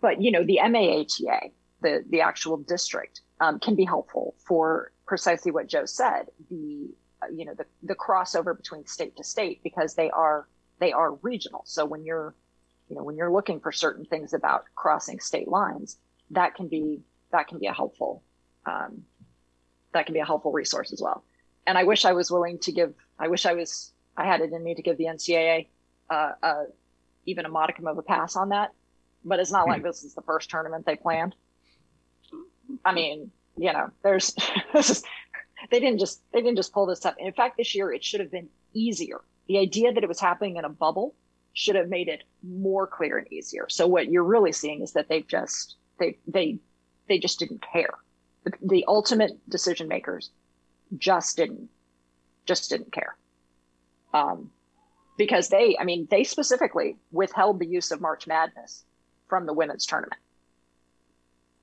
but 0.00 0.20
you 0.20 0.30
know 0.30 0.44
the 0.44 0.60
MAATA, 0.62 1.50
the 1.80 2.04
the 2.08 2.20
actual 2.20 2.56
district, 2.58 3.20
um, 3.40 3.58
can 3.58 3.74
be 3.74 3.84
helpful 3.84 4.34
for 4.46 4.92
precisely 5.06 5.52
what 5.52 5.66
Joe 5.66 5.86
said. 5.86 6.26
The 6.50 6.88
uh, 7.22 7.26
you 7.34 7.44
know 7.44 7.54
the 7.54 7.66
the 7.82 7.94
crossover 7.94 8.56
between 8.56 8.86
state 8.86 9.16
to 9.16 9.24
state 9.24 9.62
because 9.62 9.94
they 9.94 10.10
are 10.10 10.48
they 10.78 10.92
are 10.92 11.14
regional. 11.22 11.62
So 11.66 11.84
when 11.84 12.04
you're 12.04 12.34
you 12.88 12.96
know 12.96 13.02
when 13.02 13.16
you're 13.16 13.32
looking 13.32 13.60
for 13.60 13.72
certain 13.72 14.04
things 14.04 14.32
about 14.32 14.64
crossing 14.74 15.20
state 15.20 15.48
lines, 15.48 15.98
that 16.30 16.54
can 16.54 16.68
be 16.68 17.00
that 17.30 17.48
can 17.48 17.58
be 17.58 17.66
a 17.66 17.72
helpful 17.72 18.22
um, 18.66 19.04
that 19.92 20.06
can 20.06 20.12
be 20.12 20.20
a 20.20 20.24
helpful 20.24 20.52
resource 20.52 20.92
as 20.92 21.00
well. 21.00 21.24
And 21.66 21.78
I 21.78 21.84
wish 21.84 22.04
I 22.04 22.12
was 22.12 22.30
willing 22.30 22.58
to 22.60 22.72
give. 22.72 22.94
I 23.18 23.28
wish 23.28 23.46
I 23.46 23.54
was. 23.54 23.92
I 24.16 24.26
had 24.26 24.40
it 24.40 24.52
in 24.52 24.62
me 24.62 24.74
to 24.74 24.82
give 24.82 24.98
the 24.98 25.04
NCAA 25.04 25.68
uh, 26.10 26.32
uh, 26.42 26.64
even 27.24 27.46
a 27.46 27.48
modicum 27.48 27.86
of 27.86 27.98
a 27.98 28.02
pass 28.02 28.36
on 28.36 28.50
that. 28.50 28.72
But 29.24 29.38
it's 29.38 29.52
not 29.52 29.68
like 29.68 29.80
hmm. 29.80 29.86
this 29.86 30.02
is 30.02 30.14
the 30.14 30.22
first 30.22 30.50
tournament 30.50 30.84
they 30.84 30.96
planned. 30.96 31.34
I 32.84 32.92
mean, 32.92 33.30
you 33.56 33.72
know, 33.72 33.90
there's 34.02 34.34
this 34.72 34.90
is 34.90 35.04
they 35.70 35.80
didn't 35.80 35.98
just 35.98 36.20
they 36.32 36.40
didn't 36.40 36.56
just 36.56 36.72
pull 36.72 36.86
this 36.86 37.04
up. 37.04 37.16
In 37.18 37.32
fact, 37.32 37.56
this 37.56 37.74
year 37.74 37.92
it 37.92 38.04
should 38.04 38.20
have 38.20 38.30
been 38.30 38.48
easier. 38.72 39.20
The 39.48 39.58
idea 39.58 39.92
that 39.92 40.02
it 40.02 40.08
was 40.08 40.20
happening 40.20 40.56
in 40.56 40.64
a 40.64 40.68
bubble 40.68 41.14
should 41.52 41.76
have 41.76 41.88
made 41.88 42.08
it 42.08 42.22
more 42.42 42.86
clear 42.86 43.18
and 43.18 43.32
easier. 43.32 43.66
So 43.68 43.86
what 43.86 44.10
you're 44.10 44.24
really 44.24 44.52
seeing 44.52 44.82
is 44.82 44.92
that 44.92 45.08
they've 45.08 45.26
just 45.26 45.76
they 45.98 46.18
they 46.26 46.58
they 47.08 47.18
just 47.18 47.38
didn't 47.38 47.64
care. 47.72 47.94
The, 48.44 48.52
the 48.62 48.84
ultimate 48.88 49.38
decision 49.48 49.86
makers 49.88 50.30
just 50.98 51.36
didn't 51.36 51.68
just 52.44 52.70
didn't 52.70 52.92
care. 52.92 53.16
Um, 54.12 54.50
because 55.16 55.48
they, 55.48 55.76
I 55.78 55.84
mean, 55.84 56.08
they 56.10 56.24
specifically 56.24 56.96
withheld 57.12 57.60
the 57.60 57.66
use 57.66 57.92
of 57.92 58.00
March 58.00 58.26
Madness 58.26 58.84
from 59.28 59.46
the 59.46 59.52
women's 59.52 59.86
tournament. 59.86 60.20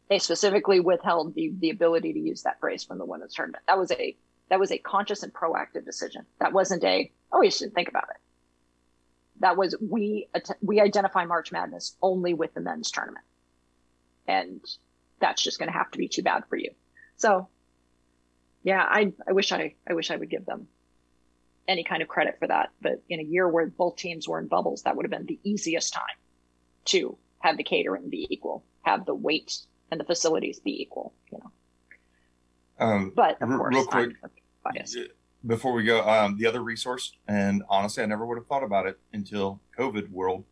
They 0.07 0.19
specifically 0.19 0.79
withheld 0.79 1.35
the 1.35 1.51
the 1.59 1.69
ability 1.69 2.13
to 2.13 2.19
use 2.19 2.43
that 2.43 2.59
phrase 2.59 2.83
from 2.83 2.97
the 2.97 3.05
women's 3.05 3.33
tournament. 3.33 3.63
That 3.67 3.77
was 3.77 3.91
a 3.91 4.15
that 4.49 4.59
was 4.59 4.71
a 4.71 4.77
conscious 4.77 5.23
and 5.23 5.33
proactive 5.33 5.85
decision. 5.85 6.25
That 6.39 6.53
wasn't 6.53 6.83
a 6.83 7.11
oh 7.31 7.41
you 7.41 7.51
should 7.51 7.73
think 7.73 7.89
about 7.89 8.07
it. 8.09 8.17
That 9.41 9.57
was 9.57 9.75
we 9.79 10.27
we 10.61 10.81
identify 10.81 11.25
March 11.25 11.51
Madness 11.51 11.95
only 12.01 12.33
with 12.33 12.53
the 12.53 12.61
men's 12.61 12.89
tournament 12.89 13.25
and 14.29 14.61
that's 15.19 15.41
just 15.41 15.59
going 15.59 15.71
to 15.71 15.77
have 15.77 15.91
to 15.91 15.97
be 15.97 16.07
too 16.07 16.21
bad 16.21 16.43
for 16.47 16.55
you. 16.55 16.71
So, 17.17 17.49
yeah, 18.63 18.85
I 18.87 19.13
I 19.27 19.31
wish 19.31 19.51
I 19.51 19.75
I 19.87 19.93
wish 19.93 20.11
I 20.11 20.15
would 20.15 20.29
give 20.29 20.45
them 20.45 20.67
any 21.67 21.83
kind 21.83 22.01
of 22.01 22.07
credit 22.07 22.37
for 22.39 22.47
that. 22.47 22.71
But 22.81 23.01
in 23.09 23.19
a 23.19 23.23
year 23.23 23.47
where 23.47 23.67
both 23.67 23.95
teams 23.95 24.27
were 24.27 24.39
in 24.39 24.47
bubbles, 24.47 24.83
that 24.83 24.95
would 24.95 25.05
have 25.05 25.11
been 25.11 25.25
the 25.25 25.39
easiest 25.43 25.93
time 25.93 26.03
to 26.85 27.17
have 27.39 27.57
the 27.57 27.63
catering 27.63 28.09
be 28.09 28.27
equal, 28.29 28.63
have 28.81 29.05
the 29.05 29.15
weight 29.15 29.59
and 29.91 29.99
the 29.99 30.03
facilities 30.03 30.59
be 30.59 30.81
equal. 30.81 31.13
You 31.31 31.39
know. 31.39 31.51
Um, 32.85 33.13
but 33.15 33.41
of 33.41 33.49
course, 33.49 33.75
real 33.75 33.85
quick, 33.85 34.15
before 35.45 35.73
we 35.73 35.83
go, 35.83 36.07
um, 36.07 36.37
the 36.37 36.45
other 36.47 36.61
resource, 36.61 37.13
and 37.27 37.63
honestly, 37.69 38.03
I 38.03 38.05
never 38.05 38.25
would 38.25 38.37
have 38.37 38.47
thought 38.47 38.63
about 38.63 38.87
it 38.87 38.99
until 39.13 39.61
COVID 39.77 40.09
world, 40.09 40.43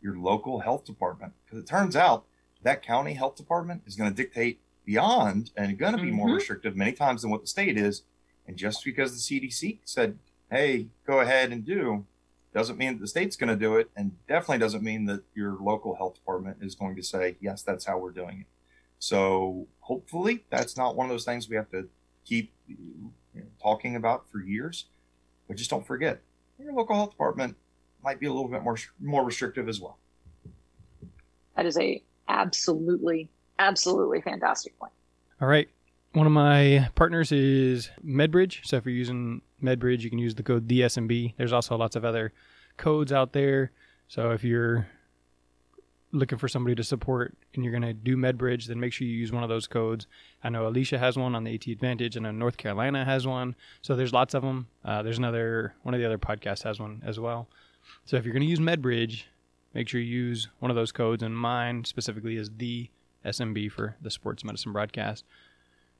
your 0.00 0.16
local 0.16 0.60
health 0.60 0.84
department, 0.84 1.32
because 1.44 1.62
it 1.62 1.66
turns 1.66 1.94
out 1.94 2.24
that 2.62 2.82
county 2.82 3.14
health 3.14 3.36
department 3.36 3.82
is 3.86 3.94
going 3.94 4.10
to 4.10 4.16
dictate 4.16 4.60
beyond 4.84 5.50
and 5.56 5.78
going 5.78 5.92
to 5.92 5.98
be 5.98 6.08
mm-hmm. 6.08 6.16
more 6.16 6.34
restrictive 6.34 6.76
many 6.76 6.92
times 6.92 7.22
than 7.22 7.30
what 7.30 7.40
the 7.40 7.46
state 7.46 7.78
is. 7.78 8.02
And 8.46 8.56
just 8.56 8.84
because 8.84 9.12
the 9.12 9.40
CDC 9.40 9.78
said, 9.84 10.18
hey, 10.50 10.88
go 11.06 11.20
ahead 11.20 11.52
and 11.52 11.64
do, 11.64 12.04
doesn't 12.52 12.78
mean 12.78 12.94
that 12.94 13.00
the 13.00 13.08
state's 13.08 13.36
going 13.36 13.48
to 13.48 13.56
do 13.56 13.76
it. 13.76 13.90
And 13.96 14.12
definitely 14.28 14.58
doesn't 14.58 14.82
mean 14.82 15.06
that 15.06 15.22
your 15.34 15.56
local 15.60 15.94
health 15.94 16.14
department 16.14 16.58
is 16.60 16.74
going 16.74 16.96
to 16.96 17.02
say, 17.02 17.36
yes, 17.40 17.62
that's 17.62 17.84
how 17.84 17.98
we're 17.98 18.10
doing 18.10 18.40
it. 18.40 18.46
So 18.98 19.66
hopefully 19.80 20.44
that's 20.50 20.76
not 20.76 20.96
one 20.96 21.06
of 21.06 21.10
those 21.10 21.24
things 21.24 21.48
we 21.48 21.56
have 21.56 21.70
to 21.70 21.88
keep 22.24 22.52
you 22.68 23.10
know, 23.34 23.42
talking 23.62 23.96
about 23.96 24.28
for 24.30 24.40
years. 24.40 24.86
But 25.48 25.56
just 25.56 25.70
don't 25.70 25.86
forget, 25.86 26.20
your 26.58 26.72
local 26.72 26.96
health 26.96 27.10
department 27.10 27.56
might 28.02 28.20
be 28.20 28.26
a 28.26 28.32
little 28.32 28.48
bit 28.48 28.62
more 28.62 28.78
more 29.00 29.24
restrictive 29.24 29.68
as 29.68 29.80
well. 29.80 29.98
That 31.56 31.66
is 31.66 31.78
a 31.78 32.02
absolutely, 32.28 33.28
absolutely 33.58 34.20
fantastic 34.20 34.78
point. 34.78 34.92
All 35.40 35.48
right. 35.48 35.68
One 36.12 36.26
of 36.26 36.32
my 36.32 36.88
partners 36.94 37.32
is 37.32 37.90
MedBridge. 38.04 38.64
So 38.64 38.76
if 38.76 38.86
you're 38.86 38.94
using 38.94 39.42
MedBridge, 39.62 40.00
you 40.00 40.10
can 40.10 40.18
use 40.18 40.34
the 40.34 40.42
code 40.44 40.68
DSMB. 40.68 41.34
There's 41.36 41.52
also 41.52 41.76
lots 41.76 41.96
of 41.96 42.04
other 42.04 42.32
codes 42.76 43.12
out 43.12 43.32
there. 43.32 43.72
So 44.06 44.30
if 44.30 44.44
you're 44.44 44.86
looking 46.14 46.38
for 46.38 46.46
somebody 46.46 46.76
to 46.76 46.84
support 46.84 47.34
and 47.54 47.64
you're 47.64 47.72
going 47.72 47.82
to 47.82 47.92
do 47.92 48.16
MedBridge, 48.16 48.66
then 48.66 48.78
make 48.78 48.92
sure 48.92 49.06
you 49.06 49.14
use 49.14 49.32
one 49.32 49.42
of 49.42 49.48
those 49.48 49.66
codes. 49.66 50.06
I 50.42 50.48
know 50.48 50.66
Alicia 50.68 50.98
has 50.98 51.16
one 51.16 51.34
on 51.34 51.44
the 51.44 51.54
AT 51.54 51.66
Advantage, 51.66 52.16
and 52.16 52.38
North 52.38 52.56
Carolina 52.56 53.04
has 53.04 53.26
one. 53.26 53.56
So 53.82 53.96
there's 53.96 54.12
lots 54.12 54.34
of 54.34 54.42
them. 54.42 54.68
Uh, 54.84 55.02
there's 55.02 55.18
another 55.18 55.74
one 55.82 55.94
of 55.94 56.00
the 56.00 56.06
other 56.06 56.18
podcasts 56.18 56.62
has 56.62 56.78
one 56.78 57.02
as 57.04 57.18
well. 57.18 57.48
So 58.04 58.16
if 58.16 58.24
you're 58.24 58.32
going 58.32 58.44
to 58.44 58.48
use 58.48 58.60
MedBridge, 58.60 59.24
make 59.74 59.88
sure 59.88 60.00
you 60.00 60.06
use 60.06 60.48
one 60.60 60.70
of 60.70 60.76
those 60.76 60.92
codes, 60.92 61.22
and 61.22 61.36
mine 61.36 61.84
specifically 61.84 62.36
is 62.36 62.50
the 62.56 62.88
SMB 63.24 63.72
for 63.72 63.96
the 64.00 64.10
sports 64.10 64.44
medicine 64.44 64.72
broadcast. 64.72 65.24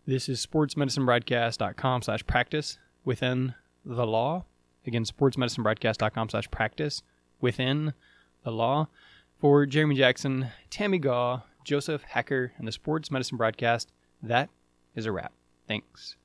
This 0.06 0.28
is 0.28 0.44
sportsmedicinebroadcast.com 0.44 2.02
slash 2.02 2.26
practice 2.26 2.78
within 3.04 3.54
the 3.84 4.06
law. 4.06 4.44
Again, 4.86 5.04
sportsmedicinebroadcast.com 5.04 6.28
slash 6.28 6.50
practice 6.50 7.02
within 7.40 7.94
the 8.42 8.52
law. 8.52 8.88
For 9.40 9.66
Jeremy 9.66 9.96
Jackson, 9.96 10.48
Tammy 10.70 10.98
Gaw, 10.98 11.40
Joseph 11.64 12.02
Hacker, 12.02 12.52
and 12.58 12.68
the 12.68 12.72
Sports 12.72 13.10
Medicine 13.10 13.38
Broadcast, 13.38 13.90
that 14.22 14.50
is 14.94 15.06
a 15.06 15.12
wrap. 15.12 15.32
Thanks. 15.66 16.16